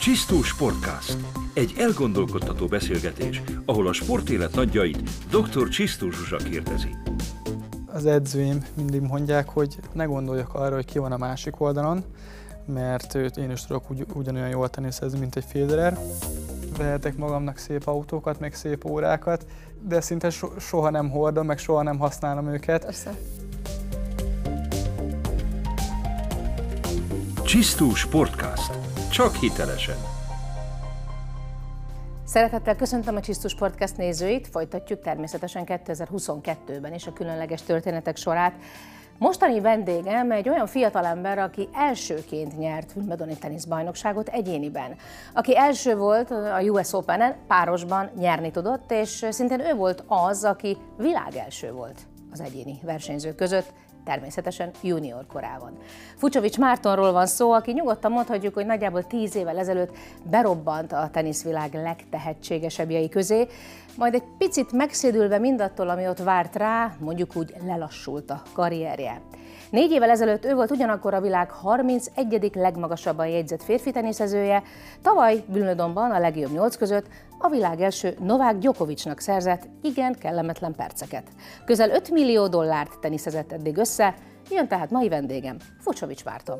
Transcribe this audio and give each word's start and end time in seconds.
Csisztó 0.00 0.42
Sportcast. 0.42 1.16
Egy 1.54 1.74
elgondolkodtató 1.78 2.66
beszélgetés, 2.66 3.42
ahol 3.64 3.86
a 3.86 3.92
sportélet 3.92 4.54
nagyjait 4.54 5.02
dr. 5.30 5.68
Csisztó 5.68 6.10
Zsuzsa 6.10 6.36
kérdezi. 6.36 6.96
Az 7.86 8.06
edzőim 8.06 8.64
mindig 8.76 9.00
mondják, 9.00 9.48
hogy 9.48 9.76
ne 9.92 10.04
gondoljak 10.04 10.54
arra, 10.54 10.74
hogy 10.74 10.84
ki 10.84 10.98
van 10.98 11.12
a 11.12 11.16
másik 11.16 11.60
oldalon, 11.60 12.04
mert 12.66 13.14
őt 13.14 13.36
én 13.36 13.50
is 13.50 13.62
tudok 13.66 13.90
ugy, 13.90 14.06
ugyanolyan 14.14 14.48
jól 14.48 14.68
teniszezni, 14.68 15.18
mint 15.18 15.36
egy 15.36 15.44
Federer. 15.48 15.98
Vehetek 16.76 17.16
magamnak 17.16 17.58
szép 17.58 17.86
autókat, 17.86 18.40
meg 18.40 18.54
szép 18.54 18.84
órákat, 18.84 19.46
de 19.80 20.00
szinte 20.00 20.30
so- 20.30 20.60
soha 20.60 20.90
nem 20.90 21.10
hordom, 21.10 21.46
meg 21.46 21.58
soha 21.58 21.82
nem 21.82 21.98
használom 21.98 22.48
őket. 22.48 22.84
Persze. 22.84 23.14
Csisztó 27.44 27.94
Sportcast. 27.94 28.77
Csak 29.18 29.34
hitelesen. 29.34 29.96
Szeretettel 32.24 32.76
köszöntöm 32.76 33.16
a 33.16 33.20
Csisztus 33.20 33.54
Podcast 33.54 33.96
nézőit, 33.96 34.48
folytatjuk 34.48 35.00
természetesen 35.00 35.64
2022-ben 35.66 36.94
is 36.94 37.06
a 37.06 37.12
különleges 37.12 37.62
történetek 37.62 38.16
sorát. 38.16 38.52
Mostani 39.18 39.60
vendégem 39.60 40.30
egy 40.30 40.48
olyan 40.48 40.66
fiatalember, 40.66 41.38
aki 41.38 41.68
elsőként 41.74 42.58
nyert 42.58 42.92
Wimbledoni 42.96 43.36
teniszbajnokságot 43.36 44.28
egyéniben. 44.28 44.96
Aki 45.32 45.56
első 45.56 45.96
volt 45.96 46.30
a 46.30 46.60
US 46.60 46.92
Open-en, 46.92 47.36
párosban 47.46 48.10
nyerni 48.18 48.50
tudott, 48.50 48.90
és 48.90 49.26
szintén 49.30 49.60
ő 49.60 49.74
volt 49.74 50.04
az, 50.06 50.44
aki 50.44 50.76
világ 50.96 51.36
első 51.36 51.72
volt 51.72 51.98
az 52.32 52.40
egyéni 52.40 52.78
versenyzők 52.82 53.34
között, 53.34 53.72
természetesen 54.08 54.70
junior 54.82 55.26
korában. 55.26 55.72
Fucsovics 56.16 56.58
Mártonról 56.58 57.12
van 57.12 57.26
szó, 57.26 57.52
aki 57.52 57.72
nyugodtan 57.72 58.12
mondhatjuk, 58.12 58.54
hogy 58.54 58.66
nagyjából 58.66 59.06
tíz 59.06 59.36
évvel 59.36 59.58
ezelőtt 59.58 59.96
berobbant 60.30 60.92
a 60.92 61.08
teniszvilág 61.12 61.74
legtehetségesebbjei 61.74 63.08
közé, 63.08 63.46
majd 63.96 64.14
egy 64.14 64.22
picit 64.38 64.72
megszédülve 64.72 65.38
mindattól, 65.38 65.88
ami 65.88 66.08
ott 66.08 66.18
várt 66.18 66.56
rá, 66.56 66.96
mondjuk 66.98 67.36
úgy 67.36 67.54
lelassult 67.66 68.30
a 68.30 68.42
karrierje. 68.52 69.20
Négy 69.70 69.90
évvel 69.90 70.10
ezelőtt 70.10 70.44
ő 70.44 70.54
volt 70.54 70.70
ugyanakkor 70.70 71.14
a 71.14 71.20
világ 71.20 71.50
31. 71.50 72.50
legmagasabban 72.54 73.26
jegyzett 73.26 73.62
férfi 73.62 73.90
teniszezője, 73.90 74.62
tavaly 75.02 75.44
Wimbledonban 75.52 76.10
a 76.10 76.18
legjobb 76.18 76.52
nyolc 76.52 76.76
között 76.76 77.06
a 77.38 77.48
világ 77.48 77.80
első 77.80 78.16
Novák 78.18 78.58
Gyokovicsnak 78.58 79.20
szerzett 79.20 79.68
igen 79.82 80.12
kellemetlen 80.12 80.74
perceket. 80.74 81.24
Közel 81.64 81.90
5 81.90 82.10
millió 82.10 82.46
dollárt 82.46 82.98
teniszezett 83.00 83.52
eddig 83.52 83.76
össze, 83.76 84.14
jön 84.50 84.68
tehát 84.68 84.90
mai 84.90 85.08
vendégem, 85.08 85.56
Fucsovics 85.80 86.24
Márton. 86.24 86.58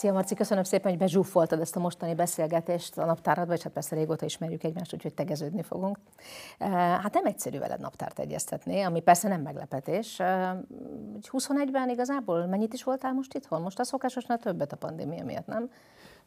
Szia 0.00 0.12
Marci, 0.12 0.34
köszönöm 0.34 0.64
szépen, 0.64 0.90
hogy 0.90 1.00
bezsúfoltad 1.00 1.60
ezt 1.60 1.76
a 1.76 1.80
mostani 1.80 2.14
beszélgetést 2.14 2.98
a 2.98 3.04
naptáradba, 3.04 3.54
és 3.54 3.62
hát 3.62 3.72
persze 3.72 3.94
régóta 3.94 4.24
ismerjük 4.24 4.64
egymást, 4.64 4.94
úgyhogy 4.94 5.14
tegeződni 5.14 5.62
fogunk. 5.62 5.98
Hát 6.58 7.14
nem 7.14 7.26
egyszerű 7.26 7.58
veled 7.58 7.80
naptárt 7.80 8.18
egyeztetni, 8.18 8.82
ami 8.82 9.00
persze 9.00 9.28
nem 9.28 9.40
meglepetés. 9.40 10.16
21-ben 11.32 11.88
igazából 11.88 12.46
mennyit 12.46 12.72
is 12.72 12.82
voltál 12.82 13.12
most 13.12 13.34
itthon? 13.34 13.62
Most 13.62 13.78
a 13.78 13.84
szokásosnál 13.84 14.38
többet 14.38 14.72
a 14.72 14.76
pandémia 14.76 15.24
miatt, 15.24 15.46
nem? 15.46 15.70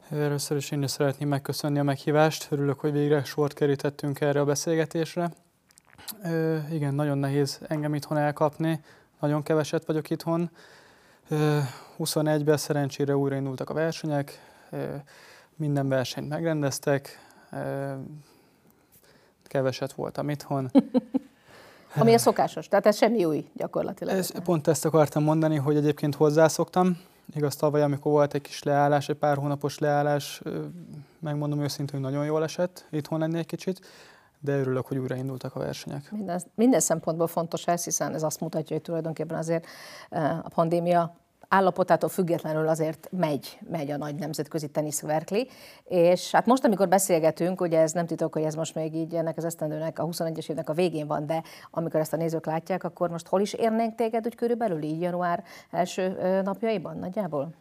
Először 0.10 0.58
is 0.58 0.72
én 0.72 0.84
is 0.84 0.92
szeretném 0.92 1.28
megköszönni 1.28 1.80
a 1.80 1.84
meghívást. 1.84 2.48
Örülök, 2.52 2.80
hogy 2.80 2.92
végre 2.92 3.24
sort 3.24 3.54
kerítettünk 3.54 4.22
erre 4.22 4.40
a 4.40 4.46
beszélgetésre. 4.46 5.32
Ö, 6.24 6.58
igen, 6.72 6.94
nagyon 6.94 7.18
nehéz 7.18 7.60
engem 7.68 7.96
itthon 7.96 8.18
elkapni. 8.18 8.84
Nagyon 9.20 9.44
keveset 9.44 9.86
vagyok 9.86 10.10
itthon. 10.10 10.50
21-ben 12.06 12.58
szerencsére 12.58 13.16
újraindultak 13.16 13.70
a 13.70 13.74
versenyek, 13.74 14.40
minden 15.56 15.88
versenyt 15.88 16.30
megrendeztek, 16.30 17.20
keveset 19.44 19.94
voltam 19.94 20.30
itthon. 20.30 20.72
Ami 21.96 22.14
a 22.14 22.18
szokásos, 22.18 22.68
tehát 22.68 22.86
ez 22.86 22.98
semmi 22.98 23.26
új 23.26 23.46
gyakorlatilag. 23.54 24.18
Ez, 24.18 24.32
pont 24.44 24.68
ezt 24.68 24.86
akartam 24.86 25.24
mondani, 25.24 25.56
hogy 25.56 25.76
egyébként 25.76 26.16
hozzászoktam. 26.16 26.98
Igaz, 27.36 27.56
tavaly, 27.56 27.82
amikor 27.82 28.12
volt 28.12 28.34
egy 28.34 28.42
kis 28.42 28.64
leállás, 28.64 29.10
egy 29.10 29.16
pár 29.16 29.38
hónapos 29.38 29.80
leállás, 29.80 30.42
megmondom 31.20 31.62
őszintén, 31.62 32.02
hogy 32.02 32.12
nagyon 32.12 32.26
jól 32.26 32.44
esett 32.44 32.86
itthon 32.92 33.20
lenni 33.20 33.38
egy 33.38 33.46
kicsit, 33.46 33.80
de 34.40 34.58
örülök, 34.58 34.86
hogy 34.86 34.98
újraindultak 34.98 35.56
a 35.56 35.60
versenyek. 35.60 36.12
Minden, 36.12 36.42
minden 36.56 36.80
szempontból 36.80 37.28
fontos 37.28 37.68
ez, 37.68 37.84
hiszen 37.84 38.14
ez 38.14 38.24
azt 38.24 38.40
mutatja, 38.40 38.76
hogy 38.76 38.86
tulajdonképpen 38.86 39.38
azért 39.38 39.66
a 40.44 40.50
pandémia 40.54 41.16
állapotától 41.54 42.10
függetlenül 42.10 42.68
azért 42.68 43.08
megy, 43.12 43.60
megy 43.70 43.92
a 43.92 43.98
nagy 43.98 44.16
nemzetközi 44.16 44.68
teniszverkli, 44.68 45.48
és 45.84 46.32
hát 46.32 46.46
most, 46.46 46.66
amikor 46.66 46.88
beszélgetünk, 46.88 47.62
ugye 47.62 47.80
ez 47.80 47.92
nem 47.92 48.06
titok, 48.06 48.34
hogy 48.34 48.44
ez 48.44 48.56
most 48.56 48.76
még 48.76 48.96
így 48.96 49.16
ennek 49.16 49.38
az 49.38 49.46
esztendőnek, 49.46 50.00
a 50.00 50.06
21-es 50.06 50.50
évnek 50.50 50.70
a 50.70 50.74
végén 50.74 51.08
van, 51.08 51.26
de 51.26 51.44
amikor 51.72 52.00
ezt 52.00 52.14
a 52.14 52.18
nézők 52.18 52.46
látják, 52.46 52.84
akkor 52.84 53.10
most 53.10 53.28
hol 53.28 53.42
is 53.42 53.54
érnénk 53.54 53.96
téged 53.96 54.26
úgy 54.26 54.36
körülbelül 54.36 54.82
így 54.82 55.02
január 55.02 55.44
első 55.72 56.18
napjaiban 56.44 56.98
nagyjából? 56.98 57.54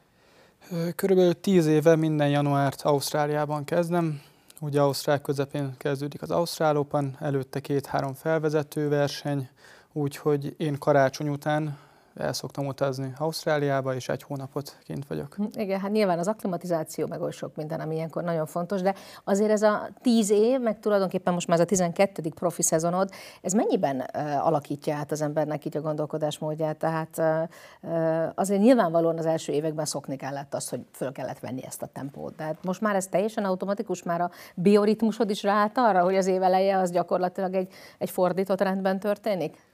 Körülbelül 0.95 1.41
tíz 1.41 1.67
éve 1.67 1.97
minden 1.97 2.29
januárt 2.29 2.83
Ausztráliában 2.83 3.65
kezdem. 3.65 4.21
Ugye 4.61 4.81
Ausztrál 4.81 5.21
közepén 5.21 5.75
kezdődik 5.79 6.23
az 6.23 6.31
Ausztrál 6.31 6.77
Open, 6.77 7.17
előtte 7.21 7.61
két-három 7.61 8.15
felvezető 8.15 8.89
verseny, 8.89 9.49
úgyhogy 9.93 10.55
én 10.57 10.79
karácsony 10.79 11.29
után 11.29 11.79
el 12.15 12.33
szoktam 12.33 12.67
utazni 12.67 13.13
Ausztráliába, 13.19 13.95
és 13.95 14.09
egy 14.09 14.23
hónapot 14.23 14.79
kint 14.85 15.07
vagyok. 15.07 15.35
Hm, 15.35 15.45
igen, 15.53 15.81
hát 15.81 15.91
nyilván 15.91 16.19
az 16.19 16.29
akklimatizáció, 16.29 17.07
meg 17.07 17.21
oly 17.21 17.31
sok 17.31 17.57
minden, 17.57 17.81
ami 17.81 17.95
ilyenkor 17.95 18.23
nagyon 18.23 18.47
fontos, 18.47 18.83
de 18.83 18.95
azért 19.25 19.51
ez 19.51 19.63
a 19.63 19.89
tíz 20.03 20.31
év, 20.31 20.61
meg 20.61 20.81
tulajdonképpen 20.81 21.33
most 21.33 21.47
már 21.47 21.57
ez 21.57 21.65
a 21.65 21.69
12. 21.69 22.23
profi 22.35 22.63
szezonod, 22.63 23.11
ez 23.43 23.53
mennyiben 23.53 23.97
uh, 24.15 24.47
alakítja 24.47 24.97
át 24.97 25.11
az 25.11 25.23
embernek 25.23 25.65
így 25.65 25.77
a 25.77 25.81
gondolkodásmódját? 25.81 26.77
Tehát 26.77 27.19
uh, 27.19 28.31
azért 28.35 28.61
nyilvánvalóan 28.61 29.19
az 29.19 29.27
első 29.27 29.53
években 29.53 29.85
szokni 29.85 30.17
kellett 30.17 30.55
azt, 30.55 30.71
hogy 30.71 30.81
föl 30.93 31.13
kellett 31.13 31.39
venni 31.39 31.65
ezt 31.65 31.83
a 31.83 31.87
tempót. 31.87 32.35
Tehát 32.35 32.65
most 32.65 32.81
már 32.81 32.95
ez 32.95 33.07
teljesen 33.07 33.45
automatikus, 33.45 34.03
már 34.03 34.21
a 34.21 34.31
bioritmusod 34.55 35.31
is 35.31 35.43
ráállt 35.43 35.79
arra, 35.79 36.03
hogy 36.03 36.17
az 36.17 36.27
év 36.27 36.43
eleje 36.43 36.79
az 36.79 36.91
gyakorlatilag 36.91 37.55
egy, 37.55 37.73
egy 37.99 38.11
fordított 38.11 38.61
rendben 38.61 38.99
történik? 38.99 39.71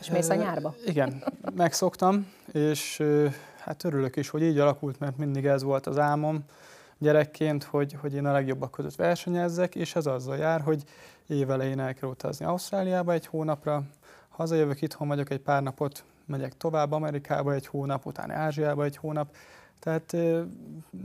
És 0.00 0.10
mész 0.10 0.28
a 0.28 0.34
nyárba? 0.34 0.74
Igen, 0.86 1.24
megszoktam, 1.56 2.32
és 2.52 3.02
hát 3.58 3.84
örülök 3.84 4.16
is, 4.16 4.28
hogy 4.28 4.42
így 4.42 4.58
alakult, 4.58 4.98
mert 4.98 5.16
mindig 5.16 5.46
ez 5.46 5.62
volt 5.62 5.86
az 5.86 5.98
álmom 5.98 6.44
gyerekként, 6.98 7.64
hogy, 7.64 7.96
hogy 8.00 8.14
én 8.14 8.26
a 8.26 8.32
legjobbak 8.32 8.70
között 8.70 8.94
versenyezzek, 8.94 9.74
és 9.74 9.94
ez 9.94 10.06
azzal 10.06 10.36
jár, 10.36 10.60
hogy 10.60 10.82
évelején 11.26 11.80
el 11.80 11.94
kell 11.94 12.08
utazni 12.08 12.44
Ausztráliába 12.44 13.12
egy 13.12 13.26
hónapra, 13.26 13.82
hazajövök, 14.28 14.82
itthon 14.82 15.08
vagyok 15.08 15.30
egy 15.30 15.40
pár 15.40 15.62
napot, 15.62 16.04
megyek 16.26 16.56
tovább 16.56 16.92
Amerikába 16.92 17.52
egy 17.52 17.66
hónap, 17.66 18.06
utána 18.06 18.34
Ázsiába 18.34 18.84
egy 18.84 18.96
hónap, 18.96 19.34
tehát 19.80 20.16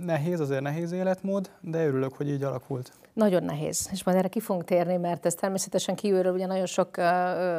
nehéz, 0.06 0.40
azért 0.40 0.62
nehéz 0.62 0.92
életmód, 0.92 1.50
de 1.62 1.86
örülök, 1.86 2.14
hogy 2.14 2.30
így 2.30 2.44
alakult. 2.44 2.92
Nagyon 3.14 3.44
nehéz, 3.44 3.90
és 3.92 4.04
majd 4.04 4.18
erre 4.18 4.28
ki 4.28 4.40
fogunk 4.40 4.66
térni, 4.66 4.98
mert 4.98 5.26
ez 5.26 5.34
természetesen 5.34 5.96
kívülről 5.96 6.34
ugye 6.34 6.46
nagyon 6.46 6.66
sok, 6.66 6.98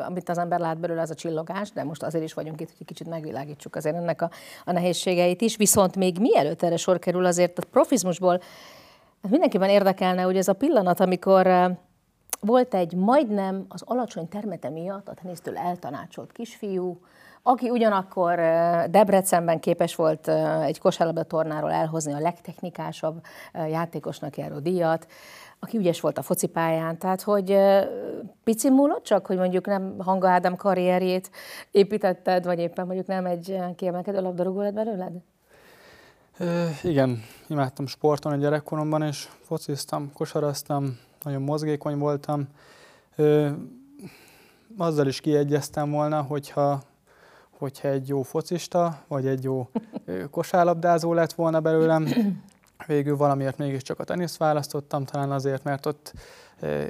amit 0.06 0.28
az 0.28 0.38
ember 0.38 0.60
lát 0.60 0.78
belőle, 0.78 1.00
az 1.00 1.10
a 1.10 1.14
csillogás, 1.14 1.70
de 1.72 1.84
most 1.84 2.02
azért 2.02 2.25
is 2.25 2.32
vagyunk 2.32 2.60
itt, 2.60 2.75
hogy 2.76 2.86
kicsit 2.86 3.08
megvilágítsuk 3.08 3.76
azért 3.76 3.97
ennek 3.97 4.22
a, 4.22 4.30
a 4.64 4.72
nehézségeit 4.72 5.41
is. 5.41 5.56
Viszont 5.56 5.97
még 5.97 6.19
mielőtt 6.19 6.62
erre 6.62 6.76
sor 6.76 6.98
kerül, 6.98 7.25
azért 7.25 7.58
a 7.58 7.62
profizmusból 7.70 8.41
mindenkiben 9.28 9.69
érdekelne, 9.69 10.22
hogy 10.22 10.36
ez 10.36 10.48
a 10.48 10.52
pillanat, 10.52 11.00
amikor 11.00 11.76
volt 12.41 12.75
egy 12.75 12.94
majdnem 12.94 13.64
az 13.69 13.82
alacsony 13.84 14.28
termete 14.28 14.69
miatt 14.69 15.08
a 15.08 15.14
tenisztől 15.14 15.56
eltanácsolt 15.56 16.32
kisfiú, 16.32 17.00
aki 17.47 17.71
ugyanakkor 17.71 18.34
Debrecenben 18.91 19.60
képes 19.60 19.94
volt 19.94 20.28
egy 20.62 20.78
kosárlabda 20.78 21.23
tornáról 21.23 21.73
elhozni 21.73 22.12
a 22.12 22.19
legtechnikásabb 22.19 23.20
játékosnak 23.52 24.37
járó 24.37 24.58
díjat, 24.58 25.06
aki 25.58 25.79
ügyes 25.79 26.00
volt 26.00 26.19
a 26.19 26.23
focipályán, 26.23 26.99
tehát 26.99 27.23
hogy 27.23 27.58
pici 28.44 28.70
múlott 28.70 29.05
csak, 29.05 29.26
hogy 29.26 29.37
mondjuk 29.37 29.67
nem 29.67 29.94
Hanga 29.99 30.29
Ádám 30.29 30.56
karrierjét 30.56 31.31
építetted, 31.70 32.44
vagy 32.44 32.58
éppen 32.58 32.87
mondjuk 32.87 33.06
nem 33.06 33.26
egy 33.26 33.58
kiemelkedő 33.76 34.20
labdarúgó 34.20 34.61
lett 34.61 34.75
belőled? 34.75 35.12
E, 36.38 36.44
igen, 36.82 37.23
imádtam 37.49 37.87
sporton 37.87 38.32
a 38.32 38.37
gyerekkoromban, 38.37 39.02
és 39.02 39.29
fociztam, 39.43 40.12
kosaraztam, 40.12 40.99
nagyon 41.23 41.43
mozgékony 41.43 41.99
voltam. 41.99 42.49
E, 43.17 43.55
azzal 44.76 45.06
is 45.06 45.20
kiegyeztem 45.20 45.90
volna, 45.90 46.23
hogyha 46.23 46.81
hogyha 47.58 47.88
egy 47.88 48.08
jó 48.08 48.22
focista, 48.22 49.02
vagy 49.08 49.26
egy 49.26 49.44
jó 49.44 49.68
kosárlabdázó 50.30 51.12
lett 51.12 51.32
volna 51.32 51.60
belőlem. 51.60 52.08
Végül 52.86 53.16
valamiért 53.16 53.58
mégiscsak 53.58 53.98
a 53.98 54.04
teniszt 54.04 54.36
választottam, 54.36 55.04
talán 55.04 55.30
azért, 55.30 55.64
mert 55.64 55.86
ott 55.86 56.12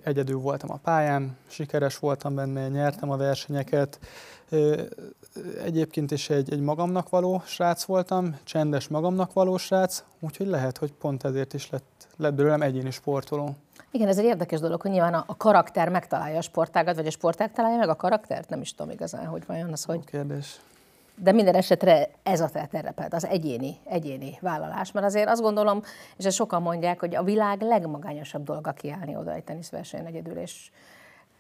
egyedül 0.05 0.39
voltam 0.39 0.71
a 0.71 0.77
pályán, 0.83 1.37
sikeres 1.47 1.99
voltam 1.99 2.35
benne, 2.35 2.69
nyertem 2.69 3.11
a 3.11 3.17
versenyeket, 3.17 3.99
Egyébként 5.65 6.11
is 6.11 6.31
egy, 6.31 6.53
egy 6.53 6.61
magamnak 6.61 7.09
való 7.09 7.43
srác 7.45 7.85
voltam, 7.85 8.37
csendes 8.45 8.89
magamnak 8.89 9.33
való 9.33 9.57
srác, 9.57 10.05
úgyhogy 10.21 10.47
lehet, 10.47 10.79
hogy 10.79 10.93
pont 10.93 11.25
ezért 11.25 11.55
is 11.55 11.71
lett, 11.71 12.07
lett 12.17 12.35
belőlem 12.35 12.63
egyéni 12.63 12.91
sportoló. 12.91 13.57
Igen, 13.95 14.09
ez 14.09 14.19
egy 14.19 14.25
érdekes 14.25 14.61
dolog, 14.61 14.81
hogy 14.81 14.91
nyilván 14.91 15.15
a, 15.15 15.25
a 15.27 15.37
karakter 15.37 15.89
megtalálja 15.89 16.39
a 16.39 16.41
sportágat, 16.41 16.95
vagy 16.95 17.07
a 17.07 17.11
sportág 17.11 17.53
találja 17.53 17.79
meg 17.79 17.89
a 17.89 17.95
karaktert, 17.95 18.49
nem 18.49 18.61
is 18.61 18.75
tudom 18.75 18.93
igazán, 18.93 19.27
hogy 19.27 19.43
vajon 19.47 19.73
az, 19.73 19.85
hogy... 19.85 19.95
Jó 19.95 20.01
kérdés. 20.01 20.61
De 21.15 21.33
minden 21.33 21.55
esetre 21.55 22.09
ez 22.23 22.41
a 22.41 22.49
terepet, 22.71 23.15
az 23.15 23.27
egyéni, 23.27 23.77
egyéni 23.85 24.39
vállalás. 24.41 24.93
Mert 24.93 25.07
azért 25.07 25.29
azt 25.29 25.41
gondolom, 25.41 25.83
és 26.17 26.25
ezt 26.25 26.37
sokan 26.37 26.63
mondják, 26.63 27.01
hogy 27.01 27.15
a 27.15 27.23
világ 27.23 27.61
legmagányosabb 27.61 28.45
dolga 28.45 28.73
kiállni 28.73 29.17
oda 29.17 29.33
egy 29.33 29.45
teniszversenyen 29.45 30.07
egyedül, 30.07 30.37
és 30.37 30.71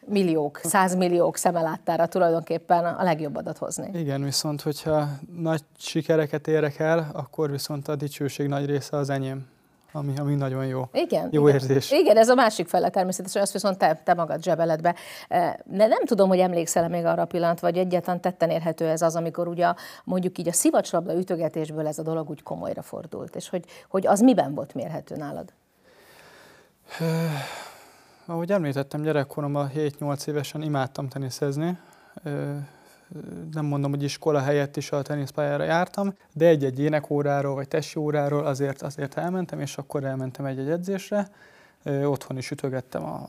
milliók, 0.06 0.60
százmilliók 0.62 1.36
szemeláttára 1.36 2.06
tulajdonképpen 2.06 2.84
a 2.84 3.02
legjobb 3.02 3.36
adat 3.36 3.58
hozni. 3.58 3.98
Igen, 3.98 4.22
viszont 4.22 4.60
hogyha 4.60 5.08
nagy 5.36 5.62
sikereket 5.78 6.48
érek 6.48 6.78
el, 6.78 7.10
akkor 7.12 7.50
viszont 7.50 7.88
a 7.88 7.96
dicsőség 7.96 8.48
nagy 8.48 8.66
része 8.66 8.96
az 8.96 9.10
enyém 9.10 9.52
ami, 9.96 10.18
ami 10.18 10.34
nagyon 10.34 10.66
jó. 10.66 10.88
Igen. 10.92 11.28
Jó 11.30 11.48
igen. 11.48 11.60
érzés. 11.60 11.90
Igen, 11.90 12.16
ez 12.16 12.28
a 12.28 12.34
másik 12.34 12.68
fele 12.68 12.88
természetesen, 12.88 13.42
azt 13.42 13.52
viszont 13.52 13.78
te, 13.78 14.00
te 14.04 14.14
magad 14.14 14.42
zsebeled 14.42 14.80
be. 14.80 14.94
De 15.64 15.86
nem 15.86 16.04
tudom, 16.04 16.28
hogy 16.28 16.38
emlékszel 16.38 16.88
még 16.88 17.04
arra 17.04 17.22
a 17.22 17.26
pillanat, 17.26 17.60
vagy 17.60 17.78
egyáltalán 17.78 18.20
tetten 18.20 18.50
érhető 18.50 18.88
ez 18.88 19.02
az, 19.02 19.16
amikor 19.16 19.48
ugye 19.48 19.72
mondjuk 20.04 20.38
így 20.38 20.48
a 20.48 20.52
szivacslabda 20.52 21.16
ütögetésből 21.16 21.86
ez 21.86 21.98
a 21.98 22.02
dolog 22.02 22.30
úgy 22.30 22.42
komolyra 22.42 22.82
fordult, 22.82 23.36
és 23.36 23.48
hogy, 23.48 23.64
hogy 23.88 24.06
az 24.06 24.20
miben 24.20 24.54
volt 24.54 24.74
mérhető 24.74 25.16
nálad? 25.16 25.52
Ahogy 28.26 28.50
említettem, 28.52 29.02
gyerekkoromban 29.02 29.70
7-8 29.74 30.26
évesen 30.26 30.62
imádtam 30.62 31.08
teniszezni 31.08 31.78
nem 33.52 33.64
mondom, 33.64 33.90
hogy 33.90 34.02
iskola 34.02 34.40
helyett 34.40 34.76
is 34.76 34.92
a 34.92 35.02
teniszpályára 35.02 35.64
jártam, 35.64 36.14
de 36.32 36.46
egy-egy 36.46 36.80
énekóráról 36.80 37.54
vagy 37.54 37.68
testi 37.68 37.98
óráról 37.98 38.46
azért, 38.46 38.82
azért 38.82 39.16
elmentem, 39.16 39.60
és 39.60 39.78
akkor 39.78 40.04
elmentem 40.04 40.44
egy-egy 40.44 40.70
edzésre. 40.70 41.28
Otthon 42.04 42.36
is 42.36 42.50
ütögettem 42.50 43.04
a, 43.04 43.24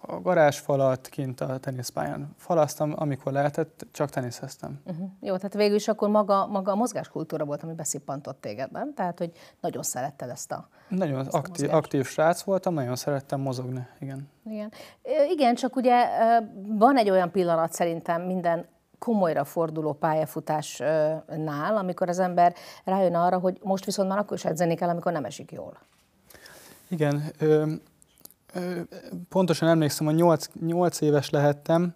a 0.00 0.20
garázsfalat, 0.20 1.08
kint 1.08 1.40
a 1.40 1.58
teniszpályán 1.58 2.34
falasztam, 2.36 2.92
amikor 2.96 3.32
lehetett, 3.32 3.86
csak 3.92 4.10
teniszeztem. 4.10 4.80
Uh-huh. 4.84 5.08
Jó, 5.20 5.36
tehát 5.36 5.54
végül 5.54 5.76
is 5.76 5.88
akkor 5.88 6.08
maga, 6.08 6.46
maga 6.46 6.72
a 6.72 6.74
mozgáskultúra 6.74 7.44
volt, 7.44 7.62
ami 7.62 7.74
beszippantott 7.74 8.40
téged, 8.40 8.70
nem? 8.70 8.94
Tehát, 8.94 9.18
hogy 9.18 9.32
nagyon 9.60 9.82
szeretted 9.82 10.28
ezt 10.28 10.52
a 10.52 10.68
Nagyon 10.88 11.20
ezt 11.20 11.34
aktív, 11.34 11.70
a 11.70 11.76
aktív 11.76 12.06
srác 12.06 12.42
voltam, 12.42 12.74
nagyon 12.74 12.96
szerettem 12.96 13.40
mozogni, 13.40 13.86
igen. 14.00 14.28
Igen. 14.44 14.72
Igen, 15.30 15.54
csak 15.54 15.76
ugye 15.76 16.06
van 16.66 16.96
egy 16.96 17.10
olyan 17.10 17.30
pillanat 17.30 17.72
szerintem 17.72 18.22
minden 18.22 18.66
komolyra 19.02 19.44
forduló 19.44 19.92
pályafutásnál, 19.92 21.76
amikor 21.76 22.08
az 22.08 22.18
ember 22.18 22.54
rájön 22.84 23.14
arra, 23.14 23.38
hogy 23.38 23.58
most 23.62 23.84
viszont 23.84 24.08
már 24.08 24.18
akkor 24.18 24.36
is 24.36 24.44
edzeni 24.44 24.74
kell, 24.74 24.88
amikor 24.88 25.12
nem 25.12 25.24
esik 25.24 25.52
jól. 25.52 25.78
Igen, 26.88 27.22
ö, 27.38 27.72
ö, 28.54 28.80
pontosan 29.28 29.68
emlékszem, 29.68 30.06
hogy 30.06 30.14
8, 30.14 30.46
8 30.66 31.00
éves 31.00 31.30
lehettem, 31.30 31.94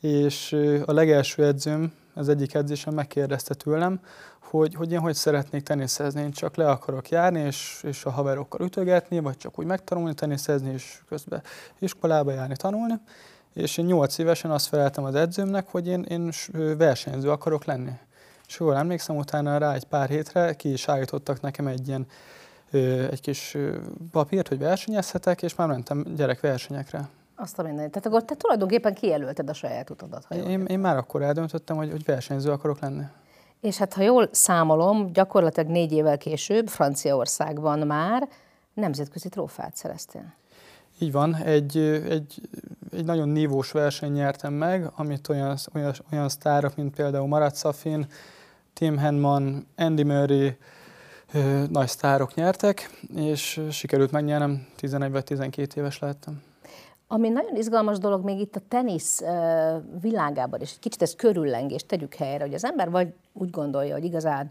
és 0.00 0.52
a 0.86 0.92
legelső 0.92 1.44
edzőm, 1.44 1.92
az 2.14 2.28
egyik 2.28 2.54
edzésem 2.54 2.94
megkérdezte 2.94 3.54
tőlem, 3.54 4.00
hogy, 4.40 4.74
hogy 4.74 4.92
én 4.92 4.98
hogy 4.98 5.14
szeretnék 5.14 5.62
teniszezni, 5.62 6.22
én 6.22 6.32
csak 6.32 6.56
le 6.56 6.70
akarok 6.70 7.08
járni, 7.08 7.40
és, 7.40 7.80
és 7.86 8.04
a 8.04 8.10
haverokkal 8.10 8.60
ütögetni, 8.60 9.18
vagy 9.18 9.36
csak 9.36 9.58
úgy 9.58 9.66
megtanulni 9.66 10.14
teniszezni, 10.14 10.72
és 10.72 10.98
közben 11.08 11.42
iskolába 11.78 12.32
járni, 12.32 12.56
tanulni 12.56 12.94
és 13.58 13.76
én 13.76 13.84
8 13.84 14.18
évesen 14.18 14.50
azt 14.50 14.66
feleltem 14.66 15.04
az 15.04 15.14
edzőmnek, 15.14 15.68
hogy 15.68 15.86
én, 15.86 16.02
én 16.02 16.30
versenyző 16.76 17.30
akarok 17.30 17.64
lenni. 17.64 17.92
És 18.46 18.58
jól 18.60 18.76
emlékszem, 18.76 19.16
utána 19.16 19.58
rá 19.58 19.74
egy 19.74 19.84
pár 19.84 20.08
hétre 20.08 20.54
ki 20.54 20.72
is 20.72 20.88
állítottak 20.88 21.40
nekem 21.40 21.66
egy 21.66 21.88
ilyen 21.88 22.06
egy 23.10 23.20
kis 23.20 23.56
papírt, 24.10 24.48
hogy 24.48 24.58
versenyezhetek, 24.58 25.42
és 25.42 25.54
már 25.54 25.68
mentem 25.68 26.04
gyerekversenyekre. 26.16 27.08
Azt 27.36 27.58
a 27.58 27.62
mindenit. 27.62 27.90
Tehát 27.90 28.06
akkor 28.06 28.24
te 28.24 28.34
tulajdonképpen 28.34 28.94
kijelölted 28.94 29.48
a 29.48 29.52
saját 29.52 29.90
utadat. 29.90 30.24
Ha 30.24 30.34
én, 30.34 30.64
én 30.64 30.78
már 30.78 30.96
akkor 30.96 31.22
eldöntöttem, 31.22 31.76
hogy, 31.76 31.90
hogy 31.90 32.04
versenyző 32.04 32.50
akarok 32.50 32.80
lenni. 32.80 33.02
És 33.60 33.76
hát 33.76 33.94
ha 33.94 34.02
jól 34.02 34.28
számolom, 34.32 35.12
gyakorlatilag 35.12 35.70
négy 35.70 35.92
évvel 35.92 36.18
később 36.18 36.68
Franciaországban 36.68 37.78
már 37.78 38.28
nemzetközi 38.74 39.28
trófát 39.28 39.76
szereztél. 39.76 40.34
Így 40.98 41.12
van, 41.12 41.36
egy, 41.36 41.78
egy, 42.08 42.40
egy 42.90 43.04
nagyon 43.04 43.28
nívós 43.28 43.70
verseny 43.70 44.12
nyertem 44.12 44.52
meg, 44.52 44.90
amit 44.94 45.28
olyan, 45.28 45.56
olyan, 45.74 45.94
olyan 46.12 46.28
sztárok, 46.28 46.76
mint 46.76 46.94
például 46.94 47.26
Marat 47.26 47.56
Safin, 47.56 48.06
Tim 48.72 48.98
Henman, 48.98 49.66
Andy 49.76 50.02
Murray, 50.02 50.56
ö, 51.32 51.64
nagy 51.70 51.88
sztárok 51.88 52.34
nyertek, 52.34 52.90
és 53.16 53.60
sikerült 53.70 54.10
megnyernem, 54.10 54.66
11 54.76 55.10
vagy 55.10 55.24
12 55.24 55.80
éves 55.80 55.98
lehettem. 55.98 56.42
Ami 57.10 57.28
nagyon 57.28 57.56
izgalmas 57.56 57.98
dolog 57.98 58.24
még 58.24 58.40
itt 58.40 58.56
a 58.56 58.60
tenisz 58.68 59.22
világában, 60.00 60.60
és 60.60 60.72
egy 60.72 60.78
kicsit 60.78 61.02
ez 61.02 61.14
körüllengés, 61.14 61.86
tegyük 61.86 62.14
helyre, 62.14 62.44
hogy 62.44 62.54
az 62.54 62.64
ember 62.64 62.90
vagy 62.90 63.12
úgy 63.32 63.50
gondolja, 63.50 63.94
hogy 63.94 64.04
igazán 64.04 64.50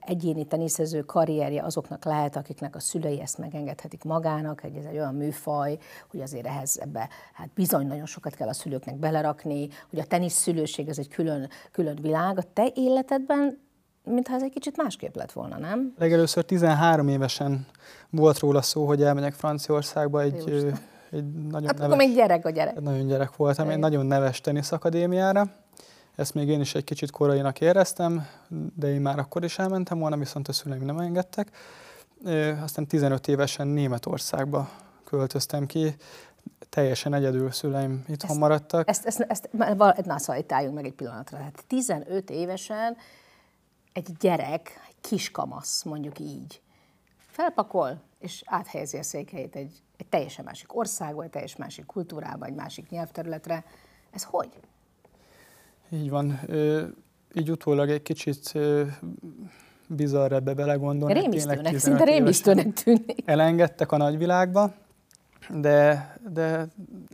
egyéni 0.00 0.44
teniszező 0.44 1.02
karrierje 1.02 1.62
azoknak 1.62 2.04
lehet, 2.04 2.36
akiknek 2.36 2.76
a 2.76 2.80
szülei 2.80 3.20
ezt 3.20 3.38
megengedhetik 3.38 4.04
magának, 4.04 4.60
hogy 4.60 4.76
ez 4.76 4.84
egy 4.84 4.96
olyan 4.96 5.14
műfaj, 5.14 5.78
hogy 6.10 6.20
azért 6.20 6.46
ehhez 6.46 6.78
ebbe 6.80 7.08
hát 7.32 7.48
bizony 7.54 7.86
nagyon 7.86 8.06
sokat 8.06 8.34
kell 8.34 8.48
a 8.48 8.52
szülőknek 8.52 8.96
belerakni, 8.96 9.68
hogy 9.90 9.98
a 9.98 10.04
tenisz 10.04 10.34
szülőség 10.34 10.88
ez 10.88 10.98
egy 10.98 11.08
külön, 11.08 11.48
külön 11.72 11.98
világ. 12.02 12.38
A 12.38 12.42
te 12.52 12.70
életedben 12.74 13.62
mintha 14.04 14.34
ez 14.34 14.42
egy 14.42 14.52
kicsit 14.52 14.76
másképp 14.76 15.14
lett 15.14 15.32
volna, 15.32 15.58
nem? 15.58 15.94
Legelőször 15.98 16.44
13 16.44 17.08
évesen 17.08 17.66
volt 18.10 18.38
róla 18.38 18.62
szó, 18.62 18.86
hogy 18.86 19.02
elmegyek 19.02 19.32
Franciaországba 19.32 20.20
egy, 20.20 20.74
egy 21.14 21.32
nagyon 21.32 21.66
hát 21.66 21.78
neves, 21.78 21.96
még 21.96 22.14
gyerek 22.14 22.46
a 22.46 22.50
gyerek. 22.50 22.80
Nagyon 22.80 23.06
gyerek 23.06 23.36
voltam, 23.36 23.68
egy 23.68 23.78
nagyon 23.78 24.06
neves 24.06 24.40
teniszakadémiára, 24.40 25.50
ezt 26.14 26.34
még 26.34 26.48
én 26.48 26.60
is 26.60 26.74
egy 26.74 26.84
kicsit 26.84 27.10
korainak 27.10 27.60
éreztem, 27.60 28.26
de 28.74 28.92
én 28.92 29.00
már 29.00 29.18
akkor 29.18 29.44
is 29.44 29.58
elmentem 29.58 29.98
volna, 29.98 30.16
viszont 30.16 30.48
a 30.48 30.52
szüleim 30.52 30.84
nem 30.84 30.98
engedtek. 30.98 31.50
Aztán 32.62 32.86
15 32.86 33.28
évesen 33.28 33.66
Németországba 33.66 34.70
költöztem 35.04 35.66
ki, 35.66 35.96
teljesen 36.68 37.14
egyedül 37.14 37.50
szüleim 37.50 38.04
itthon 38.08 38.30
ezt, 38.30 38.38
maradtak. 38.38 38.88
Ezt, 38.88 39.06
ezt, 39.06 39.20
ezt 39.20 39.48
na 40.04 40.18
szóval 40.18 40.42
itt 40.42 40.72
meg 40.72 40.84
egy 40.84 40.92
pillanatra. 40.92 41.36
Hát 41.36 41.64
15 41.66 42.30
évesen 42.30 42.96
egy 43.92 44.08
gyerek, 44.20 44.80
egy 44.88 44.94
kiskamasz, 45.00 45.82
mondjuk 45.82 46.18
így, 46.18 46.60
felpakol, 47.16 48.00
és 48.18 48.42
áthelyezi 48.46 48.96
a 48.96 49.02
székhelyét 49.02 49.56
egy, 49.56 49.82
egy 50.04 50.10
teljesen 50.10 50.44
másik 50.44 50.76
országba, 50.76 51.22
egy 51.22 51.30
teljesen 51.30 51.58
másik 51.60 51.86
kultúrába, 51.86 52.46
egy 52.46 52.54
másik 52.54 52.88
nyelvterületre. 52.90 53.64
Ez 54.10 54.22
hogy? 54.22 54.48
Így 55.90 56.10
van. 56.10 56.40
Így 57.34 57.50
utólag 57.50 57.90
egy 57.90 58.02
kicsit 58.02 58.52
bizarr 59.88 60.32
ebbe 60.32 60.54
belegondolni. 60.54 61.20
Rémisztőnek, 61.20 61.78
szinte 61.78 62.04
rémisztőnek 62.04 62.72
tűnik. 62.72 63.22
Elengedtek 63.24 63.92
a 63.92 63.96
nagyvilágba, 63.96 64.72
de, 65.50 66.16
de 66.32 66.66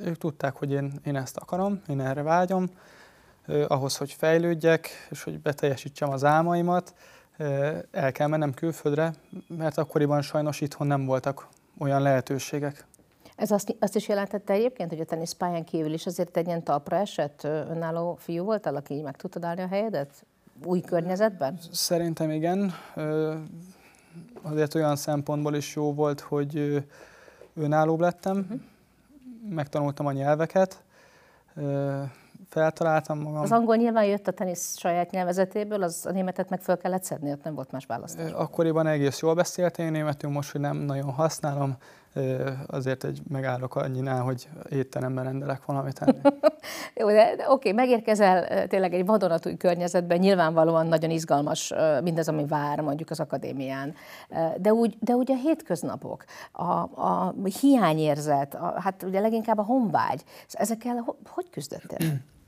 ők 0.04 0.16
tudták, 0.18 0.56
hogy 0.56 0.72
én, 0.72 0.92
én 1.04 1.16
ezt 1.16 1.36
akarom, 1.36 1.82
én 1.88 2.00
erre 2.00 2.22
vágyom, 2.22 2.66
ahhoz, 3.68 3.96
hogy 3.96 4.12
fejlődjek, 4.12 4.88
és 5.10 5.22
hogy 5.22 5.40
beteljesítsem 5.40 6.10
az 6.10 6.24
álmaimat, 6.24 6.94
el 7.90 8.12
kell 8.12 8.26
mennem 8.26 8.54
külföldre, 8.54 9.14
mert 9.48 9.78
akkoriban 9.78 10.22
sajnos 10.22 10.60
itthon 10.60 10.86
nem 10.86 11.06
voltak 11.06 11.48
olyan 11.80 12.02
lehetőségek. 12.02 12.86
Ez 13.36 13.50
azt, 13.50 13.76
azt 13.78 13.96
is 13.96 14.08
jelentette 14.08 14.52
egyébként, 14.52 14.90
hogy 14.90 15.00
a 15.00 15.04
teniszpályán 15.04 15.64
kívül 15.64 15.92
is 15.92 16.06
azért 16.06 16.36
egy 16.36 16.46
ilyen 16.46 16.62
talpra 16.62 16.96
esett 16.96 17.44
önálló 17.44 18.14
fiú 18.14 18.44
voltál, 18.44 18.76
aki 18.76 18.94
így 18.94 19.02
meg 19.02 19.16
tudtad 19.16 19.44
állni 19.44 19.60
a 19.60 19.66
helyedet? 19.66 20.24
Új 20.64 20.80
környezetben? 20.80 21.58
Szerintem 21.70 22.30
igen. 22.30 22.72
Azért 24.42 24.74
olyan 24.74 24.96
szempontból 24.96 25.54
is 25.54 25.74
jó 25.74 25.94
volt, 25.94 26.20
hogy 26.20 26.84
önállóbb 27.54 28.00
lettem, 28.00 28.38
uh-huh. 28.38 28.60
megtanultam 29.48 30.06
a 30.06 30.12
nyelveket, 30.12 30.82
feltaláltam 32.50 33.18
magam. 33.18 33.42
Az 33.42 33.52
angol 33.52 33.76
nyilván 33.76 34.04
jött 34.04 34.28
a 34.28 34.32
tenisz 34.32 34.78
saját 34.78 35.10
nyelvezetéből, 35.10 35.82
az 35.82 36.06
a 36.06 36.10
németet 36.10 36.50
meg 36.50 36.60
föl 36.60 36.76
kellett 36.76 37.04
szedni, 37.04 37.30
ott 37.30 37.44
nem 37.44 37.54
volt 37.54 37.70
más 37.70 37.86
választás. 37.86 38.30
Akkoriban 38.30 38.86
egész 38.86 39.20
jól 39.20 39.34
beszéltem 39.34 39.86
én 39.86 39.92
németül, 39.92 40.30
most, 40.30 40.52
hogy 40.52 40.60
nem 40.60 40.76
nagyon 40.76 41.10
használom, 41.10 41.76
azért 42.66 43.04
egy 43.04 43.20
megállok 43.28 43.76
annyinál, 43.76 44.22
hogy 44.22 44.48
étteremben 44.70 45.24
rendelek 45.24 45.64
valamit 45.64 45.98
enni. 45.98 46.18
Jó, 46.94 47.06
de, 47.06 47.36
de 47.36 47.50
oké, 47.50 47.72
megérkezel 47.72 48.66
tényleg 48.66 48.94
egy 48.94 49.06
vadonatúj 49.06 49.56
környezetben, 49.56 50.18
nyilvánvalóan 50.18 50.86
nagyon 50.86 51.10
izgalmas 51.10 51.72
mindez, 52.02 52.28
ami 52.28 52.46
vár 52.46 52.80
mondjuk 52.80 53.10
az 53.10 53.20
akadémián. 53.20 53.94
De 54.56 54.72
úgy, 54.72 54.96
de 55.00 55.12
úgy 55.12 55.30
a 55.30 55.36
hétköznapok, 55.36 56.24
a, 56.52 56.72
a 56.80 57.34
hiányérzet, 57.60 58.54
a, 58.54 58.74
hát 58.80 59.02
ugye 59.02 59.20
leginkább 59.20 59.58
a 59.58 59.62
honvágy, 59.62 60.24
ezekkel 60.48 61.16
hogy 61.26 61.50
küzdöttél? 61.50 61.98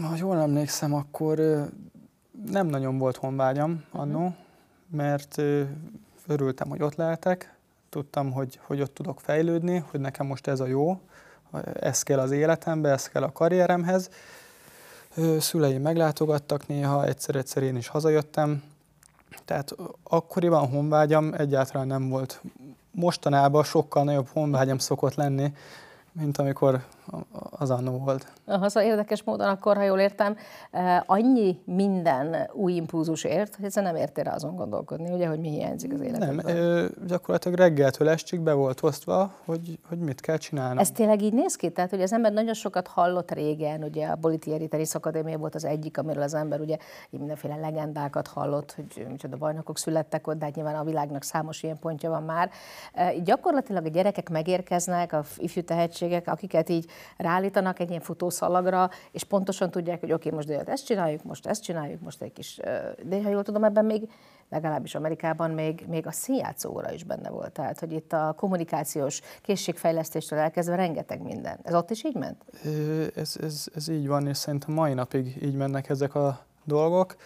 Ha 0.00 0.16
jól 0.16 0.36
emlékszem, 0.36 0.94
akkor 0.94 1.38
nem 2.50 2.66
nagyon 2.66 2.98
volt 2.98 3.16
honvágyam 3.16 3.84
annó, 3.90 4.34
mert 4.90 5.42
örültem, 6.26 6.68
hogy 6.68 6.82
ott 6.82 6.94
lehetek, 6.94 7.54
tudtam, 7.88 8.32
hogy, 8.32 8.60
hogy 8.62 8.80
ott 8.80 8.94
tudok 8.94 9.20
fejlődni, 9.20 9.84
hogy 9.90 10.00
nekem 10.00 10.26
most 10.26 10.46
ez 10.46 10.60
a 10.60 10.66
jó, 10.66 11.00
ez 11.72 12.02
kell 12.02 12.18
az 12.18 12.30
életembe, 12.30 12.90
ez 12.90 13.08
kell 13.08 13.22
a 13.22 13.32
karrieremhez. 13.32 14.10
Szüleim 15.38 15.82
meglátogattak 15.82 16.66
néha, 16.66 17.04
egyszer-egyszer 17.06 17.62
én 17.62 17.76
is 17.76 17.88
hazajöttem, 17.88 18.62
tehát 19.44 19.74
akkoriban 20.02 20.68
honvágyam 20.68 21.34
egyáltalán 21.34 21.86
nem 21.86 22.08
volt. 22.08 22.40
Mostanában 22.90 23.64
sokkal 23.64 24.04
nagyobb 24.04 24.28
honvágyam 24.32 24.78
szokott 24.78 25.14
lenni, 25.14 25.52
mint 26.12 26.38
amikor 26.38 26.84
az 27.50 27.70
annó 27.70 27.98
volt. 27.98 28.32
Az 28.44 28.76
a 28.76 28.82
érdekes 28.82 29.22
módon 29.22 29.48
akkor, 29.48 29.76
ha 29.76 29.82
jól 29.82 29.98
értem, 29.98 30.36
eh, 30.70 31.00
annyi 31.06 31.60
minden 31.64 32.50
új 32.52 32.72
impulzus 32.72 33.24
ért, 33.24 33.54
hogy 33.54 33.64
egyszerűen 33.64 33.92
nem 33.92 34.02
értél 34.02 34.24
rá 34.24 34.34
azon 34.34 34.56
gondolkodni, 34.56 35.12
ugye, 35.12 35.26
hogy 35.26 35.40
mi 35.40 35.48
hiányzik 35.48 35.92
az 35.92 36.00
életedben. 36.00 36.44
Nem, 36.44 36.56
ö, 36.56 36.86
gyakorlatilag 37.06 37.58
reggeltől 37.58 38.08
estig 38.08 38.40
be 38.40 38.52
volt 38.52 38.82
osztva, 38.82 39.32
hogy, 39.44 39.78
hogy 39.88 39.98
mit 39.98 40.20
kell 40.20 40.36
csinálni. 40.36 40.80
Ez 40.80 40.90
tényleg 40.90 41.22
így 41.22 41.32
néz 41.32 41.56
ki? 41.56 41.70
Tehát, 41.70 41.90
hogy 41.90 42.02
az 42.02 42.12
ember 42.12 42.32
nagyon 42.32 42.54
sokat 42.54 42.86
hallott 42.86 43.30
régen, 43.30 43.82
ugye 43.82 44.06
a 44.06 44.16
Bolitieri 44.16 44.68
Tenisz 44.68 44.94
Akadémia 44.94 45.38
volt 45.38 45.54
az 45.54 45.64
egyik, 45.64 45.98
amiről 45.98 46.22
az 46.22 46.34
ember 46.34 46.60
ugye 46.60 46.76
mindenféle 47.10 47.56
legendákat 47.56 48.26
hallott, 48.26 48.72
hogy 48.72 49.06
micsoda 49.10 49.36
bajnokok 49.36 49.78
születtek 49.78 50.26
ott, 50.26 50.38
de 50.38 50.44
hát 50.44 50.54
nyilván 50.54 50.74
a 50.74 50.84
világnak 50.84 51.22
számos 51.22 51.62
ilyen 51.62 51.78
pontja 51.78 52.10
van 52.10 52.22
már. 52.22 52.50
Így 53.14 53.22
gyakorlatilag 53.22 53.84
a 53.84 53.88
gyerekek 53.88 54.28
megérkeznek, 54.28 55.12
a 55.12 55.24
ifjú 55.36 55.62
tehetségek, 55.62 56.28
akiket 56.28 56.68
így 56.68 56.90
ráállítanak 57.16 57.78
egy 57.78 57.88
ilyen 57.88 58.00
futószalagra, 58.00 58.90
és 59.10 59.24
pontosan 59.24 59.70
tudják, 59.70 60.00
hogy 60.00 60.12
oké, 60.12 60.30
most 60.30 60.46
délután 60.46 60.74
ezt 60.74 60.86
csináljuk, 60.86 61.22
most 61.22 61.46
ezt 61.46 61.62
csináljuk, 61.62 62.00
most 62.00 62.22
egy 62.22 62.32
kis... 62.32 62.60
De 63.02 63.22
ha 63.22 63.30
jól 63.30 63.42
tudom, 63.42 63.64
ebben 63.64 63.84
még 63.84 64.08
legalábbis 64.50 64.94
Amerikában 64.94 65.50
még, 65.50 65.84
még 65.88 66.06
a 66.06 66.12
színjátszóra 66.12 66.92
is 66.92 67.04
benne 67.04 67.30
volt. 67.30 67.52
Tehát, 67.52 67.78
hogy 67.80 67.92
itt 67.92 68.12
a 68.12 68.34
kommunikációs 68.36 69.20
készségfejlesztéstől 69.42 70.38
elkezdve 70.38 70.76
rengeteg 70.76 71.22
minden. 71.22 71.58
Ez 71.62 71.74
ott 71.74 71.90
is 71.90 72.04
így 72.04 72.14
ment? 72.14 72.44
Ez, 73.14 73.36
ez, 73.42 73.66
ez 73.74 73.88
így 73.88 74.06
van, 74.06 74.26
és 74.26 74.36
szerintem 74.36 74.74
mai 74.74 74.94
napig 74.94 75.42
így 75.42 75.54
mennek 75.54 75.88
ezek 75.88 76.14
a 76.14 76.44
dolgok. 76.64 77.16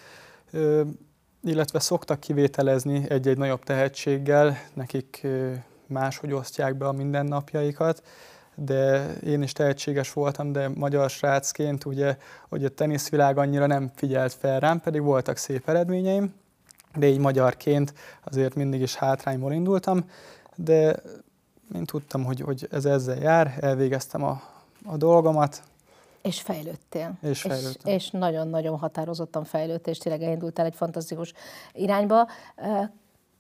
Illetve 1.43 1.79
szoktak 1.79 2.21
kivételezni 2.21 3.05
egy-egy 3.09 3.39
nagyobb 3.39 3.63
tehetséggel, 3.63 4.57
nekik 4.75 5.27
máshogy 5.87 6.33
osztják 6.33 6.77
be 6.77 6.87
a 6.87 6.93
mindennapjaikat 6.93 8.03
de 8.65 9.15
én 9.15 9.43
is 9.43 9.53
tehetséges 9.53 10.13
voltam, 10.13 10.53
de 10.53 10.69
magyar 10.69 11.11
srácként 11.11 11.85
ugye, 11.85 12.17
hogy 12.49 12.65
a 12.65 12.69
teniszvilág 12.69 13.39
annyira 13.39 13.67
nem 13.67 13.91
figyelt 13.95 14.33
fel 14.33 14.61
rám, 14.61 14.81
pedig 14.81 15.03
voltak 15.03 15.37
szép 15.37 15.69
eredményeim, 15.69 16.35
de 16.95 17.07
így 17.07 17.19
magyarként 17.19 17.95
azért 18.25 18.55
mindig 18.55 18.81
is 18.81 18.95
hátrányból 18.95 19.53
indultam, 19.53 20.05
de 20.57 20.97
én 21.75 21.85
tudtam, 21.85 22.25
hogy, 22.25 22.41
hogy 22.41 22.69
ez 22.71 22.85
ezzel 22.85 23.19
jár, 23.19 23.57
elvégeztem 23.61 24.23
a, 24.23 24.43
a 24.85 24.97
dolgomat, 24.97 25.63
és 26.23 26.41
fejlődtél. 26.41 27.13
És 27.23 27.41
fejlődtem. 27.41 27.95
És, 27.95 28.05
és 28.05 28.11
nagyon-nagyon 28.11 28.79
határozottan 28.79 29.45
fejlődtél, 29.45 29.93
és 29.93 29.99
tényleg 29.99 30.23
elindultál 30.23 30.67
egy 30.67 30.75
fantasztikus 30.75 31.33
irányba. 31.73 32.29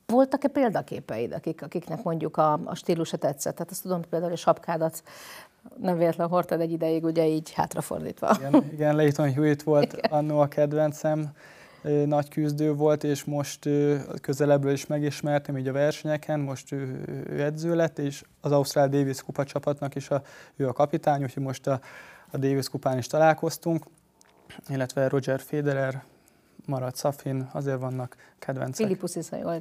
Voltak-e 0.06 0.48
példaképeid, 0.48 1.32
akik, 1.32 1.62
akiknek 1.62 2.02
mondjuk 2.02 2.36
a, 2.36 2.60
a 2.64 2.74
stílusa 2.74 3.16
tetszett? 3.16 3.54
Tehát 3.54 3.70
azt 3.70 3.82
tudom, 3.82 4.00
például 4.10 4.32
a 4.32 4.36
sapkádat 4.36 5.02
nem 5.80 5.98
véletlen 5.98 6.28
hordtad 6.28 6.60
egy 6.60 6.72
ideig, 6.72 7.04
ugye 7.04 7.26
így 7.26 7.52
hátrafordítva. 7.52 8.36
Igen, 8.38 8.64
igen 8.72 8.96
Leighton 8.96 9.32
Hewitt 9.32 9.62
volt 9.62 10.06
annó 10.10 10.40
a 10.40 10.46
kedvencem, 10.48 11.32
nagy 12.06 12.28
küzdő 12.28 12.74
volt, 12.74 13.04
és 13.04 13.24
most 13.24 13.68
közelebbről 14.20 14.72
is 14.72 14.86
megismertem 14.86 15.58
így 15.58 15.68
a 15.68 15.72
versenyeken, 15.72 16.40
most 16.40 16.72
ő, 16.72 17.04
ő 17.28 17.42
edző 17.42 17.74
lett, 17.74 17.98
és 17.98 18.24
az 18.40 18.52
Ausztrál 18.52 18.88
Davis 18.88 19.22
kupa 19.22 19.44
csapatnak 19.44 19.94
is 19.94 20.10
a, 20.10 20.22
ő 20.56 20.68
a 20.68 20.72
kapitány, 20.72 21.22
úgyhogy 21.22 21.42
most 21.42 21.66
a, 21.66 21.80
a 22.30 22.36
Davis 22.36 22.68
kupán 22.68 22.98
is 22.98 23.06
találkoztunk, 23.06 23.84
illetve 24.68 25.08
Roger 25.08 25.40
Federer, 25.40 26.02
maradt 26.66 26.96
Szafin, 26.96 27.48
azért 27.52 27.80
vannak 27.80 28.16
kedvencek. 28.38 28.86
Jól 28.88 28.96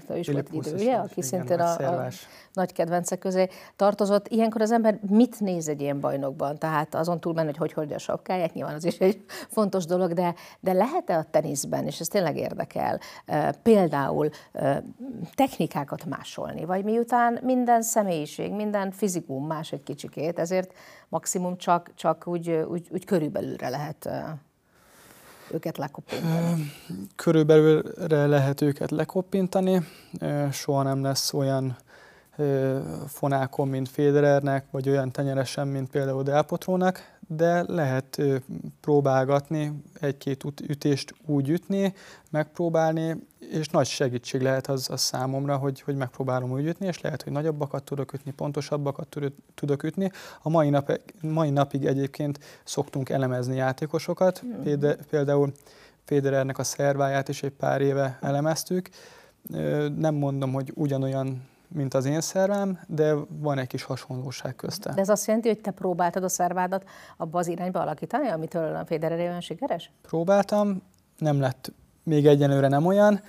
ő 0.10 0.18
is 0.18 0.28
volt 0.28 0.50
egy 0.50 0.54
idő, 0.54 0.74
ugye? 0.74 0.96
Aki 0.96 1.12
igen, 1.16 1.30
szintén 1.30 1.60
a, 1.60 2.04
a, 2.04 2.08
nagy 2.54 2.74
kedvencek 2.74 3.20
közé 3.20 3.48
tartozott. 3.76 4.28
Ilyenkor 4.28 4.62
az 4.62 4.72
ember 4.72 5.00
mit 5.10 5.40
néz 5.40 5.68
egy 5.68 5.82
ilyen 5.82 6.00
bajnokban? 6.00 6.58
Tehát 6.58 6.96
azon 6.96 7.20
túl 7.20 7.34
menni, 7.34 7.48
hogy 7.48 7.58
hogy 7.58 7.74
hordja 7.74 7.96
a 7.96 8.00
sapkáját, 8.00 8.54
nyilván 8.54 8.76
az 8.76 8.86
is 8.86 8.98
egy 8.98 9.24
fontos 9.58 9.86
dolog, 9.86 10.14
de, 10.14 10.36
de 10.60 10.74
lehet-e 10.74 11.18
a 11.18 11.26
teniszben, 11.32 11.86
és 11.86 12.00
ez 12.00 12.08
tényleg 12.08 12.38
érdekel, 12.38 13.00
például 13.62 14.30
technikákat 15.36 16.06
másolni, 16.06 16.66
vagy 16.66 16.84
miután 16.84 17.40
minden 17.42 17.82
személyiség, 17.82 18.52
minden 18.52 18.92
fizikum 18.92 19.48
más 19.48 19.72
egy 19.72 19.84
kicsikét, 19.84 20.40
ezért 20.40 20.74
maximum 21.10 21.58
csak, 21.58 21.92
csak 21.96 22.28
úgy, 22.28 22.50
úgy, 22.50 22.88
úgy 22.92 23.06
körülbelülre 23.06 23.70
lehet 23.70 24.10
őket 25.54 25.78
lekoppintani? 25.78 26.72
Körülbelülre 27.16 28.26
lehet 28.26 28.62
őket 28.62 28.92
lekoppintani, 28.92 29.88
soha 30.52 30.84
nem 30.84 31.04
lesz 31.04 31.34
olyan 31.34 31.78
fonákon, 33.08 33.68
mint 33.68 33.90
Federernek, 33.90 34.66
vagy 34.72 34.90
olyan 34.90 35.12
tenyeresen, 35.12 35.68
mint 35.68 35.90
például 35.90 36.24
Delpotrónak, 36.24 37.20
de 37.36 37.64
lehet 37.68 38.22
próbálgatni, 38.82 39.82
egy-két 40.00 40.44
ütést 40.68 41.14
úgy 41.26 41.50
ütni, 41.50 41.94
megpróbálni, 42.30 43.16
és 43.52 43.68
nagy 43.68 43.88
segítség 43.88 44.42
lehet 44.42 44.68
az, 44.68 44.90
az 44.90 45.02
számomra, 45.02 45.58
hogy, 45.58 45.82
hogy 45.82 45.96
megpróbálom 45.96 46.52
úgy 46.52 46.66
ütni, 46.66 46.86
és 46.86 47.02
lehet, 47.02 47.22
hogy 47.22 47.32
nagyobbakat 47.32 47.84
tudok 47.84 48.14
ütni, 48.14 48.32
pontosabbakat 48.32 49.18
tudok 49.54 49.84
ütni. 49.84 50.12
A 50.42 50.50
mai, 50.50 50.70
nap, 50.70 51.02
mai 51.22 51.50
napig 51.50 51.86
egyébként 51.86 52.40
szoktunk 52.64 53.10
elemezni 53.10 53.56
játékosokat, 53.56 54.42
mm. 54.46 54.82
például 55.10 55.52
Federernek 56.04 56.58
a 56.58 56.64
szerváját 56.64 57.30
is 57.30 57.44
egy 57.44 57.52
pár 57.52 57.82
éve 57.82 58.18
elemeztük. 58.22 58.90
Nem 59.98 60.16
mondom, 60.16 60.54
hogy 60.54 60.72
ugyanolyan 60.76 61.50
mint 61.74 61.94
az 61.94 62.06
én 62.06 62.22
szervem, 62.22 62.80
de 62.88 63.14
van 63.30 63.58
egy 63.58 63.68
kis 63.68 63.84
hasonlóság 63.84 64.56
közte. 64.56 64.94
De 64.94 65.02
ez 65.02 65.10
azt 65.10 65.28
jelenti, 65.28 65.48
hogy 65.48 65.62
te 65.62 65.72
próbáltad 65.72 66.24
a 66.24 66.30
szervádat 66.30 66.90
abba 67.18 67.40
az 67.40 67.48
irányba 67.48 67.80
alakítani, 67.80 68.28
amitől 68.28 68.76
a 68.76 68.86
Federer 68.86 69.20
olyan 69.20 69.42
sikeres? 69.42 69.92
Próbáltam, 70.02 70.82
nem 71.18 71.40
lett 71.40 71.72
még 72.04 72.28
egyenlőre 72.28 72.68
nem 72.68 72.86
olyan, 72.86 73.22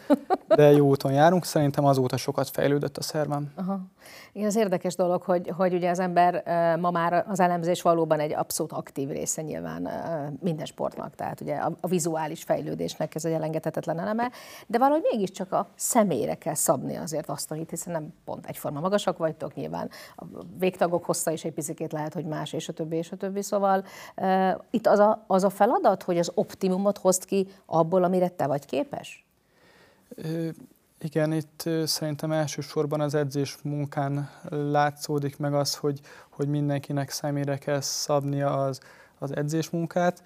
de 0.49 0.71
jó 0.71 0.87
úton 0.87 1.13
járunk. 1.13 1.45
Szerintem 1.45 1.85
azóta 1.85 2.17
sokat 2.17 2.49
fejlődött 2.49 2.97
a 2.97 3.03
szervem. 3.03 3.53
Aha. 3.55 3.81
Igen, 4.33 4.47
az 4.47 4.57
érdekes 4.57 4.95
dolog, 4.95 5.23
hogy, 5.23 5.53
hogy 5.57 5.75
ugye 5.75 5.91
az 5.91 5.99
ember 5.99 6.43
ma 6.81 6.91
már 6.91 7.25
az 7.29 7.41
elemzés 7.41 7.83
valóban 7.83 8.21
egy 8.21 8.35
abszolút 8.35 8.73
aktív 8.73 9.09
része 9.09 9.43
nyilván 9.43 9.89
minden 10.41 10.67
sportnak, 10.67 11.15
tehát 11.15 11.41
ugye 11.41 11.57
a, 11.57 11.73
a 11.81 11.87
vizuális 11.87 12.43
fejlődésnek 12.43 13.15
ez 13.15 13.25
egy 13.25 13.33
elengedhetetlen 13.33 13.99
eleme, 13.99 14.31
de 14.67 14.79
valahogy 14.79 15.07
mégiscsak 15.11 15.53
a 15.53 15.69
személyre 15.75 16.35
kell 16.35 16.55
szabni 16.55 16.97
azért 16.97 17.29
azt, 17.29 17.51
amit, 17.51 17.71
hiszen 17.71 17.93
nem 17.93 18.15
pont 18.25 18.47
egyforma 18.47 18.81
magasak 18.81 19.19
vagytok, 19.19 19.55
nyilván 19.55 19.91
a 20.17 20.25
végtagok 20.59 21.05
hossza 21.05 21.31
is 21.31 21.45
egy 21.45 21.53
picit 21.53 21.93
lehet, 21.93 22.15
hogy 22.15 22.25
más, 22.25 22.53
és 22.53 22.69
a 22.69 22.73
többi, 22.73 22.97
és 22.97 23.13
a 23.13 23.17
többi, 23.17 23.43
szóval 23.43 23.85
uh, 24.17 24.51
itt 24.71 24.87
az 24.87 24.99
a, 24.99 25.25
az 25.27 25.45
a 25.45 25.51
feladat, 25.51 26.03
hogy 26.03 26.19
az 26.19 26.31
optimumot 26.35 26.99
hozd 26.99 27.25
ki 27.25 27.49
abból, 27.67 28.05
amire 28.05 28.29
te 28.29 28.47
vagy 28.47 28.62
képes? 28.65 29.25
Igen, 31.05 31.33
itt 31.33 31.69
szerintem 31.85 32.33
elsősorban 32.33 33.01
az 33.01 33.15
edzés 33.15 33.59
munkán 33.63 34.31
látszódik 34.49 35.39
meg 35.39 35.55
az, 35.55 35.75
hogy, 35.75 36.01
hogy 36.29 36.49
mindenkinek 36.49 37.11
személyre 37.11 37.57
kell 37.59 37.81
szabnia 37.81 38.65
az, 38.65 38.81
az 39.19 39.37
edzés 39.37 39.71
munkát. 39.71 40.23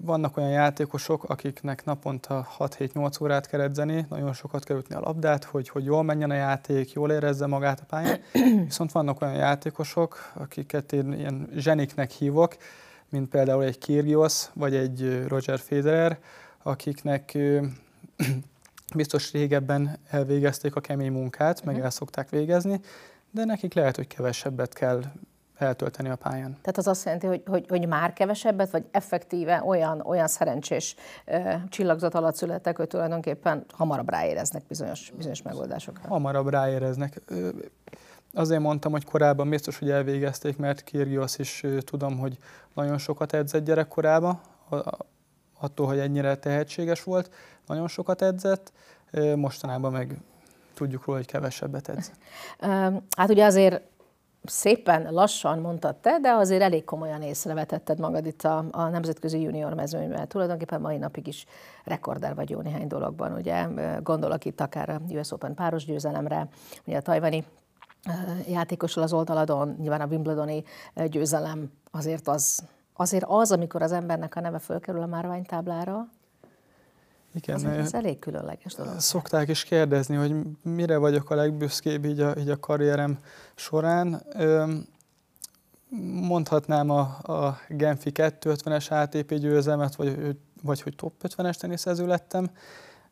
Vannak 0.00 0.36
olyan 0.36 0.50
játékosok, 0.50 1.24
akiknek 1.24 1.84
naponta 1.84 2.48
6-7-8 2.58 3.22
órát 3.22 3.46
kell 3.46 3.60
edzeni, 3.60 4.06
nagyon 4.08 4.32
sokat 4.32 4.64
kell 4.64 4.76
ütni 4.76 4.94
a 4.94 5.00
labdát, 5.00 5.44
hogy, 5.44 5.68
hogy 5.68 5.84
jól 5.84 6.02
menjen 6.02 6.30
a 6.30 6.34
játék, 6.34 6.92
jól 6.92 7.10
érezze 7.10 7.46
magát 7.46 7.80
a 7.80 7.84
pályán. 7.84 8.20
Viszont 8.64 8.92
vannak 8.92 9.20
olyan 9.20 9.34
játékosok, 9.34 10.32
akiket 10.34 10.92
én 10.92 11.12
ilyen 11.12 11.48
zseniknek 11.56 12.10
hívok, 12.10 12.56
mint 13.12 13.28
például 13.28 13.64
egy 13.64 13.78
Kyrgios, 13.78 14.46
vagy 14.52 14.74
egy 14.74 15.26
Roger 15.28 15.58
Federer, 15.58 16.18
akiknek 16.62 17.38
biztos 18.94 19.32
régebben 19.32 19.98
elvégezték 20.10 20.76
a 20.76 20.80
kemény 20.80 21.12
munkát, 21.12 21.52
uh-huh. 21.52 21.66
meg 21.66 21.74
mhm. 21.74 21.84
el 21.84 21.90
szokták 21.90 22.30
végezni, 22.30 22.80
de 23.30 23.44
nekik 23.44 23.74
lehet, 23.74 23.96
hogy 23.96 24.06
kevesebbet 24.06 24.74
kell 24.74 25.02
eltölteni 25.62 26.08
a 26.08 26.16
pályán. 26.16 26.56
Tehát 26.60 26.78
az 26.78 26.86
azt 26.86 27.04
jelenti, 27.04 27.26
hogy, 27.26 27.42
hogy, 27.46 27.66
hogy 27.68 27.88
már 27.88 28.12
kevesebbet, 28.12 28.70
vagy 28.70 28.84
effektíve 28.90 29.62
olyan, 29.66 30.00
olyan 30.00 30.28
szerencsés 30.28 30.96
ö, 31.24 31.52
csillagzat 31.68 32.14
alatt 32.14 32.34
születtek, 32.34 32.76
hogy 32.76 32.86
tulajdonképpen 32.86 33.64
hamarabb 33.72 34.10
ráéreznek 34.10 34.62
bizonyos, 34.68 35.12
bizonyos 35.16 35.42
megoldásokra. 35.42 36.08
Hamarabb 36.08 36.48
ráéreznek. 36.48 37.20
Azért 38.34 38.60
mondtam, 38.60 38.92
hogy 38.92 39.04
korábban 39.04 39.48
biztos, 39.48 39.78
hogy 39.78 39.90
elvégezték, 39.90 40.56
mert 40.56 40.82
Kirgios 40.82 41.38
is 41.38 41.64
tudom, 41.78 42.18
hogy 42.18 42.38
nagyon 42.74 42.98
sokat 42.98 43.32
edzett 43.32 43.64
gyerekkorában, 43.64 44.40
attól, 45.58 45.86
hogy 45.86 45.98
ennyire 45.98 46.36
tehetséges 46.36 47.02
volt, 47.02 47.30
nagyon 47.66 47.88
sokat 47.88 48.22
edzett, 48.22 48.72
mostanában 49.36 49.92
meg 49.92 50.16
tudjuk 50.74 51.04
róla, 51.04 51.18
hogy 51.18 51.26
kevesebbet 51.26 51.88
edz. 51.88 52.10
Hát 53.16 53.30
ugye 53.30 53.44
azért 53.44 53.82
szépen 54.44 55.12
lassan 55.12 55.58
mondtad 55.58 55.96
te, 55.96 56.18
de 56.20 56.30
azért 56.30 56.62
elég 56.62 56.84
komolyan 56.84 57.22
észrevetetted 57.22 57.98
magad 57.98 58.26
itt 58.26 58.42
a, 58.42 58.64
a 58.70 58.88
nemzetközi 58.88 59.40
junior 59.40 59.74
mezőnyben. 59.74 60.28
Tulajdonképpen 60.28 60.80
mai 60.80 60.96
napig 60.96 61.26
is 61.26 61.46
rekorder 61.84 62.34
vagy 62.34 62.50
jó 62.50 62.60
néhány 62.60 62.86
dologban, 62.86 63.32
ugye 63.32 63.66
gondolok 64.02 64.44
itt 64.44 64.60
akár 64.60 64.88
a 64.88 65.00
US 65.08 65.32
Open 65.32 65.54
páros 65.54 65.84
győzelemre, 65.84 66.48
ugye 66.84 66.96
a 66.96 67.02
tajvani 67.02 67.44
játékosról 68.48 69.04
az 69.04 69.12
oldaladon, 69.12 69.76
nyilván 69.78 70.00
a 70.00 70.06
Wimbledoni 70.06 70.64
győzelem 71.06 71.72
azért 71.90 72.28
az, 72.28 72.64
azért 72.94 73.24
az, 73.28 73.52
amikor 73.52 73.82
az 73.82 73.92
embernek 73.92 74.36
a 74.36 74.40
neve 74.40 74.58
fölkerül 74.58 75.02
a 75.02 75.06
márványtáblára, 75.06 76.08
igen, 77.34 77.66
ez 77.66 77.94
elég 77.94 78.18
különleges 78.18 78.74
dolog. 78.74 79.00
Szokták 79.00 79.48
is 79.48 79.64
kérdezni, 79.64 80.16
hogy 80.16 80.34
mire 80.62 80.96
vagyok 80.96 81.30
a 81.30 81.34
legbüszkébb 81.34 82.04
így 82.04 82.20
a, 82.20 82.34
így 82.38 82.50
a 82.50 82.60
karrierem 82.60 83.18
során. 83.54 84.22
Mondhatnám 86.20 86.90
a, 86.90 87.00
a 87.22 87.58
Genfi 87.68 88.10
250-es 88.14 88.90
ATP 88.90 89.34
győzelmet, 89.34 89.94
vagy, 89.94 90.36
vagy 90.62 90.82
hogy 90.82 90.94
top 90.94 91.12
50-es 91.22 91.54
teniszező 91.54 92.06
lettem, 92.06 92.50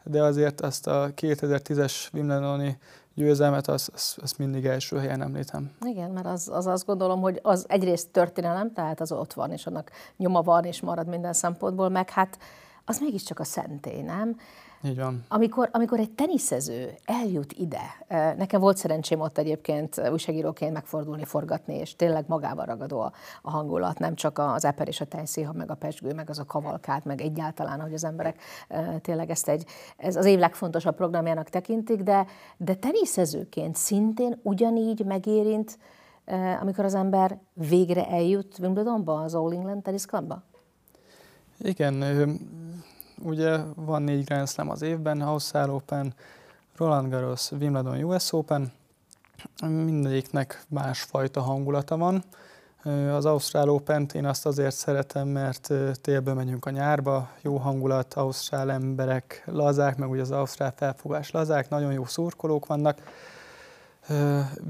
de 0.04 0.22
azért 0.22 0.60
azt 0.60 0.86
a 0.86 1.12
2010-es 1.16 2.12
Wimbledoni 2.12 2.78
győzelmet, 3.20 3.68
azt 3.68 3.90
az, 3.94 4.16
az 4.22 4.32
mindig 4.32 4.66
első 4.66 4.98
helyen 4.98 5.22
említem. 5.22 5.70
Igen, 5.84 6.10
mert 6.10 6.26
az, 6.26 6.48
az 6.48 6.66
azt 6.66 6.86
gondolom, 6.86 7.20
hogy 7.20 7.40
az 7.42 7.64
egyrészt 7.68 8.08
történelem, 8.08 8.72
tehát 8.72 9.00
az 9.00 9.12
ott 9.12 9.32
van, 9.32 9.50
és 9.50 9.66
annak 9.66 9.90
nyoma 10.16 10.42
van, 10.42 10.64
és 10.64 10.80
marad 10.80 11.06
minden 11.06 11.32
szempontból, 11.32 11.88
meg 11.88 12.10
hát 12.10 12.38
az 12.84 12.98
mégiscsak 12.98 13.38
a 13.38 13.44
szentély, 13.44 14.02
nem? 14.02 14.36
Így 14.82 14.96
van. 14.96 15.24
Amikor, 15.28 15.68
amikor 15.72 15.98
egy 15.98 16.10
teniszező 16.10 16.94
eljut 17.04 17.52
ide, 17.52 18.04
nekem 18.36 18.60
volt 18.60 18.76
szerencsém 18.76 19.20
ott 19.20 19.38
egyébként 19.38 20.08
újságíróként 20.10 20.72
megfordulni, 20.72 21.24
forgatni, 21.24 21.74
és 21.74 21.96
tényleg 21.96 22.24
magával 22.28 22.64
ragadó 22.64 23.00
a, 23.00 23.12
a 23.42 23.50
hangulat, 23.50 23.98
nem 23.98 24.14
csak 24.14 24.38
az 24.38 24.64
eper 24.64 24.88
és 24.88 25.00
a 25.00 25.04
tejszíha, 25.04 25.52
meg 25.52 25.70
a 25.70 25.74
pesgő, 25.74 26.14
meg 26.14 26.30
az 26.30 26.38
a 26.38 26.44
kavalkát, 26.44 27.04
meg 27.04 27.20
egyáltalán, 27.20 27.80
hogy 27.80 27.94
az 27.94 28.04
emberek 28.04 28.42
tényleg 29.00 29.30
ezt 29.30 29.48
egy, 29.48 29.64
ez 29.96 30.16
az 30.16 30.24
év 30.24 30.38
legfontosabb 30.38 30.96
programjának 30.96 31.48
tekintik, 31.48 32.02
de, 32.02 32.26
de 32.56 32.74
teniszezőként 32.74 33.76
szintén 33.76 34.40
ugyanígy 34.42 35.04
megérint, 35.04 35.78
amikor 36.60 36.84
az 36.84 36.94
ember 36.94 37.38
végre 37.52 38.08
eljut 38.08 38.58
Wimbledonba, 38.58 39.22
az 39.22 39.34
All 39.34 39.52
England 39.52 39.82
Tennis 39.82 40.04
Clubba? 40.06 40.42
Igen, 41.58 41.94
ugye 43.22 43.58
van 43.74 44.02
négy 44.02 44.24
Grand 44.24 44.48
Slam 44.48 44.70
az 44.70 44.82
évben, 44.82 45.20
Ausztrál 45.20 45.70
Open, 45.70 46.14
Roland 46.76 47.10
Garros, 47.10 47.50
Wimbledon, 47.50 48.04
US 48.04 48.32
Open, 48.32 48.72
mindegyiknek 49.66 50.62
másfajta 50.68 51.40
hangulata 51.40 51.96
van. 51.96 52.24
Az 53.12 53.24
Ausztrál 53.24 53.68
open 53.68 54.06
én 54.12 54.26
azt 54.26 54.46
azért 54.46 54.74
szeretem, 54.74 55.28
mert 55.28 55.72
télből 56.00 56.34
megyünk 56.34 56.66
a 56.66 56.70
nyárba, 56.70 57.30
jó 57.42 57.56
hangulat, 57.56 58.14
ausztrál 58.14 58.70
emberek 58.70 59.42
lazák, 59.46 59.96
meg 59.96 60.10
ugye 60.10 60.20
az 60.20 60.30
ausztrál 60.30 60.72
felfogás 60.76 61.30
lazák, 61.30 61.68
nagyon 61.68 61.92
jó 61.92 62.04
szurkolók 62.04 62.66
vannak. 62.66 62.98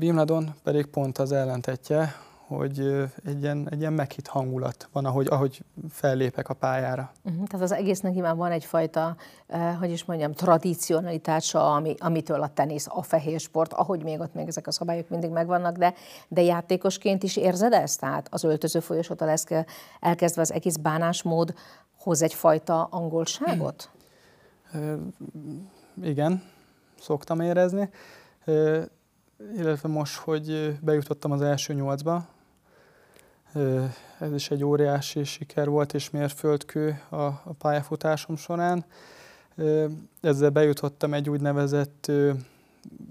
Wimbledon 0.01 0.55
pedig 0.63 0.87
pont 0.87 1.19
az 1.19 1.33
ellentetje, 1.33 2.15
hogy 2.57 2.79
egy 3.25 3.43
ilyen, 3.43 3.69
egy 3.71 3.81
ilyen 3.81 3.93
meghitt 3.93 4.27
hangulat 4.27 4.89
van, 4.93 5.05
ahogy, 5.05 5.27
ahogy 5.31 5.65
fellépek 5.91 6.49
a 6.49 6.55
pályára. 6.55 7.11
Uh-huh, 7.25 7.47
tehát 7.47 7.65
az 7.65 7.73
egésznek 7.73 8.13
nyilván 8.13 8.37
van 8.37 8.51
egyfajta, 8.51 9.17
eh, 9.47 9.77
hogy 9.79 9.91
is 9.91 10.05
mondjam, 10.05 10.33
tradicionalitása, 10.33 11.75
ami, 11.75 11.95
amitől 11.99 12.43
a 12.43 12.49
tenisz, 12.49 12.87
a 12.89 13.03
fehér 13.03 13.41
sport, 13.41 13.73
ahogy 13.73 14.03
még 14.03 14.21
ott 14.21 14.35
még 14.35 14.49
ezek 14.49 14.67
a 14.67 14.71
szabályok 14.71 15.09
mindig 15.09 15.31
megvannak, 15.31 15.77
de, 15.77 15.95
de 16.29 16.43
játékosként 16.43 17.23
is 17.23 17.37
érzed 17.37 17.73
ezt? 17.73 18.01
Tehát 18.01 18.29
az 18.31 18.45
öltöző 18.45 18.81
folyosóta 18.81 19.25
lesz 19.25 19.47
elkezdve 20.01 20.41
az 20.41 20.53
egész 20.53 20.77
bánásmód 20.77 21.55
hoz 21.99 22.23
egyfajta 22.23 22.85
angolságot? 22.85 23.91
Igen, 26.03 26.43
szoktam 27.01 27.41
érezni 27.41 27.91
illetve 29.57 29.89
most, 29.89 30.17
hogy 30.17 30.79
bejutottam 30.81 31.33
az 31.33 31.43
első 31.43 31.75
nyolcba, 31.75 32.27
ez 34.19 34.33
is 34.33 34.51
egy 34.51 34.65
óriási 34.65 35.25
siker 35.25 35.69
volt 35.69 35.95
és 35.95 36.11
mérföldkő 36.11 37.01
a, 37.09 37.17
a 37.25 37.53
pályafutásom 37.59 38.37
során. 38.37 38.85
Ezzel 40.21 40.51
bejutottam 40.51 41.15
egy 41.15 41.31
úgynevezett 41.31 42.13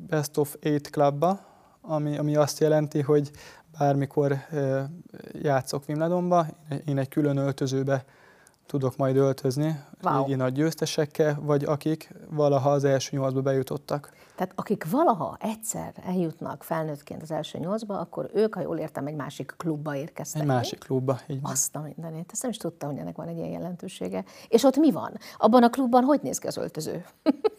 Best 0.10 0.38
of 0.38 0.56
Eight 0.60 0.90
Clubba, 0.90 1.40
ami, 1.82 2.18
ami 2.18 2.36
azt 2.36 2.60
jelenti, 2.60 3.02
hogy 3.02 3.32
bármikor 3.78 4.38
játszok 5.42 5.84
Wimbledonba, 5.88 6.46
én 6.86 6.98
egy 6.98 7.08
külön 7.08 7.38
öltözőbe 7.38 8.06
tudok 8.66 8.98
majd 8.98 9.16
öltözni 9.16 9.80
wow. 10.02 10.24
régi 10.24 10.36
nagy 10.36 10.54
győztesekkel, 10.54 11.40
vagy 11.42 11.64
akik 11.64 12.14
valaha 12.30 12.72
az 12.72 12.84
első 12.84 13.18
nyolcba 13.18 13.42
bejutottak. 13.42 14.12
Tehát 14.40 14.54
akik 14.56 14.90
valaha 14.90 15.38
egyszer 15.40 15.94
eljutnak 16.06 16.64
felnőttként 16.64 17.22
az 17.22 17.32
első 17.32 17.58
nyolcba, 17.58 18.00
akkor 18.00 18.30
ők, 18.34 18.54
ha 18.56 18.62
jól 18.62 18.78
értem, 18.78 19.08
egy 19.08 19.16
másik 19.16 19.54
klubba 19.58 19.96
érkeztek. 19.96 20.42
Egy 20.42 20.48
másik 20.48 20.80
klubba, 20.80 21.20
így 21.28 21.42
van. 21.42 21.52
Azt 21.52 21.76
a 21.76 21.80
mindenét. 21.80 22.30
Ezt 22.32 22.42
nem 22.42 22.52
is 22.52 22.58
tudtam, 22.58 22.90
hogy 22.90 23.00
ennek 23.00 23.16
van 23.16 23.28
egy 23.28 23.38
ilyen 23.38 23.50
jelentősége. 23.50 24.24
És 24.48 24.64
ott 24.64 24.78
mi 24.78 24.92
van? 24.92 25.18
Abban 25.38 25.64
a 25.64 25.70
klubban 25.70 26.04
hogy 26.04 26.20
néz 26.22 26.38
ki 26.38 26.48
az 26.48 26.58
öltöző? 26.58 27.06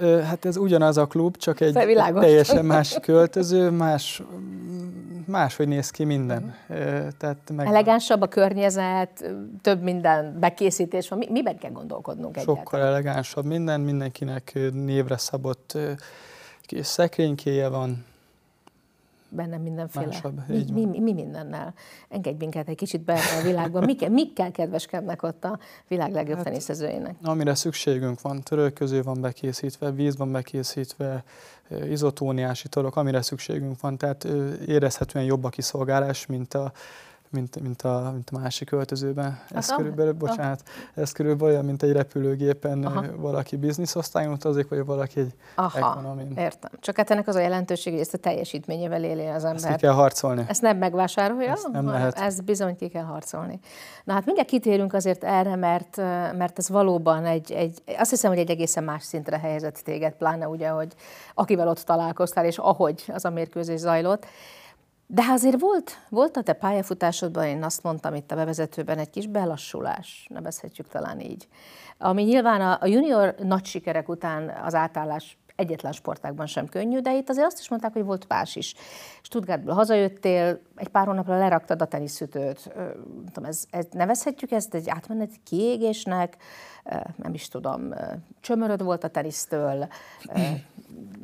Hát 0.00 0.44
ez 0.44 0.56
ugyanaz 0.56 0.96
a 0.96 1.06
klub, 1.06 1.36
csak 1.36 1.60
egy 1.60 1.72
teljesen 1.72 2.64
más 2.64 2.98
költöző, 3.02 3.70
más, 3.70 4.22
máshogy 5.26 5.68
néz 5.68 5.90
ki 5.90 6.04
minden. 6.04 6.54
Tehát 7.18 7.50
meg... 7.56 7.66
Elegánsabb 7.66 8.20
a 8.20 8.26
környezet, 8.28 9.34
több 9.62 9.82
minden 9.82 10.36
bekészítés 10.40 11.08
van. 11.08 11.24
Miben 11.30 11.58
kell 11.58 11.70
gondolkodnunk 11.70 12.36
Sokkal 12.36 12.56
egyáltalán? 12.56 12.86
elegánsabb 12.86 13.44
minden, 13.44 13.80
mindenkinek 13.80 14.58
névre 14.72 15.16
szabott 15.16 15.78
kis 16.62 16.86
szekrénykéje 16.86 17.68
van, 17.68 18.04
bennem 19.28 19.62
mindenféle. 19.62 20.06
Másabb, 20.06 20.40
mi, 20.48 20.64
mi, 20.72 20.84
mi, 20.84 20.98
mi 20.98 21.12
mindennel? 21.12 21.74
Engedj 22.08 22.36
minket 22.38 22.68
egy 22.68 22.76
kicsit 22.76 23.00
be 23.00 23.14
a 23.40 23.42
világban. 23.42 23.84
Mik, 23.84 24.08
mikkel 24.08 24.50
kedveskednek 24.50 25.22
ott 25.22 25.44
a 25.44 25.58
világ 25.88 26.12
legjobb 26.12 26.36
hát, 26.36 26.44
teniszezőinek? 26.44 27.14
Amire 27.22 27.54
szükségünk 27.54 28.20
van, 28.20 28.42
törölköző 28.42 29.02
van 29.02 29.20
bekészítve, 29.20 29.90
víz 29.90 30.16
van 30.16 30.32
bekészítve, 30.32 31.24
izotóniás 31.88 32.64
italok, 32.64 32.96
amire 32.96 33.22
szükségünk 33.22 33.80
van. 33.80 33.96
Tehát 33.96 34.24
érezhetően 34.66 35.24
jobb 35.24 35.44
a 35.44 35.48
kiszolgálás, 35.48 36.26
mint 36.26 36.54
a 36.54 36.72
mint, 37.34 37.60
mint, 37.60 37.82
a, 37.82 38.10
mint 38.12 38.30
a 38.32 38.38
másik 38.38 38.72
öltözőben. 38.72 39.40
Ez 39.50 39.68
Aha. 39.68 39.76
körülbelül, 39.76 40.12
bocsánat, 40.12 40.62
ez 40.94 41.12
körülbelül 41.12 41.52
olyan, 41.52 41.64
mint 41.64 41.82
egy 41.82 41.92
repülőgépen 41.92 42.84
Aha. 42.84 43.04
valaki 43.16 43.56
bizniszosztályon 43.56 44.32
utazik, 44.32 44.68
vagy 44.68 44.84
valaki 44.84 45.20
egy 45.20 45.34
Aha. 45.54 45.78
ekonomin. 45.78 46.36
Értem. 46.36 46.70
Csak 46.80 46.96
hát 46.96 47.10
ennek 47.10 47.28
az 47.28 47.34
a 47.34 47.40
jelentőség, 47.40 47.92
hogy 47.92 48.02
ezt 48.02 48.14
a 48.14 48.18
teljesítményével 48.18 49.04
éli 49.04 49.26
az 49.26 49.44
ember. 49.44 49.64
Ezt 49.64 49.74
ki 49.74 49.80
kell 49.80 49.92
harcolni. 49.92 50.44
Ezt 50.48 50.62
nem 50.62 50.76
megvásárolja? 50.76 51.50
Ezt 51.50 51.68
nem 51.72 51.86
lehet. 51.86 52.18
Ez 52.18 52.40
bizony 52.40 52.76
ki 52.76 52.88
kell 52.88 53.04
harcolni. 53.04 53.60
Na 54.04 54.12
hát 54.12 54.24
mindjárt 54.24 54.48
kitérünk 54.48 54.92
azért 54.92 55.24
erre, 55.24 55.56
mert, 55.56 55.96
mert 56.36 56.58
ez 56.58 56.68
valóban 56.68 57.24
egy, 57.24 57.52
egy, 57.52 57.82
azt 57.98 58.10
hiszem, 58.10 58.30
hogy 58.30 58.40
egy 58.40 58.50
egészen 58.50 58.84
más 58.84 59.02
szintre 59.02 59.38
helyezett 59.38 59.76
téged, 59.76 60.12
pláne 60.12 60.48
ugye, 60.48 60.68
hogy 60.68 60.92
akivel 61.34 61.68
ott 61.68 61.80
találkoztál, 61.80 62.44
és 62.44 62.58
ahogy 62.58 63.04
az 63.12 63.24
a 63.24 63.30
mérkőzés 63.30 63.78
zajlott. 63.78 64.26
De 65.06 65.22
azért 65.30 65.60
volt, 65.60 65.98
volt 66.08 66.36
a 66.36 66.42
te 66.42 66.52
pályafutásodban, 66.52 67.44
én 67.44 67.62
azt 67.62 67.82
mondtam 67.82 68.14
itt 68.14 68.30
a 68.30 68.36
bevezetőben, 68.36 68.98
egy 68.98 69.10
kis 69.10 69.26
belassulás, 69.26 70.26
nevezhetjük 70.30 70.88
talán 70.88 71.20
így. 71.20 71.48
Ami 71.98 72.22
nyilván 72.22 72.60
a, 72.60 72.78
a 72.80 72.86
junior 72.86 73.34
nagy 73.42 73.64
sikerek 73.64 74.08
után 74.08 74.48
az 74.48 74.74
átállás 74.74 75.38
egyetlen 75.56 75.92
sportákban 75.92 76.46
sem 76.46 76.68
könnyű, 76.68 76.98
de 76.98 77.16
itt 77.16 77.28
azért 77.28 77.46
azt 77.46 77.58
is 77.58 77.68
mondták, 77.68 77.92
hogy 77.92 78.04
volt 78.04 78.28
más 78.28 78.56
is. 78.56 78.74
Stuttgartból 79.22 79.74
hazajöttél, 79.74 80.60
egy 80.76 80.88
pár 80.88 81.06
hónapra 81.06 81.38
leraktad 81.38 81.82
a 81.82 81.86
teniszütőt. 81.86 82.72
Ez, 83.42 83.64
ez, 83.70 83.86
nevezhetjük 83.90 84.50
ezt 84.50 84.74
egy 84.74 84.88
átmeneti 84.88 85.36
kiégésnek, 85.44 86.36
nem 87.16 87.34
is 87.34 87.48
tudom, 87.48 87.94
csömöröd 88.40 88.82
volt 88.82 89.04
a 89.04 89.08
tenisztől, 89.08 89.88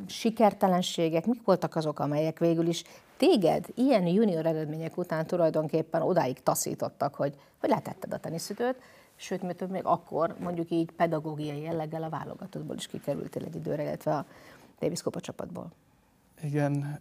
sikertelenségek, 0.07 1.25
mik 1.25 1.41
voltak 1.45 1.75
azok, 1.75 1.99
amelyek 1.99 2.39
végül 2.39 2.67
is 2.67 2.83
téged 3.17 3.65
ilyen 3.75 4.07
junior 4.07 4.45
eredmények 4.45 4.97
után 4.97 5.27
tulajdonképpen 5.27 6.01
odáig 6.01 6.43
taszítottak, 6.43 7.15
hogy, 7.15 7.33
hogy 7.59 7.69
letetted 7.69 8.13
a 8.13 8.17
teniszütőt, 8.17 8.75
sőt, 9.21 9.41
mert 9.41 9.67
még 9.69 9.85
akkor 9.85 10.35
mondjuk 10.39 10.69
így 10.69 10.91
pedagógiai 10.91 11.61
jelleggel 11.61 12.03
a 12.03 12.09
válogatottból 12.09 12.75
is 12.75 12.87
kikerültél 12.87 13.43
egy 13.43 13.55
időre, 13.55 13.83
illetve 13.83 14.13
a 14.13 14.25
Davis 14.79 15.01
Kupa 15.01 15.19
csapatból. 15.19 15.71
Igen, 16.41 16.99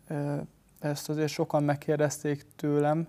ezt 0.81 1.09
azért 1.09 1.29
sokan 1.29 1.63
megkérdezték 1.63 2.47
tőlem, 2.57 3.09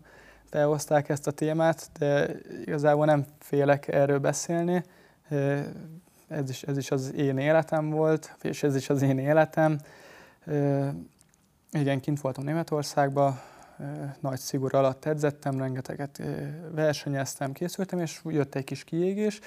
behozták 0.49 1.09
ezt 1.09 1.27
a 1.27 1.31
témát, 1.31 1.89
de 1.99 2.35
igazából 2.65 3.05
nem 3.05 3.25
félek 3.39 3.87
erről 3.87 4.19
beszélni. 4.19 4.83
Ez 6.27 6.49
is, 6.49 6.63
ez 6.63 6.77
is 6.77 6.91
az 6.91 7.13
én 7.13 7.37
életem 7.37 7.89
volt, 7.89 8.35
és 8.41 8.63
ez 8.63 8.75
is 8.75 8.89
az 8.89 9.01
én 9.01 9.17
életem. 9.17 9.77
Igen, 11.71 11.99
kint 11.99 12.21
voltam 12.21 12.43
Németországban, 12.43 13.39
nagy 14.19 14.39
szigor 14.39 14.73
alatt 14.73 15.05
edzettem, 15.05 15.57
rengeteget 15.57 16.21
versenyeztem, 16.71 17.51
készültem, 17.51 17.99
és 17.99 18.21
jött 18.25 18.55
egy 18.55 18.63
kis 18.63 18.83
kiégés. 18.83 19.39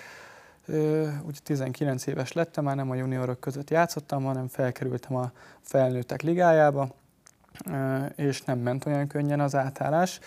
Úgy 1.27 1.39
19 1.43 2.07
éves 2.07 2.33
lettem, 2.33 2.65
már 2.65 2.77
nem 2.77 2.91
a 2.91 2.95
juniorok 2.95 3.41
között 3.41 3.71
játszottam, 3.71 4.25
hanem 4.25 4.49
felkerültem 4.49 5.17
a 5.17 5.31
felnőttek 5.61 6.23
ligájába, 6.23 6.89
és 8.17 8.43
nem 8.43 8.59
ment 8.59 8.87
olyan 8.87 9.07
könnyen 9.07 9.41
az 9.41 9.55
átállás. 9.55 10.21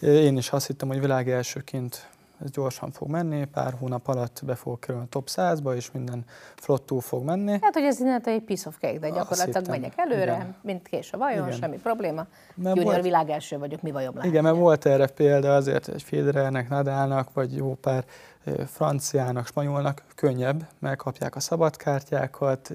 Én 0.00 0.36
is 0.36 0.50
azt 0.50 0.66
hittem, 0.66 0.88
hogy 0.88 1.00
világ 1.00 1.30
elsőként 1.30 2.08
ez 2.44 2.50
gyorsan 2.50 2.90
fog 2.90 3.08
menni, 3.08 3.44
pár 3.44 3.74
hónap 3.78 4.08
alatt 4.08 4.42
be 4.44 4.54
fog 4.54 4.78
kerülni 4.78 5.06
a 5.06 5.08
top 5.08 5.28
100-ba, 5.30 5.74
és 5.74 5.90
minden 5.90 6.24
flottú 6.54 6.98
fog 6.98 7.24
menni. 7.24 7.58
Hát, 7.60 7.74
hogy 7.74 7.82
ez 7.82 8.00
innentől 8.00 8.34
egy 8.34 8.42
piece 8.42 8.68
of 8.68 8.78
cake, 8.78 8.98
de 8.98 9.10
gyakorlatilag 9.10 9.68
megyek 9.68 9.92
előre, 9.96 10.22
igen. 10.34 10.56
mint 10.62 10.88
kés 10.88 11.12
a 11.12 11.18
vajon, 11.18 11.46
igen. 11.46 11.58
semmi 11.58 11.76
probléma. 11.76 12.26
Mert 12.54 12.76
Junior 12.76 12.92
volt, 12.92 13.04
világ 13.04 13.30
első 13.30 13.58
vagyok, 13.58 13.82
mi 13.82 13.90
vajon 13.90 14.12
lehet. 14.14 14.30
Igen, 14.30 14.42
mert 14.42 14.56
volt 14.56 14.86
erre 14.86 15.06
példa 15.06 15.54
azért, 15.54 15.86
hogy 15.86 16.02
Federernek, 16.02 16.68
Nadalnak, 16.68 17.32
vagy 17.32 17.56
jó 17.56 17.74
pár 17.74 18.04
franciának, 18.66 19.46
spanyolnak 19.46 20.02
könnyebb, 20.14 20.66
megkapják 20.78 21.36
a 21.36 21.40
szabadkártyákat, 21.40 22.72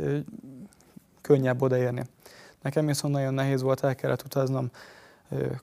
könnyebb 1.21 1.61
odaérni. 1.61 2.03
Nekem 2.61 2.85
viszont 2.85 3.13
nagyon 3.13 3.33
nehéz 3.33 3.61
volt, 3.61 3.83
el 3.83 3.95
kellett 3.95 4.23
utaznom 4.23 4.69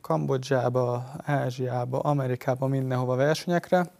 Kambodzsába, 0.00 1.04
Ázsiába, 1.24 1.98
Amerikába, 1.98 2.66
mindenhova 2.66 3.16
versenyekre, 3.16 3.90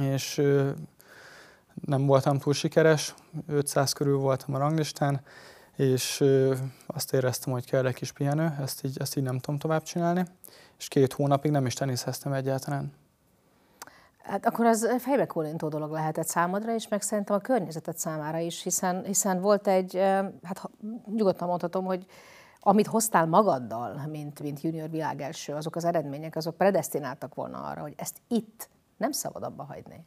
és 0.00 0.42
nem 1.84 2.06
voltam 2.06 2.38
túl 2.38 2.52
sikeres, 2.52 3.14
500 3.46 3.92
körül 3.92 4.18
voltam 4.18 4.54
a 4.54 4.58
ranglistán, 4.58 5.20
és 5.76 6.24
azt 6.86 7.12
éreztem, 7.12 7.52
hogy 7.52 7.66
kell 7.66 7.86
egy 7.86 7.94
kis 7.94 8.12
pihenő, 8.12 8.56
ezt 8.60 8.84
így, 8.84 8.96
ezt 9.00 9.16
így 9.16 9.22
nem 9.22 9.38
tudom 9.38 9.58
tovább 9.60 9.82
csinálni, 9.82 10.24
és 10.78 10.88
két 10.88 11.12
hónapig 11.12 11.50
nem 11.50 11.66
is 11.66 11.74
teniszeztem 11.74 12.32
egyáltalán. 12.32 12.92
Hát 14.22 14.46
akkor 14.46 14.66
az 14.66 14.88
fejbe 14.98 15.26
kólintó 15.26 15.68
dolog 15.68 15.90
lehetett 15.90 16.26
számodra, 16.26 16.74
és 16.74 16.88
meg 16.88 17.02
szerintem 17.02 17.36
a 17.36 17.38
környezetet 17.38 17.98
számára 17.98 18.38
is, 18.38 18.62
hiszen, 18.62 19.04
hiszen 19.04 19.40
volt 19.40 19.66
egy, 19.66 19.96
hát 20.42 20.70
nyugodtan 21.16 21.48
mondhatom, 21.48 21.84
hogy 21.84 22.06
amit 22.66 22.86
hoztál 22.86 23.26
magaddal, 23.26 24.06
mint, 24.10 24.40
mint 24.40 24.60
junior 24.60 24.90
világelső, 24.90 25.52
azok 25.52 25.76
az 25.76 25.84
eredmények, 25.84 26.36
azok 26.36 26.56
predestináltak 26.56 27.34
volna 27.34 27.58
arra, 27.58 27.80
hogy 27.80 27.94
ezt 27.96 28.20
itt 28.28 28.68
nem 28.96 29.12
szabad 29.12 29.42
abba 29.42 29.62
hagyni. 29.62 30.04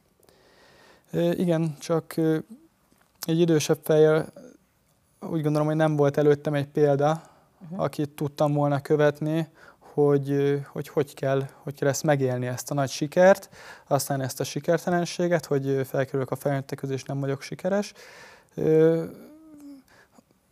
É, 1.11 1.29
igen, 1.29 1.75
csak 1.79 2.15
egy 3.25 3.39
idősebb 3.39 3.79
fejjel 3.83 4.25
úgy 5.19 5.41
gondolom, 5.41 5.67
hogy 5.67 5.75
nem 5.75 5.95
volt 5.95 6.17
előttem 6.17 6.53
egy 6.53 6.67
példa, 6.67 7.21
uh-huh. 7.61 7.81
akit 7.81 8.09
tudtam 8.09 8.53
volna 8.53 8.81
követni, 8.81 9.47
hogy, 9.79 10.59
hogy 10.71 10.87
hogy 10.87 11.13
kell, 11.13 11.43
hogy 11.63 11.75
kell 11.75 11.89
ezt 11.89 12.03
megélni, 12.03 12.47
ezt 12.47 12.71
a 12.71 12.73
nagy 12.73 12.89
sikert, 12.89 13.49
aztán 13.87 14.21
ezt 14.21 14.39
a 14.39 14.43
sikertelenséget, 14.43 15.45
hogy 15.45 15.81
felkerülök 15.85 16.31
a 16.31 16.35
felnőttek 16.35 16.77
közé, 16.77 16.93
és 16.93 17.03
nem 17.03 17.19
vagyok 17.19 17.41
sikeres 17.41 17.93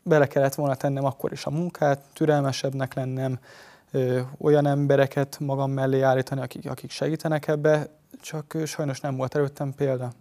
bele 0.09 0.27
kellett 0.27 0.55
volna 0.55 0.75
tennem 0.75 1.05
akkor 1.05 1.31
is 1.31 1.45
a 1.45 1.49
munkát, 1.49 1.99
türelmesebbnek 2.13 2.93
lennem, 2.93 3.39
ö, 3.91 4.19
olyan 4.37 4.65
embereket 4.65 5.39
magam 5.39 5.71
mellé 5.71 6.01
állítani, 6.01 6.41
akik, 6.41 6.69
akik 6.69 6.89
segítenek 6.91 7.47
ebbe, 7.47 7.87
csak 8.21 8.57
sajnos 8.65 8.99
nem 8.99 9.15
volt 9.15 9.35
előttem 9.35 9.73
példa. 9.73 10.11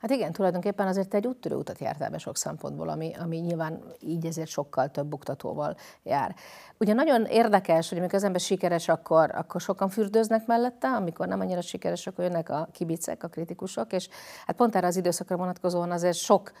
Hát 0.00 0.10
igen, 0.10 0.32
tulajdonképpen 0.32 0.86
azért 0.86 1.14
egy 1.14 1.26
úttörő 1.26 1.54
utat 1.54 1.78
jártál 1.78 2.10
be 2.10 2.18
sok 2.18 2.36
szempontból, 2.36 2.88
ami, 2.88 3.12
ami 3.20 3.36
nyilván 3.36 3.82
így 4.00 4.26
ezért 4.26 4.48
sokkal 4.48 4.90
több 4.90 5.06
buktatóval 5.06 5.76
jár. 6.02 6.34
Ugye 6.78 6.92
nagyon 6.92 7.24
érdekes, 7.24 7.88
hogy 7.88 7.98
amikor 7.98 8.14
az 8.14 8.24
ember 8.24 8.40
sikeres, 8.40 8.88
akkor, 8.88 9.30
akkor 9.34 9.60
sokan 9.60 9.88
fürdőznek 9.88 10.46
mellette, 10.46 10.88
amikor 10.88 11.26
nem 11.26 11.40
annyira 11.40 11.60
sikeres, 11.60 12.06
akkor 12.06 12.24
jönnek 12.24 12.50
a 12.50 12.68
kibicek, 12.72 13.22
a 13.22 13.28
kritikusok, 13.28 13.92
és 13.92 14.08
hát 14.46 14.56
pont 14.56 14.76
erre 14.76 14.86
az 14.86 14.96
időszakra 14.96 15.36
vonatkozóan 15.36 15.90
azért 15.90 16.16
sok 16.16 16.52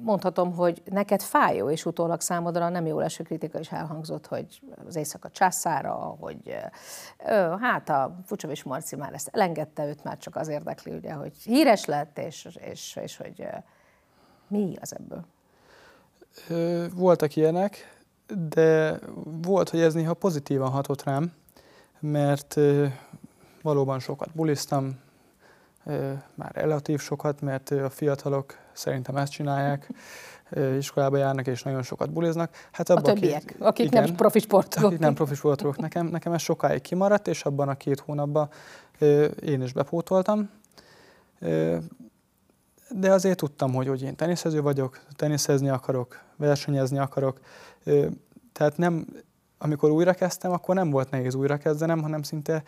mondhatom, 0.00 0.54
hogy 0.54 0.82
neked 0.84 1.22
fájó, 1.22 1.70
és 1.70 1.84
utólag 1.84 2.20
számodra 2.20 2.68
nem 2.68 2.86
jó 2.86 2.98
leső 2.98 3.22
kritika 3.24 3.58
is 3.58 3.72
elhangzott, 3.72 4.26
hogy 4.26 4.60
az 4.86 4.96
éjszaka 4.96 5.30
császára, 5.30 5.94
hogy 5.94 6.56
ö, 7.26 7.54
hát 7.60 7.88
a 7.88 8.16
Fucsovics 8.26 8.64
Marci 8.64 8.96
már 8.96 9.12
ezt 9.12 9.28
elengedte, 9.32 9.86
őt 9.86 10.04
már 10.04 10.18
csak 10.18 10.36
az 10.36 10.48
érdekli, 10.48 10.92
ugye, 10.94 11.12
hogy 11.12 11.36
híres 11.36 11.84
lett, 11.84 12.18
és, 12.18 12.48
és, 12.70 12.98
és 13.02 13.16
hogy 13.16 13.46
mi 14.48 14.76
az 14.80 14.94
ebből? 14.94 15.24
Voltak 16.94 17.36
ilyenek, 17.36 18.02
de 18.48 18.98
volt, 19.24 19.68
hogy 19.68 19.80
ez 19.80 19.94
néha 19.94 20.14
pozitívan 20.14 20.70
hatott 20.70 21.02
rám, 21.02 21.32
mert 22.00 22.56
valóban 23.62 23.98
sokat 23.98 24.34
buliztam, 24.34 25.00
már 26.34 26.50
relatív 26.52 27.00
sokat, 27.00 27.40
mert 27.40 27.70
a 27.70 27.90
fiatalok 27.90 28.54
szerintem 28.72 29.16
ezt 29.16 29.32
csinálják, 29.32 29.88
iskolába 30.78 31.16
járnak 31.16 31.46
és 31.46 31.62
nagyon 31.62 31.82
sokat 31.82 32.12
buliznak. 32.12 32.50
Hát 32.72 32.90
abban 32.90 33.02
a 33.02 33.12
többiek, 33.12 33.44
két, 33.44 33.60
akik 33.60 33.86
igen, 33.86 34.02
nem 34.02 34.14
profi 34.14 34.38
sportolók. 34.38 34.88
Akik 34.88 35.00
nem 35.00 35.14
profi 35.14 35.34
sportolók. 35.34 35.76
Nekem, 35.76 36.06
nekem 36.06 36.32
ez 36.32 36.42
sokáig 36.42 36.80
kimaradt, 36.80 37.28
és 37.28 37.44
abban 37.44 37.68
a 37.68 37.74
két 37.74 38.00
hónapban 38.00 38.48
én 39.44 39.62
is 39.62 39.72
bepótoltam. 39.72 40.50
De 42.90 43.12
azért 43.12 43.36
tudtam, 43.36 43.74
hogy, 43.74 43.88
hogy 43.88 44.02
én 44.02 44.16
teniszező 44.16 44.62
vagyok, 44.62 45.00
teniszezni 45.16 45.68
akarok, 45.68 46.20
versenyezni 46.36 46.98
akarok. 46.98 47.40
Tehát 48.52 48.76
nem, 48.76 49.06
amikor 49.58 49.90
újra 49.90 50.12
kezdtem, 50.12 50.52
akkor 50.52 50.74
nem 50.74 50.90
volt 50.90 51.10
nehéz 51.10 51.34
újra 51.34 51.56
kezdenem, 51.56 52.02
hanem 52.02 52.22
szinte 52.22 52.62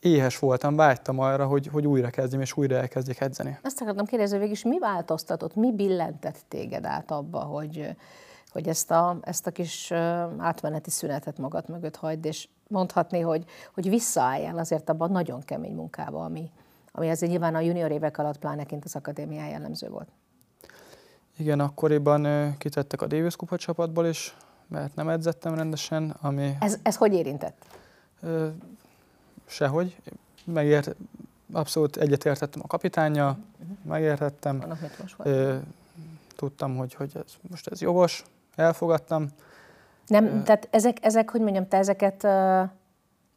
éhes 0.00 0.38
voltam, 0.38 0.76
vágytam 0.76 1.18
arra, 1.18 1.46
hogy, 1.46 1.66
hogy 1.66 1.86
újra 1.86 2.10
kezdjem, 2.10 2.40
és 2.40 2.56
újra 2.56 2.76
elkezdjek 2.76 3.20
edzeni. 3.20 3.58
Azt 3.62 3.80
akartam 3.80 4.04
kérdezni, 4.04 4.38
végig 4.38 4.52
is 4.52 4.62
mi 4.62 4.78
változtatott, 4.78 5.54
mi 5.54 5.72
billentett 5.72 6.44
téged 6.48 6.84
át 6.84 7.10
abba, 7.10 7.38
hogy, 7.38 7.96
hogy 8.52 8.68
ezt 8.68 8.90
a, 8.90 9.18
ezt 9.22 9.46
a 9.46 9.50
kis 9.50 9.92
átmeneti 10.38 10.90
szünetet 10.90 11.38
magad 11.38 11.68
mögött 11.68 11.96
hagyd, 11.96 12.24
és 12.24 12.48
mondhatni, 12.68 13.20
hogy, 13.20 13.44
hogy 13.74 13.88
visszaálljál 13.88 14.58
azért 14.58 14.88
abban 14.88 15.10
nagyon 15.10 15.40
kemény 15.40 15.74
munkába, 15.74 16.24
ami, 16.24 16.50
ami 16.92 17.10
azért 17.10 17.30
nyilván 17.30 17.54
a 17.54 17.60
junior 17.60 17.90
évek 17.90 18.18
alatt 18.18 18.38
pláneként 18.38 18.84
az 18.84 18.96
akadémián 18.96 19.48
jellemző 19.48 19.88
volt. 19.88 20.08
Igen, 21.36 21.60
akkoriban 21.60 22.54
kitettek 22.58 23.02
a 23.02 23.06
Davis 23.06 23.36
Kupa 23.36 23.56
csapatból 23.56 24.06
is, 24.06 24.36
mert 24.68 24.94
nem 24.94 25.08
edzettem 25.08 25.54
rendesen, 25.54 26.16
ami... 26.20 26.56
Ez, 26.60 26.78
ez 26.82 26.96
hogy 26.96 27.12
érintett? 27.12 27.66
Sehogy. 29.48 29.96
Megért, 30.44 30.96
abszolút 31.52 31.96
egyetértettem 31.96 32.60
a 32.64 32.66
kapitánya, 32.66 33.38
megértettem. 33.82 34.64
Tudtam, 36.36 36.76
hogy, 36.76 36.94
hogy 36.94 37.10
ez, 37.14 37.32
most 37.50 37.66
ez 37.66 37.80
jogos, 37.80 38.24
elfogadtam. 38.54 39.28
Nem, 40.06 40.24
uh, 40.24 40.42
tehát 40.42 40.68
ezek, 40.70 40.96
ezek, 41.00 41.30
hogy 41.30 41.40
mondjam, 41.40 41.68
te 41.68 41.76
ezeket 41.76 42.24
uh, 42.24 42.30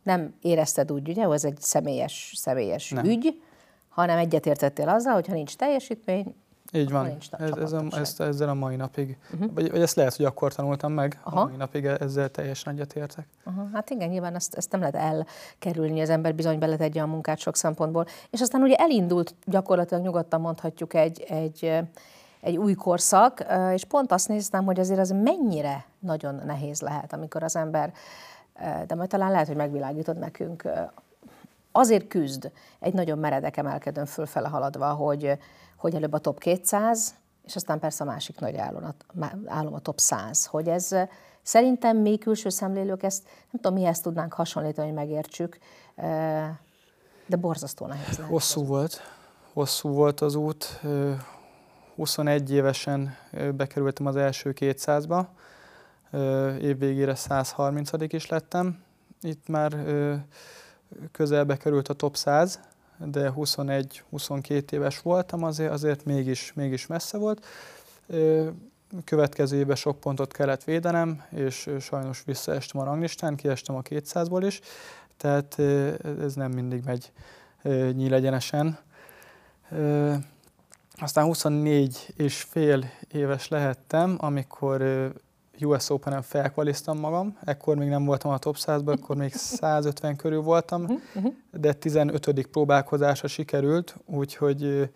nem 0.04 0.34
érezted 0.42 0.92
úgy, 0.92 1.10
ugye, 1.10 1.24
hogy 1.24 1.36
ez 1.36 1.46
egy 1.46 1.62
személyes, 1.62 2.34
személyes 2.36 2.90
nem. 2.90 3.06
ügy, 3.06 3.42
hanem 3.90 4.18
egyetértettél 4.18 4.90
azzal, 4.90 5.14
hogy 5.14 5.28
ha 5.28 5.34
nincs 5.34 5.56
teljesítmény, 5.56 6.36
így 6.74 6.92
van, 6.92 7.18
ez, 7.32 7.56
ez 7.58 7.72
a, 7.72 7.84
ezt, 7.92 8.22
ezzel 8.22 8.50
a 8.50 8.54
mai 8.54 8.76
napig, 8.76 9.18
uh-huh. 9.34 9.54
vagy, 9.54 9.72
vagy 9.72 9.82
ezt 9.82 9.96
lehet, 9.96 10.16
hogy 10.16 10.26
akkor 10.26 10.54
tanultam 10.54 10.94
meg, 10.94 11.20
Aha. 11.24 11.42
a 11.42 11.46
mai 11.46 11.56
napig 11.56 11.86
ezzel 11.86 12.30
teljesen 12.30 12.74
egyetértek. 12.74 13.28
Uh-huh. 13.46 13.72
Hát 13.74 13.90
igen, 13.90 14.10
nyilván 14.10 14.36
ezt, 14.36 14.54
ezt 14.56 14.72
nem 14.72 14.80
lehet 14.80 14.96
elkerülni, 14.96 16.02
az 16.02 16.10
ember 16.10 16.36
bizony 16.36 16.60
beletegye 16.60 17.02
a 17.02 17.06
munkát 17.06 17.38
sok 17.38 17.56
szempontból. 17.56 18.06
És 18.30 18.42
aztán 18.42 18.62
ugye 18.62 18.76
elindult 18.76 19.36
gyakorlatilag 19.46 20.04
nyugodtan 20.04 20.42
mondhatjuk 20.42 20.94
egy, 20.94 21.26
egy, 21.28 21.80
egy 22.42 22.58
új 22.58 22.74
korszak, 22.74 23.46
és 23.74 23.86
pont 23.86 24.12
azt 24.12 24.28
néztem, 24.28 24.66
hogy 24.66 24.80
azért 24.80 25.00
az 25.00 25.10
mennyire 25.10 25.86
nagyon 26.00 26.42
nehéz 26.46 26.82
lehet, 26.82 27.14
amikor 27.14 27.44
az 27.44 27.56
ember, 27.56 27.94
de 28.88 28.96
majd 28.96 29.10
talán 29.10 29.32
lehet, 29.32 29.48
hogy 29.48 29.56
megvilágítod 29.56 30.18
nekünk, 30.18 30.64
azért 31.72 32.08
küzd 32.08 32.52
egy 32.80 32.94
nagyon 32.94 33.18
meredek 33.18 33.58
emelkedőn 33.58 34.06
fölfele 34.06 34.48
haladva, 34.48 34.94
hogy, 34.94 35.38
hogy 35.78 35.96
előbb 35.96 36.14
a 36.14 36.20
top 36.20 36.40
200, 36.40 37.16
és 37.46 37.56
aztán 37.56 37.80
persze 37.80 38.04
a 38.04 38.08
másik 38.08 38.40
nagy 38.40 38.56
álom, 38.56 38.96
álom 39.46 39.74
a 39.74 39.80
top 39.80 40.00
100, 40.00 40.46
hogy 40.46 40.68
ez 40.68 40.96
szerintem 41.42 41.98
mi 41.98 42.18
külső 42.18 42.50
szemlélők 42.50 43.04
ezt, 43.04 43.24
nem 43.24 43.62
tudom, 43.62 43.74
mihez 43.74 44.00
tudnánk 44.00 44.34
hasonlítani, 44.34 44.88
hogy 44.88 44.96
megértsük, 44.96 45.58
de 47.26 47.36
borzasztó 47.40 47.86
nehéz 47.86 48.18
lehet. 48.18 48.32
Hosszú 48.32 48.66
volt, 48.66 49.02
hosszú 49.54 49.90
volt 49.90 50.22
az 50.22 50.36
út. 50.36 50.82
21 51.96 52.52
évesen 52.52 53.16
bekerültem 53.56 54.06
az 54.06 54.16
első 54.16 54.54
200-ba. 54.60 55.26
évvégére 56.62 57.16
130 57.16 57.92
is 58.08 58.28
lettem. 58.28 58.84
Itt 59.22 59.48
már 59.48 59.74
közelbe 61.12 61.58
került 61.58 61.88
a 61.88 61.94
top 61.94 62.16
100, 62.16 62.60
de 62.98 63.34
21-22 63.36 64.72
éves 64.72 65.00
voltam, 65.00 65.44
azért, 65.44 65.72
azért 65.72 66.06
mégis, 66.06 66.54
mégis 66.54 66.88
messze 66.88 67.18
volt. 67.18 67.46
Következő 69.04 69.58
évben 69.58 69.76
sok 69.76 70.00
pontot 70.00 70.34
kellett 70.34 70.64
védenem, 70.64 71.24
és 71.30 71.70
sajnos 71.80 72.24
visszaestem 72.26 72.82
a 72.82 72.84
ranglistán, 72.84 73.36
kiestem 73.36 73.76
a 73.76 73.82
200-ból 73.82 74.44
is, 74.46 74.62
tehát 75.18 75.60
ez 76.22 76.34
nem 76.34 76.52
mindig 76.52 76.84
megy 76.84 77.12
nyílegyenesen. 77.94 78.78
Aztán 80.96 81.26
24 81.26 82.14
és 82.16 82.42
fél 82.42 82.92
éves 83.12 83.48
lehettem, 83.48 84.18
amikor 84.20 85.12
US 85.60 85.90
Open-en 85.90 86.22
felkvaliztam 86.22 87.00
magam, 87.00 87.38
ekkor 87.44 87.78
még 87.78 87.90
nem 87.90 88.06
voltam 88.06 88.32
a 88.32 88.38
top 88.38 88.56
100-ban, 88.60 89.02
akkor 89.02 89.16
még 89.16 89.34
150 89.34 90.16
körül 90.16 90.42
voltam, 90.42 90.82
mhm, 90.82 90.94
mhm. 91.14 91.28
de 91.52 91.74
15. 91.74 92.48
próbálkozásra 92.52 93.28
sikerült, 93.28 93.96
úgyhogy 94.06 94.90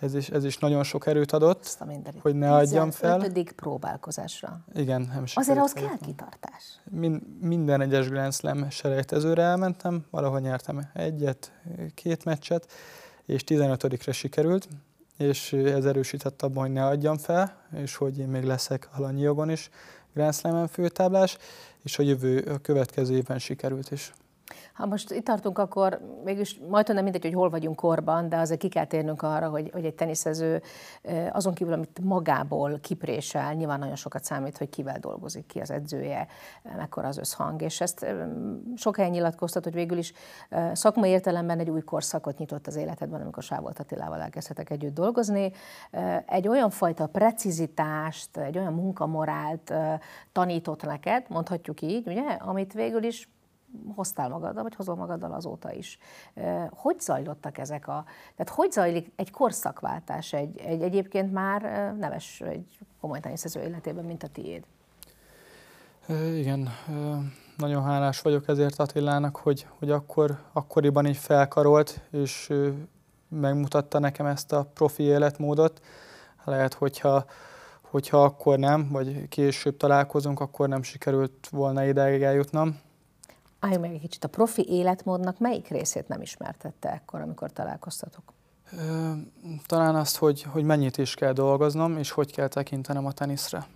ez 0.00 0.14
is, 0.14 0.28
ez 0.28 0.44
is 0.44 0.58
nagyon 0.58 0.82
sok 0.82 1.06
erőt 1.06 1.32
adott, 1.32 1.78
hogy 2.20 2.34
ne 2.34 2.54
adjam 2.54 2.90
fel. 2.90 3.20
15. 3.20 3.52
próbálkozásra. 3.52 4.60
Igen, 4.74 5.00
nem 5.00 5.26
sikerült. 5.26 5.36
Azért 5.36 5.58
ahhoz 5.58 5.72
kell 5.72 6.06
kitartás. 6.06 6.80
Min, 6.90 7.38
minden 7.40 7.80
egyes 7.80 8.08
Grand 8.08 8.32
Slam 8.32 8.70
selejtezőre 8.70 9.42
elmentem, 9.42 10.06
valahol 10.10 10.40
nyertem 10.40 10.90
egyet, 10.94 11.52
két 11.94 12.24
meccset, 12.24 12.72
és 13.24 13.42
15-re 13.46 14.12
sikerült, 14.12 14.68
és 15.18 15.52
ez 15.52 15.84
erősített 15.84 16.42
abban, 16.42 16.62
hogy 16.62 16.72
ne 16.72 16.86
adjam 16.86 17.16
fel, 17.16 17.62
és 17.76 17.96
hogy 17.96 18.18
én 18.18 18.28
még 18.28 18.42
leszek 18.42 18.88
alanyi 18.92 19.20
jogon 19.20 19.50
is 19.50 19.70
Grand 20.14 20.34
Slam-en 20.34 20.68
főtáblás, 20.68 21.36
és 21.82 21.98
a 21.98 22.02
jövő, 22.02 22.38
a 22.38 22.58
következő 22.58 23.16
évben 23.16 23.38
sikerült 23.38 23.90
is. 23.90 24.12
Ha 24.72 24.86
most 24.86 25.10
itt 25.10 25.24
tartunk, 25.24 25.58
akkor 25.58 26.00
mégis 26.24 26.60
majd 26.68 26.94
nem 26.94 27.02
mindegy, 27.02 27.22
hogy 27.22 27.34
hol 27.34 27.50
vagyunk 27.50 27.76
korban, 27.76 28.28
de 28.28 28.36
azért 28.36 28.60
ki 28.60 28.68
kell 28.68 28.84
térnünk 28.84 29.22
arra, 29.22 29.48
hogy, 29.48 29.70
hogy 29.72 29.84
egy 29.84 29.94
teniszező 29.94 30.62
azon 31.32 31.54
kívül, 31.54 31.72
amit 31.72 32.00
magából 32.02 32.78
kiprésel, 32.80 33.54
nyilván 33.54 33.78
nagyon 33.78 33.96
sokat 33.96 34.24
számít, 34.24 34.58
hogy 34.58 34.68
kivel 34.68 34.98
dolgozik, 34.98 35.46
ki 35.46 35.60
az 35.60 35.70
edzője, 35.70 36.26
mekkora 36.76 37.08
az 37.08 37.18
összhang, 37.18 37.62
és 37.62 37.80
ezt 37.80 38.06
sok 38.76 38.96
helyen 38.96 39.10
nyilatkoztat, 39.10 39.64
hogy 39.64 39.74
végül 39.74 39.98
is 39.98 40.12
szakmai 40.72 41.10
értelemben 41.10 41.58
egy 41.58 41.70
új 41.70 41.82
korszakot 41.82 42.38
nyitott 42.38 42.66
az 42.66 42.76
életedben, 42.76 43.20
amikor 43.20 43.42
Sávolt 43.42 43.78
Attilával 43.78 44.20
elkezdhetek 44.20 44.70
együtt 44.70 44.94
dolgozni. 44.94 45.52
Egy 46.26 46.48
olyan 46.48 46.70
fajta 46.70 47.06
precizitást, 47.06 48.36
egy 48.36 48.58
olyan 48.58 48.72
munkamorált 48.72 49.72
tanított 50.32 50.82
neked, 50.82 51.24
mondhatjuk 51.28 51.82
így, 51.82 52.06
ugye, 52.06 52.22
amit 52.22 52.72
végül 52.72 53.02
is 53.02 53.28
hoztál 53.94 54.28
magaddal, 54.28 54.62
vagy 54.62 54.74
hozol 54.74 54.94
magaddal 54.94 55.32
azóta 55.32 55.72
is. 55.72 55.98
Hogy 56.70 57.00
zajlottak 57.00 57.58
ezek 57.58 57.88
a... 57.88 58.04
Tehát 58.36 58.54
hogy 58.54 58.72
zajlik 58.72 59.12
egy 59.16 59.30
korszakváltás 59.30 60.32
egy, 60.32 60.58
egy 60.58 60.82
egyébként 60.82 61.32
már 61.32 61.62
neves, 61.98 62.40
egy 62.40 62.78
komoly 63.00 63.20
teniszező 63.20 63.60
életében, 63.60 64.04
mint 64.04 64.22
a 64.22 64.28
tiéd? 64.28 64.64
Igen, 66.34 66.68
nagyon 67.56 67.82
hálás 67.82 68.20
vagyok 68.20 68.48
ezért 68.48 68.78
Attilának, 68.78 69.36
hogy, 69.36 69.66
hogy 69.78 69.90
akkor, 69.90 70.38
akkoriban 70.52 71.06
így 71.06 71.16
felkarolt, 71.16 72.00
és 72.10 72.52
megmutatta 73.28 73.98
nekem 73.98 74.26
ezt 74.26 74.52
a 74.52 74.70
profi 74.74 75.02
életmódot. 75.02 75.80
Lehet, 76.44 76.74
hogyha, 76.74 77.24
hogyha 77.80 78.22
akkor 78.22 78.58
nem, 78.58 78.88
vagy 78.90 79.28
később 79.28 79.76
találkozunk, 79.76 80.40
akkor 80.40 80.68
nem 80.68 80.82
sikerült 80.82 81.48
volna 81.50 81.84
ideig 81.84 82.22
eljutnom 82.22 82.78
Álljunk 83.60 83.82
meg 83.82 83.94
egy 83.94 84.00
kicsit, 84.00 84.24
a 84.24 84.28
profi 84.28 84.68
életmódnak 84.68 85.38
melyik 85.38 85.68
részét 85.68 86.08
nem 86.08 86.20
ismertette 86.20 86.92
ekkor, 86.92 87.20
amikor 87.20 87.52
találkoztatok? 87.52 88.32
Talán 89.66 89.94
azt, 89.94 90.16
hogy, 90.16 90.42
hogy 90.42 90.64
mennyit 90.64 90.98
is 90.98 91.14
kell 91.14 91.32
dolgoznom, 91.32 91.96
és 91.96 92.10
hogy 92.10 92.32
kell 92.32 92.48
tekintenem 92.48 93.06
a 93.06 93.12
teniszre. 93.12 93.66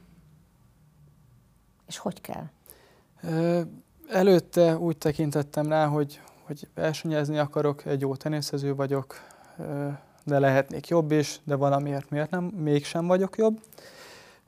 És 1.86 1.98
hogy 1.98 2.20
kell? 2.20 2.44
Előtte 4.08 4.78
úgy 4.78 4.98
tekintettem 4.98 5.68
rá, 5.68 5.86
hogy, 5.86 6.20
hogy 6.42 6.68
versenyezni 6.74 7.38
akarok, 7.38 7.84
egy 7.84 8.00
jó 8.00 8.16
teniszező 8.16 8.74
vagyok, 8.74 9.14
de 10.24 10.38
lehetnék 10.38 10.88
jobb 10.88 11.12
is, 11.12 11.40
de 11.44 11.54
valamiért 11.54 12.10
miért 12.10 12.30
nem, 12.30 12.44
mégsem 12.44 13.06
vagyok 13.06 13.36
jobb. 13.36 13.60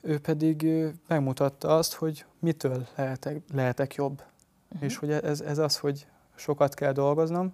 Ő 0.00 0.18
pedig 0.20 0.68
megmutatta 1.08 1.76
azt, 1.76 1.94
hogy 1.94 2.24
mitől 2.38 2.86
lehetek, 2.96 3.42
lehetek 3.52 3.94
jobb 3.94 4.22
uh-huh. 4.74 4.88
és 4.88 4.96
hogy 4.96 5.10
ez, 5.10 5.40
ez 5.40 5.58
az, 5.58 5.78
hogy 5.78 6.06
sokat 6.34 6.74
kell 6.74 6.92
dolgoznom, 6.92 7.52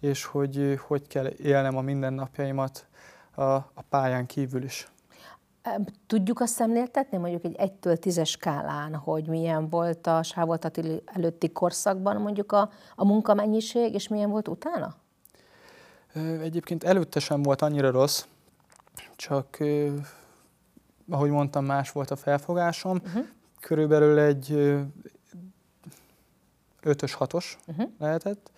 és 0.00 0.24
hogy 0.24 0.80
hogy 0.86 1.06
kell 1.06 1.26
élnem 1.26 1.76
a 1.76 1.80
mindennapjaimat 1.80 2.86
a, 3.34 3.42
a 3.52 3.82
pályán 3.88 4.26
kívül 4.26 4.62
is. 4.62 4.88
Tudjuk 6.06 6.40
azt 6.40 6.52
szemléltetni, 6.52 7.16
mondjuk 7.16 7.44
egy 7.44 7.56
1-től 7.58 7.98
10-es 8.00 8.26
skálán, 8.26 8.94
hogy 8.94 9.26
milyen 9.26 9.68
volt 9.68 10.06
a 10.06 10.22
Sávolt 10.22 10.80
előtti 11.04 11.52
korszakban 11.52 12.16
mondjuk 12.16 12.52
a, 12.52 12.70
a 12.96 13.04
munkamennyiség, 13.04 13.94
és 13.94 14.08
milyen 14.08 14.30
volt 14.30 14.48
utána? 14.48 14.94
Egyébként 16.42 16.84
előtte 16.84 17.20
sem 17.20 17.42
volt 17.42 17.62
annyira 17.62 17.90
rossz, 17.90 18.24
csak 19.16 19.58
ahogy 21.10 21.30
mondtam, 21.30 21.64
más 21.64 21.92
volt 21.92 22.10
a 22.10 22.16
felfogásom. 22.16 23.00
Uh-huh. 23.04 23.24
Körülbelül 23.60 24.18
egy 24.18 24.74
ötös, 26.86 27.14
hatos 27.14 27.58
uh-huh. 27.66 27.90
lehetett, 27.98 28.50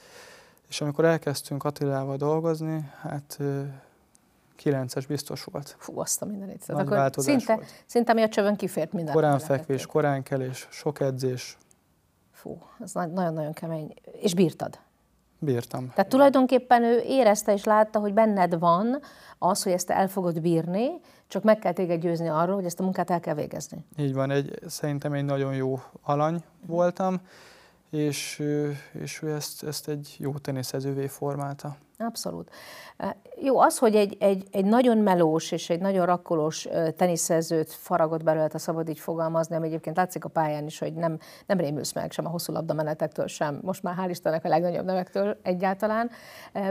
és 0.68 0.80
amikor 0.80 1.04
elkezdtünk 1.04 1.64
Attilával 1.64 2.16
dolgozni, 2.16 2.90
hát 3.00 3.38
kilences 4.56 5.06
biztos 5.06 5.44
volt. 5.44 5.76
Fú, 5.78 6.00
azt 6.00 6.22
a 6.22 6.24
mindenit. 6.24 6.64
Nagy 6.66 6.86
Akkor 6.86 7.10
szinte, 7.16 7.54
volt. 7.54 7.66
szinte 7.86 8.12
mi 8.12 8.22
a 8.22 8.28
csövön 8.28 8.56
kifért 8.56 8.92
minden. 8.92 9.14
Korán 9.14 9.38
fekvés, 9.38 9.86
korán 9.86 10.22
kelés, 10.22 10.68
sok 10.70 11.00
edzés. 11.00 11.58
Fú, 12.32 12.58
ez 12.80 12.92
nagyon-nagyon 12.92 13.52
kemény. 13.52 13.94
És 14.20 14.34
bírtad? 14.34 14.78
Bírtam. 15.38 15.90
Tehát 15.94 16.10
tulajdonképpen 16.10 16.82
ő 16.82 16.98
érezte 16.98 17.52
és 17.52 17.64
látta, 17.64 17.98
hogy 17.98 18.14
benned 18.14 18.58
van 18.58 19.00
az, 19.38 19.62
hogy 19.62 19.72
ezt 19.72 19.90
el 19.90 20.08
fogod 20.08 20.40
bírni, 20.40 20.88
csak 21.28 21.42
meg 21.42 21.58
kell 21.58 21.72
téged 21.72 22.00
győzni 22.00 22.28
arról, 22.28 22.54
hogy 22.54 22.64
ezt 22.64 22.80
a 22.80 22.82
munkát 22.82 23.10
el 23.10 23.20
kell 23.20 23.34
végezni. 23.34 23.84
Így 23.96 24.14
van, 24.14 24.30
egy, 24.30 24.58
szerintem 24.66 25.12
egy 25.12 25.24
nagyon 25.24 25.54
jó 25.54 25.80
alany 26.02 26.42
voltam, 26.66 27.20
és, 27.90 28.42
és 28.92 29.22
ő 29.22 29.34
ezt, 29.34 29.62
ezt 29.62 29.88
egy 29.88 30.16
jó 30.18 30.38
teniszezővé 30.38 31.06
formálta. 31.06 31.76
Abszolút. 31.98 32.50
Jó, 33.40 33.58
az, 33.58 33.78
hogy 33.78 33.94
egy, 33.94 34.16
egy, 34.20 34.46
egy 34.50 34.64
nagyon 34.64 34.98
melós 34.98 35.50
és 35.50 35.70
egy 35.70 35.80
nagyon 35.80 36.06
rakkolós 36.06 36.68
teniszezőt 36.96 37.72
faragott 37.72 38.22
belőle, 38.22 38.48
a 38.52 38.58
szabad 38.58 38.88
így 38.88 38.98
fogalmazni, 38.98 39.56
ami 39.56 39.66
egyébként 39.66 39.96
látszik 39.96 40.24
a 40.24 40.28
pályán 40.28 40.66
is, 40.66 40.78
hogy 40.78 40.94
nem, 40.94 41.18
nem 41.46 41.58
rémülsz 41.58 41.92
meg 41.92 42.12
sem 42.12 42.26
a 42.26 42.28
hosszú 42.28 42.52
labdamenetektől 42.52 43.26
sem, 43.26 43.60
most 43.62 43.82
már 43.82 43.96
hál' 43.98 44.10
Istennek 44.10 44.44
a 44.44 44.48
legnagyobb 44.48 44.84
nevektől 44.84 45.38
egyáltalán. 45.42 46.10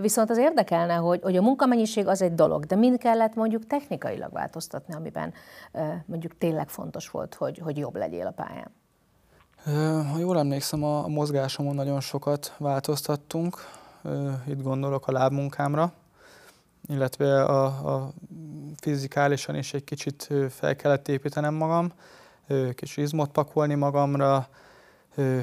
Viszont 0.02 0.30
az 0.30 0.38
érdekelne, 0.38 0.94
hogy, 0.94 1.22
hogy 1.22 1.38
a 1.38 1.42
munkamennyiség 1.42 2.08
az 2.08 2.22
egy 2.22 2.34
dolog, 2.34 2.66
de 2.66 2.76
mind 2.76 2.98
kellett 2.98 3.36
mondjuk 3.36 3.68
technikailag 3.68 4.32
változtatni, 4.32 4.94
amiben 4.94 5.34
mondjuk 6.06 6.38
tényleg 6.38 6.70
fontos 6.70 7.10
volt, 7.10 7.34
hogy, 7.34 7.58
hogy 7.58 7.78
jobb 7.78 7.96
legyél 7.96 8.28
a 8.28 8.32
pályán. 8.32 8.72
Ha 10.12 10.18
jól 10.20 10.38
emlékszem, 10.38 10.84
a 10.84 11.08
mozgásomon 11.08 11.76
nagyon 11.76 12.02
sokat 12.02 12.56
változtattunk. 12.58 13.58
Itt 14.48 14.62
gondolok 14.62 15.08
a 15.08 15.12
lábmunkámra, 15.12 15.94
illetve 16.88 17.44
a, 17.44 17.66
a 17.66 18.12
fizikálisan 18.80 19.56
is 19.56 19.74
egy 19.74 19.84
kicsit 19.84 20.34
fel 20.50 20.76
kellett 20.76 21.08
építenem 21.08 21.54
magam, 21.54 21.92
kis 22.76 22.98
izmot 22.98 23.32
pakolni 23.32 23.76
magamra, 23.76 24.48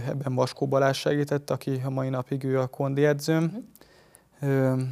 ebben 0.08 0.34
Vaskó 0.34 0.66
Balázs 0.66 0.98
segített, 0.98 1.50
aki 1.50 1.80
a 1.84 1.90
mai 1.90 2.08
napig 2.08 2.44
ő 2.44 2.60
a 2.60 2.66
kondi 2.66 3.04
edzőm. 3.04 3.68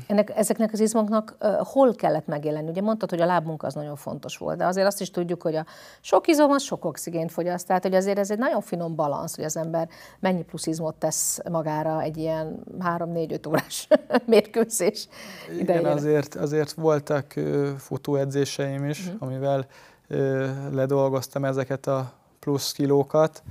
Ennek, 0.06 0.32
ezeknek 0.36 0.72
az 0.72 0.80
izmoknak 0.80 1.36
uh, 1.40 1.56
hol 1.62 1.94
kellett 1.94 2.26
megjelenni? 2.26 2.68
Ugye 2.68 2.80
mondtad, 2.80 3.10
hogy 3.10 3.20
a 3.20 3.26
lábmunka 3.26 3.66
az 3.66 3.74
nagyon 3.74 3.96
fontos 3.96 4.36
volt, 4.36 4.56
de 4.56 4.66
azért 4.66 4.86
azt 4.86 5.00
is 5.00 5.10
tudjuk, 5.10 5.42
hogy 5.42 5.54
a 5.54 5.66
sok 6.00 6.26
izom 6.26 6.50
az 6.50 6.62
sok 6.62 6.84
oxigént 6.84 7.32
fogyaszt, 7.32 7.66
tehát 7.66 7.82
hogy 7.82 7.94
azért 7.94 8.18
ez 8.18 8.30
egy 8.30 8.38
nagyon 8.38 8.60
finom 8.60 8.94
balansz, 8.94 9.36
hogy 9.36 9.44
az 9.44 9.56
ember 9.56 9.88
mennyi 10.20 10.42
plusz 10.42 10.66
izmot 10.66 10.94
tesz 10.94 11.40
magára 11.50 12.02
egy 12.02 12.16
ilyen 12.16 12.62
3-4-5 12.80 13.48
órás 13.48 13.88
mérkőzés 14.26 15.08
idején. 15.58 15.80
Igen, 15.80 15.92
azért, 15.92 16.34
azért 16.34 16.72
voltak 16.72 17.32
uh, 17.36 17.68
futóedzéseim 17.68 18.84
is, 18.84 19.06
uh-huh. 19.06 19.22
amivel 19.22 19.66
uh, 20.08 20.48
ledolgoztam 20.72 21.44
ezeket 21.44 21.86
a 21.86 22.12
plusz 22.38 22.72
kilókat. 22.72 23.42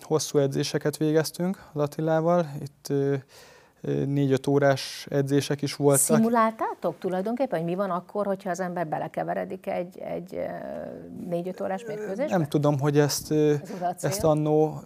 Hosszú 0.00 0.38
edzéseket 0.38 0.96
végeztünk 0.96 1.62
az 1.72 1.80
Attilával. 1.80 2.50
Itt 2.60 2.92
négy-öt 4.06 4.46
órás 4.46 5.06
edzések 5.10 5.62
is 5.62 5.76
voltak. 5.76 6.16
Szimuláltátok 6.16 6.98
tulajdonképpen, 6.98 7.58
hogy 7.58 7.68
mi 7.68 7.74
van 7.74 7.90
akkor, 7.90 8.26
hogyha 8.26 8.50
az 8.50 8.60
ember 8.60 8.86
belekeveredik 8.86 9.66
egy, 9.66 9.98
egy 9.98 10.40
négy-öt 11.28 11.60
órás 11.60 11.84
mérkőzésbe? 11.84 12.36
Nem 12.36 12.48
tudom, 12.48 12.78
hogy 12.78 12.98
ezt, 12.98 13.32
Ez 13.32 14.04
ezt 14.04 14.24
annó 14.24 14.80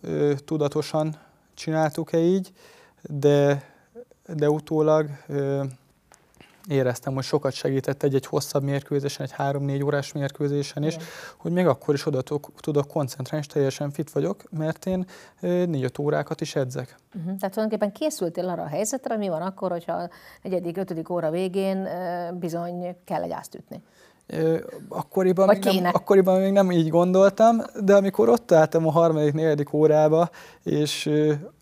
tudatosan 0.45 1.17
csináltuk-e 1.55 2.19
így, 2.19 2.53
de, 3.03 3.63
de 4.37 4.51
utólag 4.51 5.09
éreztem, 6.69 7.15
hogy 7.15 7.25
sokat 7.25 7.53
segített 7.53 8.03
egy-egy 8.03 8.27
hosszabb 8.27 8.63
mérkőzésen, 8.63 9.27
egy 9.27 9.33
három-négy 9.33 9.83
órás 9.83 10.13
mérkőzésen 10.13 10.83
is, 10.83 10.95
Igen. 10.95 11.07
hogy 11.37 11.53
még 11.53 11.67
akkor 11.67 11.95
is 11.95 12.07
oda 12.07 12.23
tudok 12.61 12.87
koncentrálni, 12.87 13.47
és 13.47 13.53
teljesen 13.53 13.91
fit 13.91 14.11
vagyok, 14.11 14.43
mert 14.51 14.87
én 14.87 15.07
négy-öt 15.41 15.99
órákat 15.99 16.41
is 16.41 16.57
edzek. 16.57 16.97
Uh-huh. 17.15 17.37
Tehát 17.39 17.55
tulajdonképpen 17.55 17.93
készültél 17.93 18.49
arra 18.49 18.63
a 18.63 18.67
helyzetre, 18.67 19.17
mi 19.17 19.29
van 19.29 19.43
akkor, 19.43 19.71
hogyha 19.71 19.93
a 19.93 20.11
negyedik, 20.43 20.77
ötödik 20.77 21.09
óra 21.09 21.31
végén 21.31 21.89
bizony 22.39 22.97
kell 23.05 23.23
egy 23.23 23.31
ászt 23.31 23.55
ütni? 23.55 23.83
Akkoriban 24.89 25.49
még, 25.49 25.81
nem, 25.81 25.95
akkoriban 25.95 26.41
még 26.41 26.53
nem 26.53 26.71
így 26.71 26.89
gondoltam, 26.89 27.63
de 27.85 27.95
amikor 27.95 28.29
ott 28.29 28.53
álltam 28.53 28.87
a 28.87 28.91
harmadik, 28.91 29.33
negyedik 29.33 29.73
órába, 29.73 30.31
és, 30.63 31.11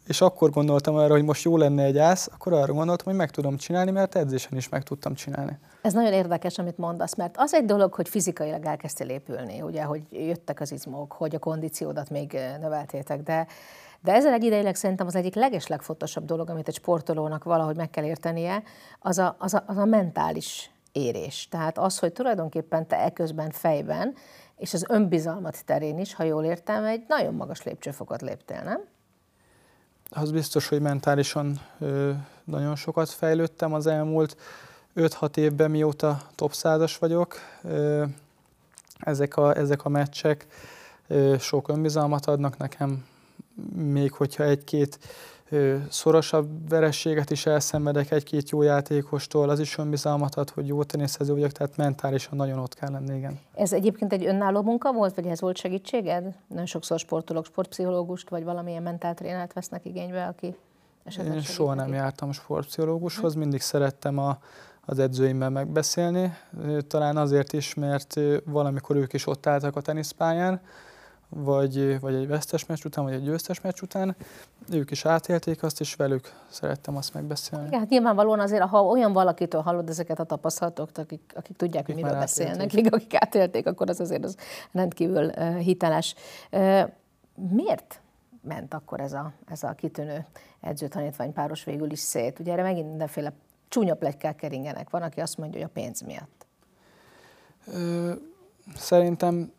és 0.06 0.20
akkor 0.20 0.50
gondoltam 0.50 0.94
arra, 0.94 1.12
hogy 1.12 1.24
most 1.24 1.44
jó 1.44 1.56
lenne 1.56 1.82
egy 1.82 1.98
ász, 1.98 2.28
akkor 2.32 2.52
arra 2.52 2.72
gondoltam, 2.72 3.06
hogy 3.06 3.16
meg 3.16 3.30
tudom 3.30 3.56
csinálni, 3.56 3.90
mert 3.90 4.16
edzésen 4.16 4.56
is 4.56 4.68
meg 4.68 4.82
tudtam 4.82 5.14
csinálni. 5.14 5.58
Ez 5.82 5.92
nagyon 5.92 6.12
érdekes, 6.12 6.58
amit 6.58 6.78
mondasz, 6.78 7.14
mert 7.14 7.34
az 7.38 7.54
egy 7.54 7.64
dolog, 7.64 7.94
hogy 7.94 8.08
fizikailag 8.08 8.64
elkezdtél 8.64 9.08
épülni, 9.08 9.62
ugye, 9.62 9.82
hogy 9.82 10.02
jöttek 10.10 10.60
az 10.60 10.72
izmok, 10.72 11.12
hogy 11.12 11.34
a 11.34 11.38
kondíciódat 11.38 12.10
még 12.10 12.38
növeltétek, 12.60 13.22
de 13.22 13.46
de 14.02 14.12
ezzel 14.12 14.32
egyidejűleg 14.32 14.74
szerintem 14.74 15.06
az 15.06 15.14
egyik 15.14 15.34
legeslegfontosabb 15.34 16.24
dolog, 16.24 16.50
amit 16.50 16.68
egy 16.68 16.74
sportolónak 16.74 17.44
valahogy 17.44 17.76
meg 17.76 17.90
kell 17.90 18.04
értenie, 18.04 18.62
az 18.98 19.18
a, 19.18 19.36
az 19.38 19.54
a, 19.54 19.62
az 19.66 19.76
a 19.76 19.84
mentális 19.84 20.70
érés. 20.92 21.48
Tehát 21.50 21.78
az, 21.78 21.98
hogy 21.98 22.12
tulajdonképpen 22.12 22.86
te 22.86 22.96
eközben 22.96 23.50
fejben, 23.50 24.14
és 24.56 24.74
az 24.74 24.84
önbizalmat 24.88 25.64
terén 25.64 25.98
is, 25.98 26.14
ha 26.14 26.22
jól 26.22 26.44
értem, 26.44 26.84
egy 26.84 27.04
nagyon 27.08 27.34
magas 27.34 27.62
lépcsőfokot 27.62 28.22
léptél, 28.22 28.62
nem? 28.62 28.80
Az 30.10 30.30
biztos, 30.30 30.68
hogy 30.68 30.80
mentálisan 30.80 31.60
ö, 31.78 32.12
nagyon 32.44 32.76
sokat 32.76 33.10
fejlődtem 33.10 33.72
az 33.72 33.86
elmúlt 33.86 34.36
5-6 34.96 35.36
évben, 35.36 35.70
mióta 35.70 36.22
top 36.34 36.52
százas 36.52 36.98
vagyok. 36.98 37.36
Ö, 37.62 38.04
ezek, 38.98 39.36
a, 39.36 39.56
ezek 39.56 39.84
a 39.84 39.88
meccsek 39.88 40.46
ö, 41.06 41.34
sok 41.38 41.68
önbizalmat 41.68 42.26
adnak 42.26 42.56
nekem, 42.56 43.04
még 43.74 44.12
hogyha 44.12 44.44
egy-két 44.44 44.98
szorosabb 45.90 46.68
verességet 46.68 47.30
is 47.30 47.46
elszenvedek 47.46 48.10
egy-két 48.10 48.50
jó 48.50 48.62
játékostól, 48.62 49.48
az 49.48 49.60
is 49.60 49.78
önbizalmat 49.78 50.34
ad, 50.34 50.50
hogy 50.50 50.66
jó 50.66 50.82
teniszező 50.82 51.32
vagyok, 51.32 51.50
tehát 51.50 51.76
mentálisan 51.76 52.36
nagyon 52.36 52.58
ott 52.58 52.74
kell 52.74 52.90
lenni, 52.90 53.16
igen. 53.16 53.38
Ez 53.54 53.72
egyébként 53.72 54.12
egy 54.12 54.26
önálló 54.26 54.62
munka 54.62 54.92
volt, 54.92 55.14
vagy 55.14 55.26
ez 55.26 55.40
volt 55.40 55.56
segítséged? 55.56 56.34
Nagyon 56.46 56.66
sokszor 56.66 56.98
sportolók 56.98 57.46
sportpszichológust, 57.46 58.28
vagy 58.28 58.44
valamilyen 58.44 58.82
mentáltrénert 58.82 59.52
vesznek 59.52 59.84
igénybe, 59.84 60.26
aki 60.26 60.54
esetleg 61.04 61.34
Én 61.34 61.42
soha 61.42 61.74
nem 61.74 61.92
jártam 61.92 62.32
sportpszichológushoz, 62.32 63.34
mindig 63.34 63.60
szerettem 63.60 64.18
a, 64.18 64.38
az 64.80 64.98
edzőimmel 64.98 65.50
megbeszélni, 65.50 66.36
talán 66.86 67.16
azért 67.16 67.52
is, 67.52 67.74
mert 67.74 68.20
valamikor 68.44 68.96
ők 68.96 69.12
is 69.12 69.26
ott 69.26 69.46
álltak 69.46 69.76
a 69.76 69.80
teniszpályán, 69.80 70.60
vagy, 71.30 72.00
vagy 72.00 72.14
egy 72.14 72.26
vesztes 72.26 72.66
meccs 72.66 72.84
után, 72.84 73.04
vagy 73.04 73.12
egy 73.12 73.22
győztes 73.22 73.60
meccs 73.60 73.80
után. 73.82 74.16
Ők 74.72 74.90
is 74.90 75.04
átélték 75.04 75.62
azt, 75.62 75.80
és 75.80 75.94
velük 75.94 76.32
szerettem 76.48 76.96
azt 76.96 77.14
megbeszélni. 77.14 77.66
Igen, 77.66 77.78
hát 77.78 77.88
nyilvánvalóan 77.88 78.40
azért, 78.40 78.62
ha 78.62 78.82
olyan 78.82 79.12
valakitől 79.12 79.60
hallod 79.60 79.88
ezeket 79.88 80.18
a 80.20 80.24
tapasztalatokat, 80.24 80.98
akik, 80.98 81.32
akik 81.34 81.56
tudják, 81.56 81.82
akik 81.82 81.94
hogy 81.94 82.04
miről 82.04 82.18
beszélnek, 82.18 82.72
akik, 82.72 82.94
akik 82.94 83.14
átélték, 83.14 83.66
akkor 83.66 83.88
az 83.88 84.00
azért 84.00 84.24
az 84.24 84.36
rendkívül 84.72 85.24
uh, 85.24 85.56
hiteles. 85.56 86.14
Uh, 86.52 86.82
miért 87.34 88.00
ment 88.42 88.74
akkor 88.74 89.00
ez 89.00 89.12
a, 89.12 89.32
ez 89.46 89.62
a 89.62 89.72
kitűnő 89.72 90.26
edzőtanítvány 90.60 91.32
páros 91.32 91.64
végül 91.64 91.90
is 91.90 91.98
szét? 91.98 92.38
Ugye 92.38 92.52
erre 92.52 92.62
megint 92.62 92.88
mindenféle 92.88 93.32
csúnya 93.68 93.94
plegykák 93.94 94.36
keringenek. 94.36 94.90
Van, 94.90 95.02
aki 95.02 95.20
azt 95.20 95.38
mondja, 95.38 95.60
hogy 95.60 95.68
a 95.68 95.80
pénz 95.80 96.00
miatt. 96.00 96.46
Ö, 97.66 98.12
szerintem 98.76 99.52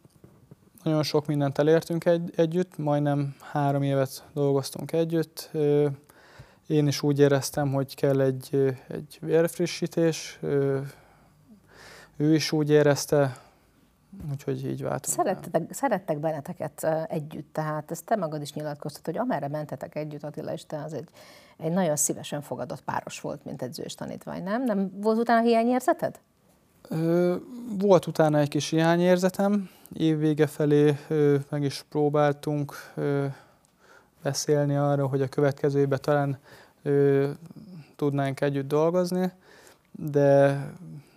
nagyon 0.84 1.04
sok 1.04 1.26
mindent 1.26 1.58
elértünk 1.58 2.06
egy, 2.06 2.32
együtt, 2.36 2.78
majdnem 2.78 3.36
három 3.52 3.84
évet 3.84 4.24
dolgoztunk 4.34 4.92
együtt. 4.92 5.52
Én 6.68 6.88
is 6.88 7.02
úgy 7.02 7.20
éreztem, 7.20 7.74
hogy 7.74 7.96
kell 7.96 8.22
egy, 8.22 8.76
egy 8.88 9.18
vérfrissítés, 9.22 10.40
ő 12.18 12.34
is 12.34 12.52
úgy 12.52 12.70
érezte, 12.70 13.38
úgyhogy 14.32 14.66
így 14.66 14.82
váltunk. 14.82 15.18
Szerettek, 15.18 15.74
szerettek 15.74 16.20
benneteket 16.20 16.88
együtt, 17.08 17.54
tehát 17.54 17.92
ezt 17.92 18.06
te 18.06 18.16
magad 18.16 18.42
is 18.42 18.54
nyilatkoztat, 18.54 19.06
hogy 19.06 19.18
amerre 19.18 19.48
mentetek 19.48 19.96
együtt, 19.96 20.24
Attila 20.24 20.54
és 20.54 20.66
te, 20.66 20.84
az 20.84 20.94
egy, 20.94 21.10
egy 21.58 21.72
nagyon 21.72 21.96
szívesen 21.96 22.42
fogadott 22.42 22.82
páros 22.82 23.22
volt, 23.22 23.46
mint 23.46 23.62
edző 23.62 23.84
és 23.84 23.96
tanítvány, 23.96 24.44
nem? 24.44 24.64
Nem 24.64 24.92
volt 25.02 25.18
utána 25.18 25.42
hiányérzeted? 25.42 26.20
Volt 27.80 28.08
utána 28.08 28.38
egy 28.38 28.50
kis 28.50 28.70
hiányérzetem, 28.70 29.70
évvége 29.94 30.48
felé 30.48 30.98
meg 31.50 31.64
is 31.64 31.86
próbáltunk 31.90 32.74
beszélni 34.24 34.76
arra, 34.76 35.08
hogy 35.08 35.22
a 35.22 35.28
következő 35.28 35.80
évben 35.80 36.00
talán 36.02 36.38
tudnánk 37.96 38.42
együtt 38.42 38.68
dolgozni, 38.68 39.32
de, 39.92 40.60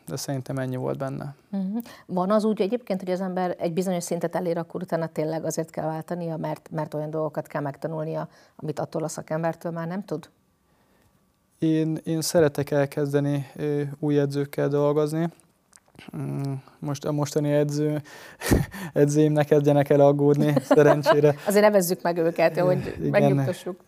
de 0.06 0.16
szerintem 0.16 0.58
ennyi 0.58 0.76
volt 0.76 0.98
benne. 0.98 1.34
Uh-huh. 1.50 1.82
Van 2.06 2.30
az 2.30 2.44
úgy 2.44 2.60
egyébként, 2.60 3.00
hogy 3.00 3.10
az 3.10 3.20
ember 3.20 3.56
egy 3.58 3.72
bizonyos 3.72 4.04
szintet 4.04 4.34
elér, 4.34 4.58
akkor 4.58 4.82
utána 4.82 5.06
tényleg 5.06 5.44
azért 5.44 5.70
kell 5.70 5.86
váltania, 5.86 6.36
mert, 6.36 6.70
mert 6.70 6.94
olyan 6.94 7.10
dolgokat 7.10 7.46
kell 7.46 7.62
megtanulnia, 7.62 8.28
amit 8.56 8.78
attól 8.78 9.02
a 9.02 9.08
szakembertől 9.08 9.72
már 9.72 9.86
nem 9.86 10.04
tud? 10.04 10.28
Én, 11.58 11.98
én 12.04 12.20
szeretek 12.20 12.70
elkezdeni 12.70 13.50
új 13.98 14.18
edzőkkel 14.18 14.68
dolgozni, 14.68 15.28
most 16.78 17.04
a 17.04 17.12
mostani 17.12 17.52
edző, 17.52 18.02
edzőim 18.92 19.32
ne 19.32 19.44
kezdjenek 19.44 19.90
el 19.90 20.00
aggódni, 20.00 20.54
szerencsére. 20.62 21.34
Azért 21.46 21.64
nevezzük 21.64 22.02
meg 22.02 22.18
őket, 22.18 22.58
hogy 22.58 22.94
Igen, 22.98 23.10
megnyugtassuk. 23.10 23.80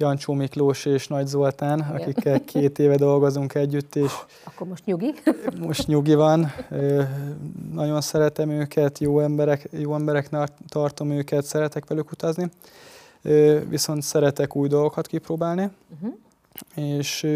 Jancsó 0.00 0.32
Miklós 0.32 0.84
és 0.84 1.08
Nagy 1.08 1.26
Zoltán, 1.26 1.78
Igen. 1.78 1.94
akikkel 1.94 2.44
két 2.44 2.78
éve 2.78 2.96
dolgozunk 2.96 3.54
együtt, 3.54 3.96
és 3.96 4.12
akkor 4.44 4.66
most 4.66 4.84
nyugi? 4.84 5.14
Most 5.66 5.86
nyugi 5.86 6.14
van. 6.14 6.52
Nagyon 7.72 8.00
szeretem 8.00 8.50
őket, 8.50 8.98
jó 8.98 9.20
emberek, 9.20 9.68
jó 9.70 9.94
embereknek 9.94 10.48
tartom 10.68 11.10
őket, 11.10 11.44
szeretek 11.44 11.86
velük 11.86 12.10
utazni. 12.10 12.50
Viszont 13.68 14.02
szeretek 14.02 14.56
új 14.56 14.68
dolgokat 14.68 15.06
kipróbálni, 15.06 15.70
uh-huh. 15.94 16.14
és 16.74 17.26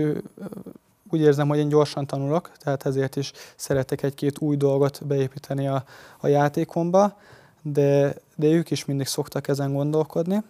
úgy 1.12 1.20
érzem, 1.20 1.48
hogy 1.48 1.58
én 1.58 1.68
gyorsan 1.68 2.06
tanulok, 2.06 2.50
tehát 2.58 2.86
ezért 2.86 3.16
is 3.16 3.32
szeretek 3.56 4.02
egy-két 4.02 4.38
új 4.38 4.56
dolgot 4.56 5.06
beépíteni 5.06 5.68
a, 5.68 5.84
a 6.20 6.26
játékomba, 6.26 7.16
de, 7.62 8.14
de 8.36 8.46
ők 8.46 8.70
is 8.70 8.84
mindig 8.84 9.06
szoktak 9.06 9.48
ezen 9.48 9.72
gondolkodni, 9.72 10.42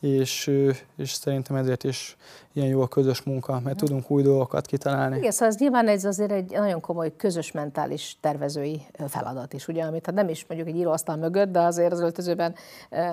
és, 0.00 0.50
és 0.96 1.12
szerintem 1.12 1.56
ezért 1.56 1.84
is 1.84 2.16
ilyen 2.52 2.68
jó 2.68 2.80
a 2.80 2.88
közös 2.88 3.22
munka, 3.22 3.60
mert 3.64 3.76
tudunk 3.76 4.10
új 4.10 4.22
dolgokat 4.22 4.66
kitalálni. 4.66 5.16
Igen, 5.16 5.30
szóval 5.30 5.48
ez 5.48 5.56
nyilván 5.58 5.88
ez 5.88 6.04
azért 6.04 6.30
egy 6.30 6.50
nagyon 6.50 6.80
komoly 6.80 7.16
közös 7.16 7.52
mentális 7.52 8.16
tervezői 8.20 8.82
feladat 9.08 9.52
is, 9.52 9.68
ugye, 9.68 9.82
amit 9.82 10.06
hát 10.06 10.14
nem 10.14 10.28
is 10.28 10.46
mondjuk 10.46 10.70
egy 10.70 10.76
íróasztal 10.76 11.16
mögött, 11.16 11.52
de 11.52 11.60
azért 11.60 11.92
az 11.92 12.00
öltözőben 12.00 12.54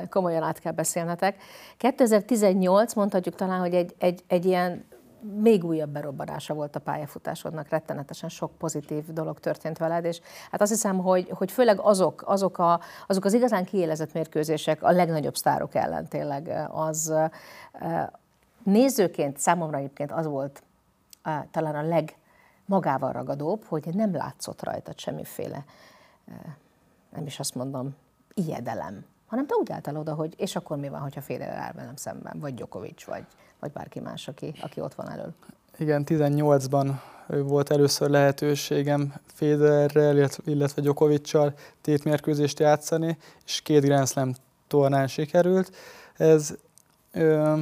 komolyan 0.09 0.43
át 0.43 0.59
kell 0.59 0.71
beszélnetek. 0.71 1.35
2018 1.77 2.93
mondhatjuk 2.93 3.35
talán, 3.35 3.59
hogy 3.59 3.73
egy, 3.73 3.95
egy, 3.97 4.23
egy 4.27 4.45
ilyen 4.45 4.85
még 5.33 5.63
újabb 5.63 5.89
berobbanása 5.89 6.53
volt 6.53 6.75
a 6.75 6.79
pályafutásodnak, 6.79 7.69
rettenetesen 7.69 8.29
sok 8.29 8.51
pozitív 8.57 9.13
dolog 9.13 9.39
történt 9.39 9.77
veled, 9.77 10.05
és 10.05 10.21
hát 10.51 10.61
azt 10.61 10.71
hiszem, 10.71 10.97
hogy, 10.97 11.29
hogy 11.29 11.51
főleg 11.51 11.79
azok, 11.79 12.23
azok, 12.25 12.57
a, 12.57 12.79
azok 13.07 13.25
az 13.25 13.33
igazán 13.33 13.65
kiélezett 13.65 14.13
mérkőzések 14.13 14.83
a 14.83 14.91
legnagyobb 14.91 15.35
sztárok 15.35 15.75
ellen 15.75 16.07
tényleg 16.07 16.67
az 16.71 17.13
nézőként 18.63 19.37
számomra 19.37 19.77
egyébként 19.77 20.11
az 20.11 20.25
volt 20.25 20.63
talán 21.51 21.75
a 21.75 21.81
legmagával 21.81 23.11
ragadóbb, 23.11 23.63
hogy 23.63 23.89
nem 23.93 24.15
látszott 24.15 24.63
rajtad 24.63 24.99
semmiféle, 24.99 25.63
nem 27.09 27.25
is 27.25 27.39
azt 27.39 27.55
mondom, 27.55 27.95
ijedelem, 28.33 29.05
hanem 29.25 29.47
te 29.47 29.55
úgy 29.55 29.71
álltál 29.71 29.97
oda, 29.97 30.13
hogy 30.13 30.33
és 30.37 30.55
akkor 30.55 30.77
mi 30.77 30.89
van, 30.89 30.99
hogyha 30.99 31.21
Federer 31.21 31.57
áll 31.57 31.73
velem 31.73 31.95
szemben, 31.95 32.39
vagy 32.39 32.53
Djokovic, 32.53 33.03
vagy, 33.03 33.23
vagy 33.59 33.71
bárki 33.71 33.99
más, 33.99 34.27
aki, 34.27 34.53
aki 34.61 34.81
ott 34.81 34.93
van 34.93 35.09
elől. 35.09 35.33
Igen, 35.77 36.03
18-ban 36.05 36.91
volt 37.27 37.71
először 37.71 38.09
lehetőségem 38.09 39.13
Federerrel, 39.25 40.29
illetve, 40.45 40.81
Djokovic-sal 40.81 41.53
tétmérkőzést 41.81 42.59
játszani, 42.59 43.17
és 43.45 43.61
két 43.61 43.83
Grand 43.83 44.07
Slam 44.07 44.33
tornán 44.67 45.07
sikerült. 45.07 45.75
Ez 46.17 46.53
ö, 47.11 47.61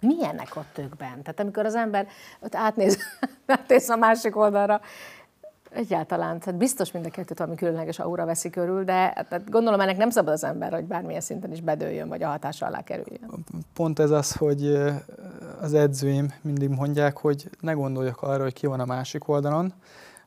Milyenek 0.00 0.56
ott 0.56 0.78
ők 0.78 0.96
bent? 0.96 1.22
Tehát 1.22 1.40
amikor 1.40 1.64
az 1.64 1.74
ember 1.74 2.06
ott 2.40 2.54
átnéz, 2.54 2.98
átnéz 3.46 3.88
a 3.88 3.96
másik 3.96 4.36
oldalra, 4.36 4.80
Egyáltalán, 5.70 6.38
tehát 6.38 6.58
biztos 6.58 6.92
mind 6.92 7.06
a 7.06 7.10
kettőt 7.10 7.38
valami 7.38 7.56
különleges 7.56 7.98
aura 7.98 8.24
veszi 8.24 8.50
körül, 8.50 8.84
de 8.84 9.26
tehát 9.28 9.50
gondolom 9.50 9.80
ennek 9.80 9.96
nem 9.96 10.10
szabad 10.10 10.32
az 10.32 10.44
ember, 10.44 10.72
hogy 10.72 10.84
bármilyen 10.84 11.20
szinten 11.20 11.52
is 11.52 11.60
bedőljön, 11.60 12.08
vagy 12.08 12.22
a 12.22 12.28
hatásra 12.28 12.66
alá 12.66 12.82
kerüljön. 12.82 13.44
Pont 13.74 13.98
ez 13.98 14.10
az, 14.10 14.32
hogy 14.32 14.78
az 15.60 15.74
edzőim 15.74 16.32
mindig 16.40 16.68
mondják, 16.68 17.16
hogy 17.16 17.50
ne 17.60 17.72
gondoljak 17.72 18.22
arra, 18.22 18.42
hogy 18.42 18.52
ki 18.52 18.66
van 18.66 18.80
a 18.80 18.84
másik 18.84 19.28
oldalon, 19.28 19.72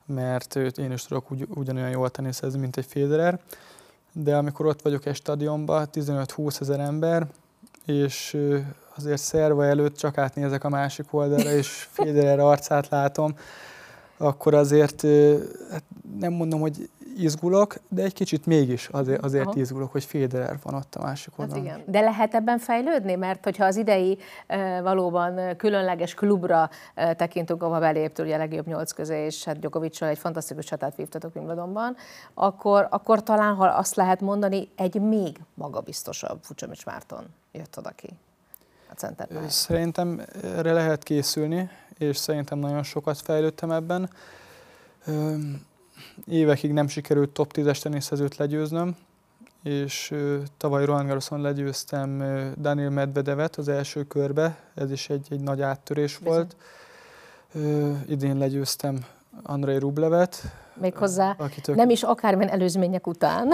mert 0.06 0.56
én 0.56 0.92
is 0.92 1.04
tudok 1.04 1.32
ugy, 1.32 1.48
ugyanolyan 1.56 1.90
jól 1.90 2.10
teniszezni, 2.10 2.60
mint 2.60 2.78
egy 2.78 2.86
Federer, 2.86 3.40
de 4.14 4.36
amikor 4.36 4.66
ott 4.66 4.82
vagyok 4.82 5.06
egy 5.06 5.16
stadionban, 5.16 5.88
15-20 5.94 6.62
ezer 6.62 6.80
ember, 6.80 7.28
és 7.86 8.38
azért 8.96 9.22
szerva 9.22 9.66
előtt 9.66 9.98
csak 9.98 10.18
átnézek 10.18 10.64
a 10.64 10.70
másik 10.70 11.14
oldalra, 11.14 11.52
és 11.52 11.68
Federer 11.92 12.40
arcát 12.40 12.90
látom, 12.90 13.36
akkor 14.22 14.54
azért 14.54 15.02
hát 15.72 15.84
nem 16.20 16.34
mondom, 16.34 16.60
hogy 16.60 16.90
izgulok, 17.18 17.76
de 17.90 18.04
egy 18.04 18.14
kicsit 18.14 18.46
mégis 18.46 18.88
azért, 18.88 19.24
azért 19.24 19.46
Aha. 19.46 19.60
izgulok, 19.60 19.92
hogy 19.92 20.04
Federer 20.04 20.58
van 20.64 20.74
ott 20.74 20.96
a 20.96 21.02
másik 21.02 21.34
hát 21.38 21.40
oldalon. 21.40 21.68
Hát 21.68 21.78
igen. 21.78 21.92
De 21.92 22.00
lehet 22.00 22.34
ebben 22.34 22.58
fejlődni? 22.58 23.16
Mert 23.16 23.44
hogyha 23.44 23.66
az 23.66 23.76
idei 23.76 24.18
valóban 24.84 25.56
különleges 25.58 26.14
klubra 26.14 26.70
tekintünk, 26.96 27.64
ahol 27.64 27.80
beléptől 27.80 28.26
ugye 28.26 28.36
a 28.36 28.38
legjobb 28.38 28.68
nyolc 28.68 28.92
közé, 28.92 29.26
és 29.26 29.44
hát 29.44 29.60
Djokoviccal 29.60 30.10
egy 30.10 30.18
fantasztikus 30.18 30.66
csatát 30.66 30.96
vívtatok 30.96 31.36
Wimbledonban, 31.36 31.96
akkor, 32.34 32.88
akkor 32.90 33.24
talán, 33.24 33.56
ha 33.56 33.66
azt 33.66 33.96
lehet 33.96 34.22
mondani, 34.22 34.70
egy 34.76 35.02
még 35.02 35.40
magabiztosabb 35.54 36.40
Fucsomics 36.42 36.86
Márton 36.86 37.26
jött 37.52 37.78
oda 37.78 37.90
ki 37.90 38.10
a 38.92 38.94
centerben. 38.96 39.50
Szerintem 39.50 40.22
erre 40.44 40.74
lehet 40.74 41.04
készülni, 41.04 41.70
és 41.98 42.18
szerintem 42.18 42.60
nagyon 42.60 42.84
sokat 42.84 43.22
fejlődtem 43.22 43.72
ebben. 43.72 44.10
Évekig 46.28 46.72
nem 46.72 46.88
sikerült 46.88 47.30
top 47.30 47.52
10-es 47.56 47.82
teniszezőt 47.82 48.36
legyőznöm, 48.36 48.96
és 49.64 50.14
tavaly 50.58 50.86
Roland 50.86 51.08
Garroson 51.08 51.42
legyőztem 51.42 52.18
Daniel 52.58 52.90
Medvedevet 52.90 53.56
az 53.56 53.68
első 53.68 54.04
körbe, 54.04 54.58
ez 54.74 54.92
is 54.92 55.10
egy, 55.10 55.28
egy 55.30 55.42
nagy 55.42 55.62
áttörés 55.62 56.18
Bizony. 56.18 56.34
volt. 56.34 56.56
Idén 58.08 58.38
legyőztem 58.38 59.06
Andrei 59.44 59.78
Rublevet. 59.78 60.42
Méghozzá 60.74 61.36
akitől... 61.38 61.76
nem 61.76 61.90
is 61.90 62.04
akármilyen 62.04 62.52
előzmények 62.54 63.08
után. 63.08 63.54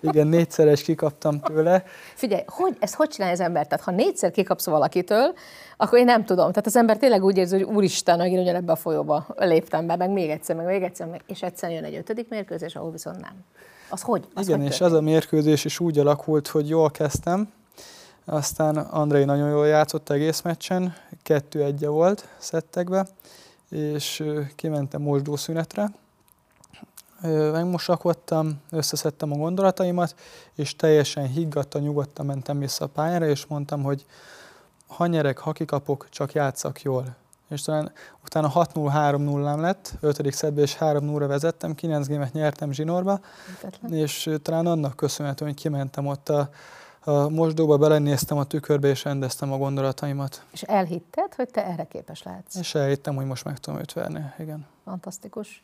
Igen, 0.00 0.26
négyszeres 0.26 0.82
kikaptam 0.82 1.40
tőle. 1.40 1.84
Figyelj, 2.14 2.42
hogy, 2.46 2.76
ezt 2.80 2.94
hogy 2.94 3.08
csinálja 3.08 3.34
az 3.34 3.40
ember? 3.40 3.66
Tehát 3.66 3.84
ha 3.84 3.90
négyszer 3.90 4.30
kikapsz 4.30 4.66
valakitől, 4.66 5.34
akkor 5.76 5.98
én 5.98 6.04
nem 6.04 6.24
tudom. 6.24 6.48
Tehát 6.48 6.66
az 6.66 6.76
ember 6.76 6.96
tényleg 6.96 7.24
úgy 7.24 7.36
érzi, 7.36 7.62
hogy 7.62 7.74
úristen, 7.74 8.20
hogy 8.20 8.30
én 8.30 8.38
ugyanebbe 8.38 8.72
a 8.72 8.76
folyóba 8.76 9.26
léptem 9.36 9.86
be, 9.86 9.96
meg 9.96 10.10
még 10.10 10.30
egyszer, 10.30 10.56
meg 10.56 10.66
még 10.66 10.82
egyszer, 10.82 11.06
meg, 11.06 11.20
és 11.26 11.42
egyszer 11.42 11.70
jön 11.70 11.84
egy 11.84 11.94
ötödik 11.94 12.28
mérkőzés, 12.28 12.76
ahol 12.76 12.90
viszont 12.90 13.20
nem. 13.20 13.44
Az 13.88 14.02
hogy? 14.02 14.28
Az 14.34 14.46
Igen, 14.46 14.60
hogy 14.60 14.68
és 14.68 14.80
az 14.80 14.92
a 14.92 15.00
mérkőzés 15.00 15.64
is 15.64 15.80
úgy 15.80 15.98
alakult, 15.98 16.48
hogy 16.48 16.68
jól 16.68 16.90
kezdtem, 16.90 17.52
aztán 18.24 18.76
Andrei 18.76 19.24
nagyon 19.24 19.50
jól 19.50 19.66
játszott 19.66 20.10
egész 20.10 20.40
meccsen, 20.40 20.94
kettő 21.22 21.62
egye 21.62 21.88
volt 21.88 22.28
szettekbe, 22.38 23.06
és 23.70 24.24
kimentem 24.56 25.02
mosdószünetre, 25.02 25.90
megmosakodtam, 27.52 28.60
összeszedtem 28.70 29.32
a 29.32 29.36
gondolataimat, 29.36 30.14
és 30.54 30.76
teljesen 30.76 31.26
higgadtan, 31.26 31.82
nyugodtan 31.82 32.26
mentem 32.26 32.58
vissza 32.58 32.84
a 32.84 32.88
pályára, 32.88 33.26
és 33.26 33.46
mondtam, 33.46 33.82
hogy 33.82 34.04
ha 34.86 35.06
nyerek, 35.06 35.38
ha 35.38 35.52
kikapok, 35.52 36.06
csak 36.10 36.32
játszak 36.32 36.82
jól. 36.82 37.16
És 37.48 37.62
talán 37.62 37.92
utána 38.24 38.52
6-0-3-0 38.54 39.60
lett, 39.60 39.94
5. 40.00 40.32
szedbe 40.32 40.60
és 40.60 40.76
3-0-ra 40.80 41.24
vezettem, 41.28 41.74
9 41.74 42.06
gémet 42.06 42.32
nyertem 42.32 42.72
zsinórba, 42.72 43.20
Hitetlen. 43.46 43.92
és 43.92 44.30
talán 44.42 44.66
annak 44.66 44.96
köszönhetően, 44.96 45.50
hogy 45.50 45.60
kimentem 45.60 46.06
ott 46.06 46.28
a, 46.28 46.50
a 47.00 47.28
mosdóba, 47.28 47.76
belenéztem 47.76 48.38
a 48.38 48.44
tükörbe, 48.44 48.88
és 48.88 49.04
rendeztem 49.04 49.52
a 49.52 49.56
gondolataimat. 49.56 50.44
És 50.50 50.62
elhitted, 50.62 51.34
hogy 51.34 51.48
te 51.48 51.66
erre 51.66 51.84
képes 51.84 52.22
lehetsz? 52.22 52.56
És 52.56 52.74
elhittem, 52.74 53.14
hogy 53.14 53.26
most 53.26 53.44
meg 53.44 53.58
tudom 53.58 53.80
őt 53.80 53.92
verni, 53.92 54.24
igen. 54.38 54.66
Fantasztikus. 54.84 55.62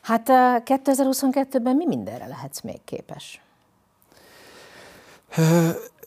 Hát 0.00 0.26
2022-ben 0.64 1.76
mi 1.76 1.86
mindenre 1.86 2.26
lehetsz 2.26 2.60
még 2.60 2.80
képes? 2.84 3.40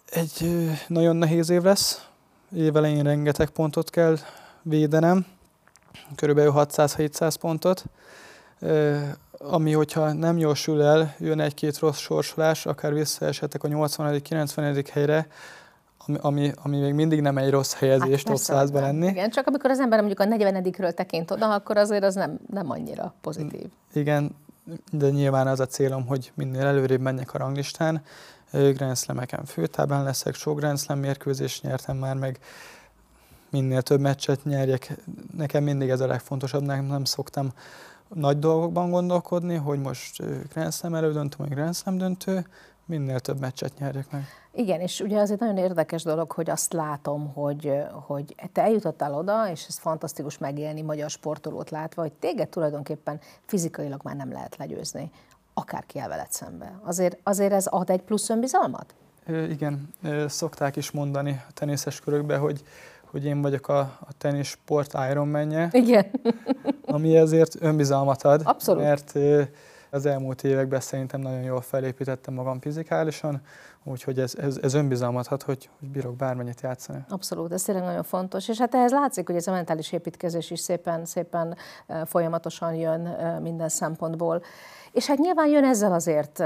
Egy 0.09 0.69
nagyon 0.87 1.15
nehéz 1.15 1.49
év 1.49 1.61
lesz. 1.61 2.07
Évelején 2.55 3.03
rengeteg 3.03 3.49
pontot 3.49 3.89
kell 3.89 4.17
védenem, 4.61 5.25
körülbelül 6.15 6.53
600-700 6.55 7.35
pontot, 7.39 7.83
ami, 9.37 9.71
hogyha 9.71 10.13
nem 10.13 10.37
jósul 10.37 10.83
el, 10.83 11.15
jön 11.19 11.39
egy-két 11.39 11.79
rossz 11.79 11.97
sorsolás, 11.97 12.65
akár 12.65 12.93
visszaesetek 12.93 13.63
a 13.63 13.67
80.-90. 13.67 14.87
helyre, 14.91 15.27
ami, 16.05 16.17
ami, 16.21 16.51
ami 16.63 16.79
még 16.79 16.93
mindig 16.93 17.21
nem 17.21 17.37
egy 17.37 17.49
rossz 17.49 17.73
helyezés 17.73 18.15
hát, 18.15 18.25
top 18.25 18.37
100 18.37 18.71
lenni. 18.71 19.07
Igen, 19.07 19.29
csak 19.29 19.47
amikor 19.47 19.69
az 19.69 19.79
ember 19.79 19.99
mondjuk 19.99 20.19
a 20.19 20.25
40 20.25 20.93
tekint 20.95 21.31
oda, 21.31 21.53
akkor 21.53 21.77
azért 21.77 22.03
az 22.03 22.15
nem, 22.15 22.39
nem 22.49 22.69
annyira 22.69 23.13
pozitív. 23.21 23.65
Igen, 23.93 24.35
de 24.91 25.09
nyilván 25.09 25.47
az 25.47 25.59
a 25.59 25.65
célom, 25.65 26.05
hogy 26.05 26.31
minél 26.35 26.65
előrébb 26.65 27.01
menjek 27.01 27.33
a 27.33 27.37
ranglistán. 27.37 28.01
Grand 28.51 28.97
Slam-eken 28.97 29.45
főtáblán 29.45 30.03
leszek, 30.03 30.35
sok 30.35 30.57
Grand 30.59 30.79
Slam 30.79 30.99
mérkőzést 30.99 31.63
nyertem 31.63 31.97
már, 31.97 32.15
meg 32.15 32.39
minél 33.49 33.81
több 33.81 33.99
meccset 33.99 34.43
nyerjek. 34.43 34.95
Nekem 35.37 35.63
mindig 35.63 35.89
ez 35.89 35.99
a 35.99 36.07
legfontosabb, 36.07 36.63
nem, 36.63 36.85
nem 36.85 37.03
szoktam 37.03 37.51
nagy 38.13 38.39
dolgokban 38.39 38.89
gondolkodni, 38.89 39.55
hogy 39.55 39.79
most 39.79 40.23
Grand 40.53 40.73
Slam 40.73 40.95
elődöntő, 40.95 41.35
vagy 41.37 41.49
Grand 41.49 41.75
Slam 41.75 41.97
döntő, 41.97 42.47
minél 42.85 43.19
több 43.19 43.39
meccset 43.39 43.77
nyerjek 43.77 44.11
meg. 44.11 44.23
Igen, 44.51 44.79
és 44.79 44.99
ugye 44.99 45.19
azért 45.19 45.39
nagyon 45.39 45.57
érdekes 45.57 46.03
dolog, 46.03 46.31
hogy 46.31 46.49
azt 46.49 46.73
látom, 46.73 47.33
hogy, 47.33 47.73
hogy 47.91 48.35
te 48.51 48.61
eljutottál 48.61 49.13
oda, 49.13 49.49
és 49.49 49.65
ez 49.67 49.77
fantasztikus 49.77 50.37
megélni 50.37 50.81
magyar 50.81 51.09
sportolót 51.09 51.69
látva, 51.69 52.01
hogy 52.01 52.11
téged 52.11 52.49
tulajdonképpen 52.49 53.19
fizikailag 53.45 54.01
már 54.03 54.15
nem 54.15 54.31
lehet 54.31 54.55
legyőzni, 54.57 55.11
akárki 55.53 55.99
el 55.99 56.07
veled 56.07 56.31
szembe. 56.31 56.79
Azért, 56.83 57.17
azért 57.23 57.53
ez 57.53 57.65
ad 57.65 57.89
egy 57.89 58.01
plusz 58.01 58.29
önbizalmat? 58.29 58.93
Igen, 59.49 59.93
szokták 60.27 60.75
is 60.75 60.91
mondani 60.91 61.41
a 61.49 61.51
teniszes 61.53 61.99
körökben, 61.99 62.39
hogy, 62.39 62.63
hogy 63.03 63.25
én 63.25 63.41
vagyok 63.41 63.67
a, 63.67 63.79
a 63.79 64.13
tenisport 64.17 64.93
Ironman-je. 65.09 65.69
Igen. 65.71 66.11
ami 66.85 67.17
ezért 67.17 67.55
önbizalmat 67.59 68.23
ad. 68.23 68.41
Abszolút. 68.43 68.83
Mert 68.83 69.13
az 69.93 70.05
elmúlt 70.05 70.43
években 70.43 70.79
szerintem 70.79 71.21
nagyon 71.21 71.41
jól 71.41 71.61
felépítettem 71.61 72.33
magam 72.33 72.59
fizikálisan, 72.59 73.41
úgyhogy 73.83 74.19
ez, 74.19 74.35
ez, 74.35 74.59
ez 74.61 74.73
önbizalmat 74.73 75.27
ad, 75.27 75.41
hogy, 75.41 75.69
hogy 75.79 75.89
bírok 75.89 76.15
bármennyit 76.15 76.61
játszani. 76.61 77.05
Abszolút, 77.09 77.51
ez 77.51 77.63
tényleg 77.63 77.83
nagyon 77.83 78.03
fontos. 78.03 78.49
És 78.49 78.59
hát 78.59 78.75
ehhez 78.75 78.91
látszik, 78.91 79.25
hogy 79.27 79.35
ez 79.35 79.47
a 79.47 79.51
mentális 79.51 79.91
építkezés 79.91 80.51
is 80.51 80.59
szépen, 80.59 81.05
szépen 81.05 81.55
folyamatosan 82.05 82.73
jön 82.73 83.01
minden 83.41 83.69
szempontból. 83.69 84.41
És 84.93 85.07
hát 85.07 85.17
nyilván 85.17 85.47
jön 85.47 85.63
ezzel 85.63 85.93
azért 85.93 86.43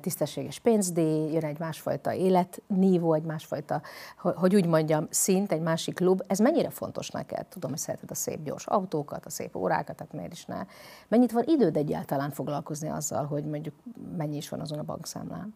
tisztességes 0.00 0.58
pénzdíj, 0.58 1.32
jön 1.32 1.44
egy 1.44 1.58
másfajta 1.58 2.12
életnívó, 2.12 3.14
egy 3.14 3.22
másfajta, 3.22 3.82
hogy 4.16 4.54
úgy 4.54 4.66
mondjam, 4.66 5.06
szint, 5.10 5.52
egy 5.52 5.60
másik 5.60 5.94
klub. 5.94 6.22
Ez 6.26 6.38
mennyire 6.38 6.70
fontos 6.70 7.10
neked? 7.10 7.46
Tudom, 7.46 7.70
hogy 7.70 7.78
szereted 7.78 8.10
a 8.10 8.14
szép 8.14 8.42
gyors 8.42 8.66
autókat, 8.66 9.26
a 9.26 9.30
szép 9.30 9.56
órákat, 9.56 9.96
tehát 9.96 10.12
miért 10.12 10.32
is 10.32 10.44
ne. 10.44 10.66
Mennyit 11.08 11.32
van 11.32 11.44
időd 11.46 11.76
egyáltalán 11.76 12.30
foglalkozni 12.30 12.88
azzal, 12.88 13.24
hogy 13.24 13.44
mondjuk 13.44 13.74
mennyi 14.16 14.36
is 14.36 14.48
van 14.48 14.60
azon 14.60 14.78
a 14.78 14.82
bankszámlán? 14.82 15.54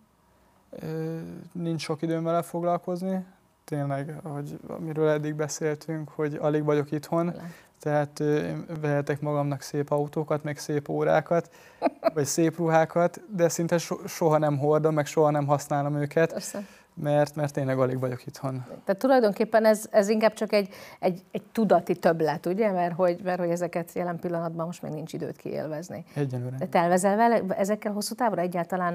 Nincs 1.53 1.80
sok 1.80 2.03
időm 2.03 2.24
vele 2.24 2.43
foglalkozni. 2.43 3.24
Tényleg, 3.66 4.14
hogy 4.22 4.58
amiről 4.66 5.08
eddig 5.08 5.34
beszéltünk, 5.34 6.08
hogy 6.08 6.38
alig 6.40 6.64
vagyok 6.64 6.92
itthon, 6.92 7.34
tehát 7.80 8.20
én 8.20 8.64
vehetek 8.80 9.20
magamnak 9.20 9.60
szép 9.60 9.90
autókat, 9.90 10.42
meg 10.42 10.58
szép 10.58 10.88
órákat, 10.88 11.50
vagy 12.14 12.24
szép 12.24 12.56
ruhákat, 12.56 13.20
de 13.36 13.48
szinte 13.48 13.78
so- 13.78 14.08
soha 14.08 14.38
nem 14.38 14.58
hordom, 14.58 14.94
meg 14.94 15.06
soha 15.06 15.30
nem 15.30 15.46
használom 15.46 15.96
őket. 15.96 16.32
Persze. 16.32 16.62
Mert, 16.94 17.34
mert 17.34 17.52
tényleg 17.52 17.78
alig 17.78 18.00
vagyok 18.00 18.26
itthon. 18.26 18.64
Tehát 18.84 19.00
tulajdonképpen 19.00 19.64
ez, 19.64 19.86
ez 19.90 20.08
inkább 20.08 20.32
csak 20.32 20.52
egy, 20.52 20.68
egy, 20.98 21.24
egy 21.30 21.42
tudati 21.52 21.96
többlet, 21.96 22.46
ugye? 22.46 22.70
Mert 22.70 22.94
hogy, 22.94 23.20
mert 23.24 23.38
hogy 23.38 23.50
ezeket 23.50 23.92
jelen 23.92 24.18
pillanatban 24.18 24.66
most 24.66 24.82
még 24.82 24.92
nincs 24.92 25.12
időt 25.12 25.36
kiélvezni. 25.36 26.04
Egyenlőre. 26.14 26.56
De 26.56 26.66
tervezel 26.66 27.16
vele 27.16 27.42
ezekkel 27.48 27.92
hosszú 27.92 28.14
távra 28.14 28.40
egyáltalán 28.40 28.94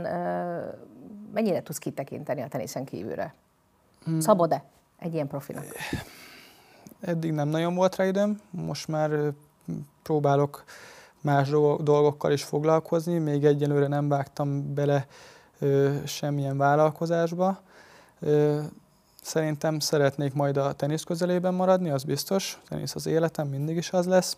mennyire 1.34 1.61
tudsz 1.61 1.78
kitekinteni 1.78 2.41
a 2.41 2.47
teniszen 2.47 2.86
kívülre? 2.86 3.34
Hmm. 4.04 4.20
Szabad-e 4.20 4.64
egy 4.99 5.14
ilyen 5.14 5.28
profinak? 5.28 5.66
Eddig 6.99 7.32
nem 7.32 7.47
nagyon 7.47 7.76
volt 7.76 7.95
rá 7.95 8.06
időm, 8.06 8.39
most 8.49 8.88
már 8.88 9.34
próbálok 10.04 10.64
más 11.22 11.49
dolgokkal 11.80 12.32
is 12.32 12.43
foglalkozni, 12.43 13.18
még 13.18 13.45
egyelőre 13.45 13.88
nem 13.88 14.08
vágtam 14.08 14.74
bele 14.74 15.08
ö, 15.60 15.95
semmilyen 16.06 16.58
vállalkozásba. 16.58 17.62
Ö, 18.20 18.62
Szerintem 19.22 19.80
szeretnék 19.80 20.34
majd 20.34 20.58
a 20.58 20.74
tenisz 20.74 21.04
közelében 21.04 21.54
maradni, 21.54 21.89
az 21.89 22.04
biztos. 22.04 22.60
A 22.64 22.68
tenisz 22.68 22.95
az 22.95 23.06
életem, 23.06 23.47
mindig 23.47 23.78
is 23.78 23.91
az 23.91 24.06
lesz. 24.06 24.38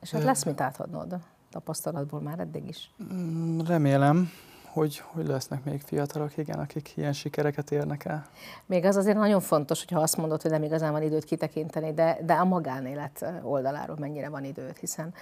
És 0.00 0.10
hát 0.10 0.22
lesz 0.22 0.44
mit 0.44 0.60
átadnod 0.60 1.16
tapasztalatból 1.50 2.20
már 2.20 2.38
eddig 2.38 2.68
is? 2.68 2.90
Mm, 3.12 3.60
remélem, 3.60 4.30
hogy, 4.72 5.02
hogy 5.06 5.26
lesznek 5.26 5.64
még 5.64 5.80
fiatalok, 5.80 6.36
igen, 6.36 6.58
akik 6.58 6.96
ilyen 6.96 7.12
sikereket 7.12 7.70
érnek 7.70 8.04
el. 8.04 8.26
Még 8.66 8.84
az 8.84 8.96
azért 8.96 9.16
nagyon 9.16 9.40
fontos, 9.40 9.78
hogyha 9.84 10.00
azt 10.00 10.16
mondod, 10.16 10.42
hogy 10.42 10.50
nem 10.50 10.62
igazán 10.62 10.92
van 10.92 11.02
időt 11.02 11.24
kitekinteni, 11.24 11.92
de, 11.92 12.18
de 12.22 12.32
a 12.32 12.44
magánélet 12.44 13.24
oldaláról 13.42 13.96
mennyire 13.98 14.28
van 14.28 14.44
időt, 14.44 14.78
hiszen 14.78 15.14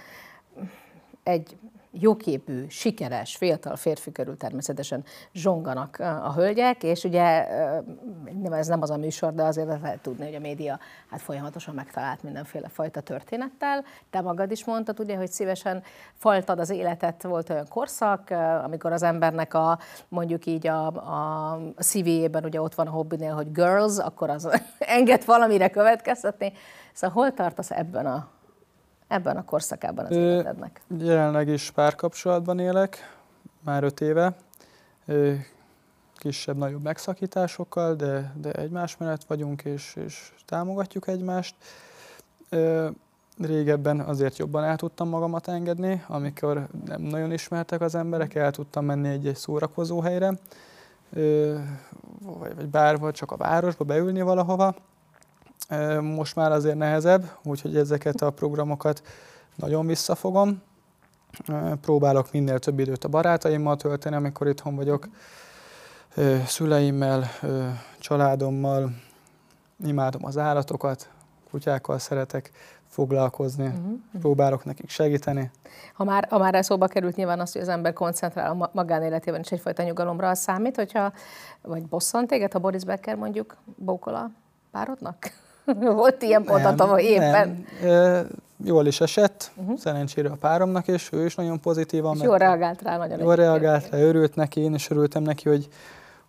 egy 1.23 1.57
jóképű, 1.91 2.65
sikeres, 2.69 3.35
fiatal 3.35 3.75
férfi 3.75 4.11
körül 4.11 4.37
természetesen 4.37 5.03
zsonganak 5.33 5.99
a 5.99 6.33
hölgyek, 6.35 6.83
és 6.83 7.03
ugye 7.03 7.47
ez 8.51 8.67
nem 8.67 8.81
az 8.81 8.89
a 8.89 8.97
műsor, 8.97 9.33
de 9.33 9.43
azért 9.43 9.67
lehet 9.67 10.01
tudni, 10.01 10.25
hogy 10.25 10.35
a 10.35 10.39
média 10.39 10.79
hát 11.09 11.21
folyamatosan 11.21 11.75
megtalált 11.75 12.23
mindenféle 12.23 12.67
fajta 12.67 13.01
történettel. 13.01 13.83
Te 14.09 14.21
magad 14.21 14.51
is 14.51 14.65
mondtad, 14.65 14.99
ugye, 14.99 15.15
hogy 15.15 15.31
szívesen 15.31 15.83
faltad 16.13 16.59
az 16.59 16.69
életet, 16.69 17.23
volt 17.23 17.49
olyan 17.49 17.67
korszak, 17.69 18.29
amikor 18.63 18.91
az 18.91 19.03
embernek 19.03 19.53
a 19.53 19.79
mondjuk 20.07 20.45
így 20.45 20.67
a, 20.67 20.85
a 20.87 21.59
CV-ében 21.77 22.45
ugye 22.45 22.61
ott 22.61 22.75
van 22.75 22.87
a 22.87 22.91
hobbinél, 22.91 23.33
hogy 23.33 23.51
girls, 23.51 23.97
akkor 23.97 24.29
az 24.29 24.61
enged 24.79 25.25
valamire 25.25 25.69
következtetni. 25.69 26.53
Szóval 26.93 27.15
hol 27.15 27.33
tartasz 27.33 27.71
ebben 27.71 28.05
a 28.05 28.27
ebben 29.11 29.37
a 29.37 29.45
korszakában 29.45 30.05
az 30.05 30.11
életednek? 30.11 30.81
Jelenleg 30.97 31.47
is 31.47 31.71
párkapcsolatban 31.71 32.59
élek, 32.59 33.15
már 33.63 33.83
öt 33.83 34.01
éve. 34.01 34.35
Kisebb-nagyobb 36.15 36.83
megszakításokkal, 36.83 37.95
de, 37.95 38.33
de 38.41 38.51
egymás 38.51 38.97
mellett 38.97 39.23
vagyunk, 39.23 39.63
és, 39.63 39.95
és 40.05 40.33
támogatjuk 40.45 41.07
egymást. 41.07 41.55
Régebben 43.39 43.99
azért 43.99 44.37
jobban 44.37 44.63
el 44.63 44.75
tudtam 44.75 45.09
magamat 45.09 45.47
engedni, 45.47 46.03
amikor 46.07 46.67
nem 46.85 47.01
nagyon 47.01 47.31
ismertek 47.31 47.81
az 47.81 47.95
emberek, 47.95 48.35
el 48.35 48.51
tudtam 48.51 48.85
menni 48.85 49.07
egy-egy 49.07 49.35
szórakozó 49.35 49.99
helyre, 49.99 50.33
vagy, 52.19 52.55
vagy 52.55 52.67
bárhol, 52.69 53.11
csak 53.11 53.31
a 53.31 53.37
városba 53.37 53.83
beülni 53.83 54.21
valahova 54.21 54.75
most 56.01 56.35
már 56.35 56.51
azért 56.51 56.77
nehezebb, 56.77 57.29
úgyhogy 57.43 57.77
ezeket 57.77 58.21
a 58.21 58.29
programokat 58.29 59.01
nagyon 59.55 59.85
visszafogom. 59.85 60.61
Próbálok 61.81 62.31
minél 62.31 62.59
több 62.59 62.79
időt 62.79 63.03
a 63.03 63.07
barátaimmal 63.07 63.75
tölteni, 63.75 64.15
amikor 64.15 64.47
itthon 64.47 64.75
vagyok, 64.75 65.07
szüleimmel, 66.45 67.23
családommal, 67.99 68.89
imádom 69.85 70.25
az 70.25 70.37
állatokat, 70.37 71.09
kutyákkal 71.49 71.99
szeretek 71.99 72.51
foglalkozni, 72.87 73.65
uh-huh. 73.65 73.99
próbálok 74.19 74.65
nekik 74.65 74.89
segíteni. 74.89 75.51
Ha 75.93 76.03
már, 76.03 76.27
ha 76.29 76.37
már 76.37 76.65
szóba 76.65 76.87
került 76.87 77.15
nyilván 77.15 77.39
az, 77.39 77.51
hogy 77.51 77.61
az 77.61 77.67
ember 77.67 77.93
koncentrál 77.93 78.51
a 78.51 78.69
magánéletében 78.73 79.39
is 79.39 79.51
egyfajta 79.51 79.83
nyugalomra, 79.83 80.29
az 80.29 80.39
számít, 80.39 80.75
hogyha, 80.75 81.11
vagy 81.61 81.85
bosszant 81.85 82.27
téged, 82.27 82.51
ha 82.51 82.59
Boris 82.59 82.83
Becker 82.83 83.15
mondjuk 83.15 83.57
bókol 83.75 84.15
a 84.15 84.31
párodnak? 84.71 85.31
Volt 85.95 86.21
ilyen 86.21 86.43
pont 86.43 86.65
a 86.65 86.75
tavaly 86.75 87.03
évben. 87.03 87.65
Nem. 87.81 88.27
Jól 88.65 88.85
is 88.85 89.01
esett, 89.01 89.51
uh-huh. 89.55 89.77
szerencsére 89.77 90.29
a 90.29 90.35
páromnak 90.35 90.87
is, 90.87 91.09
ő 91.11 91.25
is 91.25 91.35
nagyon 91.35 91.59
pozitívan. 91.59 92.15
És 92.15 92.21
jól 92.21 92.37
reagált 92.37 92.81
rá 92.81 92.97
nagyon. 92.97 93.19
Jól 93.19 93.35
reagált 93.35 93.89
rá, 93.89 93.99
örült 93.99 94.35
neki, 94.35 94.59
én 94.59 94.73
is 94.73 94.89
örültem 94.89 95.23
neki, 95.23 95.49
hogy, 95.49 95.67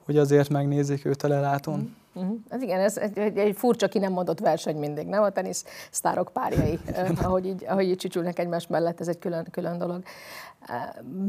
hogy 0.04 0.18
azért 0.18 0.48
megnézik 0.48 1.04
őt 1.04 1.22
a 1.22 1.28
lelátón. 1.28 1.74
Uh-huh. 1.74 1.90
Uh-huh. 2.14 2.36
Ez 2.48 2.62
igen, 2.62 2.80
ez 2.80 2.96
egy, 2.96 3.18
egy, 3.18 3.38
egy 3.38 3.56
furcsa 3.56 3.88
ki 3.88 3.98
nem 3.98 4.12
mondott 4.12 4.38
verseny 4.38 4.76
mindig, 4.76 5.06
nem? 5.06 5.22
A 5.22 5.30
tenisz 5.30 5.64
sztárok 5.90 6.30
párjai, 6.32 6.78
ahogy 7.22 7.46
így, 7.46 7.64
ahogy 7.68 7.84
így 7.84 7.96
csücsülnek 7.96 8.38
egymás 8.38 8.66
mellett, 8.66 9.00
ez 9.00 9.08
egy 9.08 9.18
külön, 9.18 9.46
külön 9.50 9.78
dolog. 9.78 10.02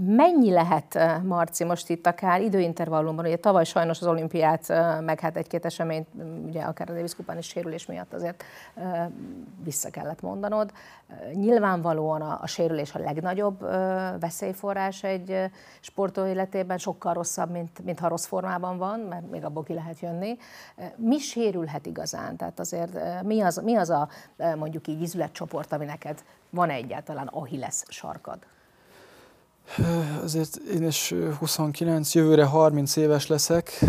Mennyi 0.05 0.51
lehet, 0.51 0.99
Marci, 1.23 1.63
most 1.63 1.89
itt 1.89 2.07
akár 2.07 2.41
időintervallumban, 2.41 3.25
ugye 3.25 3.35
tavaly 3.35 3.63
sajnos 3.63 4.01
az 4.01 4.07
olimpiát, 4.07 4.67
meg 5.01 5.19
hát 5.19 5.37
egy-két 5.37 5.65
eseményt, 5.65 6.07
ugye 6.45 6.61
akár 6.61 6.89
a 6.89 6.93
Davis 6.93 7.15
kupán 7.15 7.37
is 7.37 7.45
sérülés 7.45 7.85
miatt 7.85 8.13
azért 8.13 8.43
vissza 9.63 9.89
kellett 9.89 10.21
mondanod. 10.21 10.71
Nyilvánvalóan 11.33 12.21
a, 12.21 12.39
a 12.41 12.47
sérülés 12.47 12.93
a 12.93 12.99
legnagyobb 12.99 13.59
veszélyforrás 14.19 15.03
egy 15.03 15.51
sportoló 15.79 16.27
életében, 16.27 16.77
sokkal 16.77 17.13
rosszabb, 17.13 17.51
mint, 17.51 17.83
mint 17.83 17.99
ha 17.99 18.07
rossz 18.07 18.25
formában 18.25 18.77
van, 18.77 18.99
mert 18.99 19.29
még 19.29 19.43
abból 19.43 19.63
ki 19.63 19.73
lehet 19.73 19.99
jönni. 19.99 20.37
Mi 20.95 21.17
sérülhet 21.17 21.85
igazán? 21.85 22.37
Tehát 22.37 22.59
azért 22.59 23.23
mi 23.23 23.41
az, 23.41 23.61
mi 23.63 23.75
az 23.75 23.89
a 23.89 24.09
mondjuk 24.57 24.87
így 24.87 25.01
izületcsoport, 25.01 25.73
ami 25.73 25.85
neked 25.85 26.23
van 26.49 26.69
egyáltalán 26.69 27.27
Achilles 27.27 27.83
sarkad? 27.87 28.37
Azért 30.23 30.55
én 30.55 30.87
is 30.87 31.13
29, 31.39 32.15
jövőre 32.15 32.45
30 32.45 32.95
éves 32.95 33.27
leszek, 33.27 33.83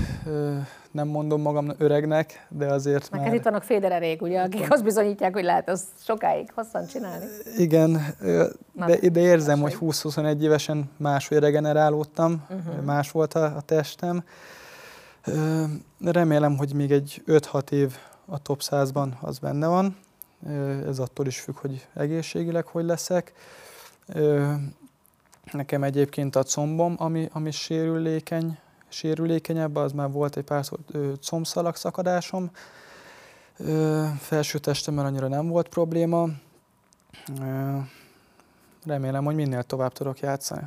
nem 0.91 1.09
mondom 1.09 1.41
magam 1.41 1.73
öregnek, 1.79 2.47
de 2.49 2.67
azért 2.67 3.11
Meg 3.11 3.21
már... 3.21 3.35
itt 3.35 3.43
vannak 3.43 3.63
Federerék, 3.63 4.23
ugye, 4.23 4.41
akik 4.41 4.73
azt 4.73 4.85
bizonyítják, 4.85 5.33
hogy 5.33 5.45
lehet 5.45 5.69
azt 5.69 5.87
sokáig 6.05 6.51
hosszan 6.55 6.87
csinálni. 6.87 7.25
Igen, 7.57 8.15
de, 8.73 9.09
de 9.11 9.21
érzem, 9.21 9.61
hogy 9.61 9.77
20-21 9.81 10.41
évesen 10.41 10.91
máshogy 10.97 11.39
regenerálódtam, 11.39 12.45
uh-huh. 12.51 12.85
más 12.85 13.11
volt 13.11 13.35
a, 13.35 13.45
a 13.45 13.61
testem. 13.61 14.25
Remélem, 16.01 16.57
hogy 16.57 16.75
még 16.75 16.93
egy 16.93 17.23
5-6 17.27 17.71
év 17.71 17.97
a 18.27 18.39
top 18.39 18.61
100-ban 18.63 19.19
az 19.21 19.39
benne 19.39 19.67
van. 19.67 19.97
Ez 20.87 20.99
attól 20.99 21.27
is 21.27 21.41
függ, 21.41 21.57
hogy 21.57 21.87
egészségileg 21.95 22.67
hogy 22.67 22.85
leszek. 22.85 23.33
Nekem 25.53 25.83
egyébként 25.83 26.37
a 26.37 26.43
combom, 26.43 26.95
ami, 26.99 27.29
ami 27.33 27.51
sérülékeny, 27.51 28.59
sérülékenyebb, 28.89 29.77
az 29.77 29.93
már 29.93 30.11
volt 30.11 30.37
egy 30.37 30.45
pár 30.45 30.65
combszalag 31.21 31.77
szakadásom. 31.77 32.51
Felső 34.19 34.59
testemben 34.59 35.05
annyira 35.05 35.29
nem 35.29 35.49
volt 35.49 35.69
probléma. 35.69 36.29
Remélem, 38.85 39.25
hogy 39.25 39.35
minél 39.35 39.63
tovább 39.63 39.93
tudok 39.93 40.21
játszani. 40.21 40.63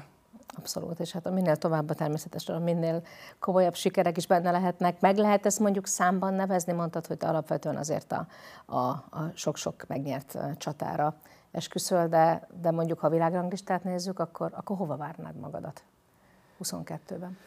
Abszolút, 0.68 1.00
és 1.00 1.12
hát 1.12 1.26
a 1.26 1.32
minél 1.32 1.56
tovább 1.56 1.96
természetesen, 1.96 2.62
minél 2.62 3.02
komolyabb 3.40 3.76
sikerek 3.76 4.18
is 4.18 4.28
benne 4.28 4.52
lehetnek. 4.52 5.00
Meg 5.00 5.18
lehet 5.18 5.46
ezt 5.46 5.60
mondjuk 5.60 5.88
számban 5.88 6.34
nevezni, 6.34 6.74
mondtad, 6.74 7.08
hogy 7.08 7.18
te 7.18 7.28
alapvetően 7.28 7.76
azért 7.76 8.12
a, 8.12 8.28
a, 8.66 8.78
a 8.88 9.32
sok-sok 9.34 9.86
megnyert 9.88 10.38
csatára 10.58 11.16
esküszöl, 11.52 12.08
de, 12.08 12.48
de 12.62 12.72
mondjuk 12.72 13.00
ha 13.00 13.08
a 13.08 13.10
világranglistát 13.10 13.84
nézzük, 13.84 14.20
akkor, 14.20 14.52
akkor 14.56 14.78
hova 14.78 14.96
várnád 14.96 15.36
magadat 15.36 15.84
22-ben? 16.64 17.38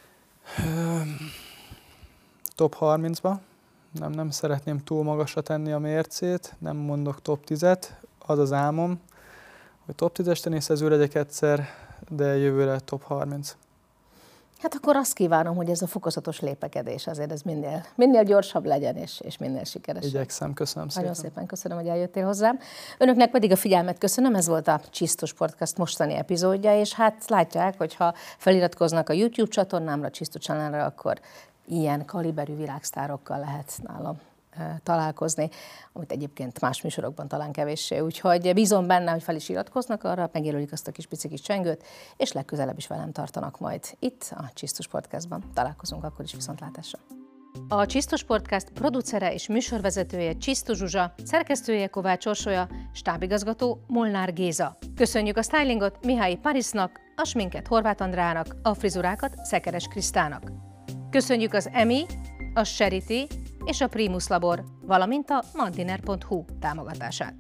Top 2.55 2.77
30-ba. 2.81 3.35
Nem, 3.93 4.11
nem 4.11 4.31
szeretném 4.31 4.79
túl 4.79 5.03
magasra 5.03 5.41
tenni 5.41 5.73
a 5.73 5.79
mércét, 5.79 6.55
nem 6.59 6.77
mondok 6.77 7.23
top 7.23 7.45
10-et, 7.47 7.87
az 8.19 8.39
az 8.39 8.53
álmom, 8.53 9.01
hogy 9.85 9.95
top 9.95 10.17
10-es 10.19 10.41
teniszező 10.41 10.89
legyek 10.89 11.15
egyszer, 11.15 11.89
de 12.09 12.37
jövőre 12.37 12.79
top 12.79 13.03
30. 13.03 13.57
Hát 14.63 14.75
akkor 14.75 14.97
azt 14.97 15.13
kívánom, 15.13 15.57
hogy 15.57 15.71
ez 15.71 15.83
a 15.83 15.87
fokozatos 15.87 16.41
lépekedés 16.41 17.07
azért 17.07 17.33
ez 17.33 17.43
minél, 17.43 17.85
minél 17.95 18.23
gyorsabb 18.23 18.65
legyen, 18.65 18.97
és, 18.97 19.21
és 19.21 19.39
minél 19.39 19.65
sikeresebb. 19.65 20.11
Igyekszem, 20.11 20.53
köszönöm 20.53 20.89
szépen. 20.89 21.09
Nagyon 21.09 21.23
szépen 21.23 21.47
köszönöm, 21.47 21.79
hogy 21.79 21.87
eljöttél 21.87 22.25
hozzám. 22.25 22.59
Önöknek 22.99 23.31
pedig 23.31 23.53
a 23.53 23.57
figyelmet 23.57 23.99
köszönöm, 23.99 24.35
ez 24.35 24.47
volt 24.47 24.69
a 24.69 24.81
Csisztus 24.91 25.33
Podcast 25.33 25.79
mostani 25.79 26.15
epizódja, 26.15 26.79
és 26.79 26.95
hát 26.95 27.25
látják, 27.29 27.79
hogy 27.79 27.95
ha 27.95 28.15
feliratkoznak 28.39 29.09
a 29.09 29.13
YouTube 29.13 29.51
csatornámra, 29.51 30.11
Csisztus 30.11 30.43
Channelre, 30.43 30.85
akkor 30.85 31.21
ilyen 31.67 32.05
kaliberű 32.05 32.57
világsztárokkal 32.57 33.39
lehet 33.39 33.73
nálam 33.83 34.19
találkozni, 34.83 35.49
amit 35.93 36.13
egyébként 36.13 36.61
más 36.61 36.83
műsorokban 36.83 37.29
talán 37.29 37.53
kevéssé. 37.53 37.99
Úgyhogy 37.99 38.55
bízom 38.55 38.87
benne, 38.87 39.11
hogy 39.11 39.23
fel 39.23 39.37
is 39.37 39.49
iratkoznak 39.49 40.05
arra, 40.05 40.31
megjelölik 40.33 40.73
azt 40.73 40.89
a 40.89 40.93
kis 40.93 41.07
pici 41.07 41.29
kis 41.29 41.41
csengőt, 41.41 41.85
és 42.17 42.33
legközelebb 42.33 42.77
is 42.77 42.87
velem 42.87 43.13
tartanak 43.13 43.59
majd 43.59 43.85
itt 43.99 44.33
a 44.37 44.51
Csisztus 44.55 44.89
Podcastban. 44.89 45.45
Találkozunk 45.55 46.05
akkor 46.05 46.25
is 46.25 46.35
viszontlátásra. 46.35 46.99
A 47.69 47.87
Csisztus 47.87 48.25
Podcast 48.25 48.71
producere 48.71 49.33
és 49.33 49.49
műsorvezetője 49.49 50.37
Csisztus 50.37 50.79
Zsuzsa, 50.79 51.15
szerkesztője 51.25 51.87
Kovács 51.87 52.27
Orsolya, 52.27 52.69
stábigazgató 52.93 53.85
Molnár 53.87 54.33
Géza. 54.33 54.79
Köszönjük 54.97 55.37
a 55.37 55.43
stylingot 55.43 56.05
Mihály 56.05 56.35
Parisnak, 56.35 57.01
a 57.17 57.25
sminket 57.25 57.67
Horváth 57.67 58.03
Andrának, 58.03 58.57
a 58.63 58.75
frizurákat 58.75 59.45
Szekeres 59.45 59.87
Krisztának. 59.87 60.53
Köszönjük 61.11 61.53
az 61.53 61.69
EMI, 61.73 62.05
a 62.55 62.63
Charity 62.63 63.27
és 63.65 63.81
a 63.81 63.89
Primus 63.89 64.27
Labor, 64.27 64.65
valamint 64.83 65.31
a 65.31 65.43
mandiner.hu 65.55 66.45
támogatását. 66.61 67.35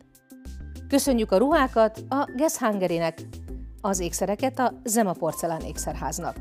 Köszönjük 0.88 1.32
a 1.32 1.36
ruhákat 1.36 2.04
a 2.08 2.28
Guess 2.36 2.56
Hungary-nek, 2.58 3.22
az 3.80 4.00
ékszereket 4.00 4.58
a 4.58 4.72
Zema 4.84 5.12
Porcelán 5.12 5.60
ékszerháznak. 5.60 6.36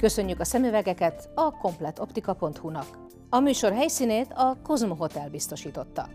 Köszönjük 0.00 0.40
a 0.40 0.44
szemüvegeket 0.44 1.30
a 1.34 1.50
kompletoptika.hu-nak. 1.50 2.86
A 3.30 3.40
műsor 3.40 3.72
helyszínét 3.72 4.32
a 4.34 4.56
Cosmo 4.62 4.94
Hotel 4.94 5.28
biztosította. 5.28 6.08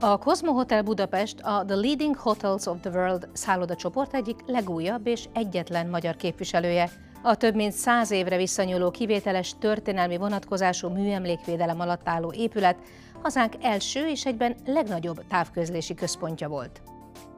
A 0.00 0.18
Cosmo 0.18 0.52
Hotel 0.52 0.82
Budapest 0.82 1.40
a 1.40 1.64
The 1.66 1.76
Leading 1.76 2.16
Hotels 2.16 2.66
of 2.66 2.80
the 2.80 2.90
World 2.90 3.28
szállodacsoport 3.32 4.14
egyik 4.14 4.36
legújabb 4.46 5.06
és 5.06 5.28
egyetlen 5.32 5.86
magyar 5.86 6.16
képviselője. 6.16 6.90
A 7.22 7.34
több 7.34 7.54
mint 7.54 7.72
száz 7.72 8.10
évre 8.10 8.36
visszanyúló 8.36 8.90
kivételes 8.90 9.54
történelmi 9.58 10.16
vonatkozású 10.16 10.88
műemlékvédelem 10.88 11.80
alatt 11.80 12.08
álló 12.08 12.32
épület 12.36 12.76
hazánk 13.22 13.54
első 13.60 14.08
és 14.08 14.26
egyben 14.26 14.56
legnagyobb 14.66 15.26
távközlési 15.28 15.94
központja 15.94 16.48
volt. 16.48 16.82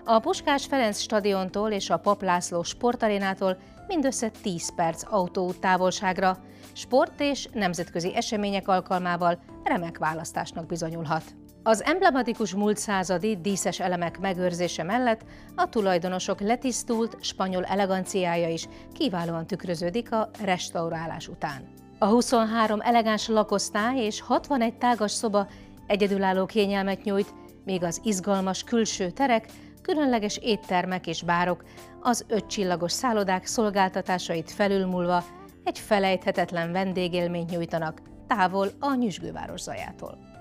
A 0.04 0.18
Puskás 0.18 0.66
Ferenc 0.66 0.98
stadiontól 0.98 1.70
és 1.70 1.90
a 1.90 1.96
Pap 1.96 2.22
László 2.22 2.62
sportarénától 2.62 3.56
mindössze 3.86 4.30
10 4.42 4.74
perc 4.74 5.12
autóút 5.12 5.60
távolságra, 5.60 6.38
sport 6.72 7.20
és 7.20 7.48
nemzetközi 7.52 8.16
események 8.16 8.68
alkalmával 8.68 9.38
remek 9.64 9.98
választásnak 9.98 10.66
bizonyulhat. 10.66 11.24
Az 11.64 11.82
emblematikus 11.82 12.54
múlt 12.54 12.76
századi 12.76 13.36
díszes 13.36 13.80
elemek 13.80 14.18
megőrzése 14.18 14.82
mellett 14.82 15.24
a 15.56 15.68
tulajdonosok 15.68 16.40
letisztult 16.40 17.16
spanyol 17.20 17.64
eleganciája 17.64 18.48
is 18.48 18.68
kiválóan 18.92 19.46
tükröződik 19.46 20.12
a 20.12 20.30
restaurálás 20.44 21.28
után. 21.28 21.68
A 21.98 22.06
23 22.06 22.80
elegáns 22.80 23.28
lakosztály 23.28 24.04
és 24.04 24.20
61 24.20 24.74
tágas 24.74 25.10
szoba 25.10 25.48
egyedülálló 25.86 26.46
kényelmet 26.46 27.02
nyújt, 27.02 27.34
míg 27.64 27.82
az 27.82 28.00
izgalmas 28.04 28.64
külső 28.64 29.10
terek, 29.10 29.46
különleges 29.82 30.36
éttermek 30.36 31.06
és 31.06 31.22
bárok 31.22 31.64
az 32.00 32.24
ötcsillagos 32.28 32.92
szállodák 32.92 33.46
szolgáltatásait 33.46 34.50
felülmúlva 34.50 35.24
egy 35.64 35.78
felejthetetlen 35.78 36.72
vendégélményt 36.72 37.50
nyújtanak 37.50 38.02
távol 38.26 38.68
a 38.80 38.94
nyüzsgőváros 38.94 39.60
zajától. 39.60 40.31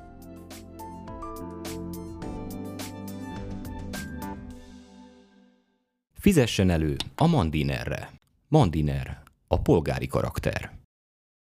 Fizessen 6.22 6.70
elő 6.70 6.96
a 7.16 7.28
Mandinerre. 7.28 8.10
Mandiner, 8.48 9.22
a 9.48 9.62
polgári 9.62 10.08
karakter. 10.08 10.81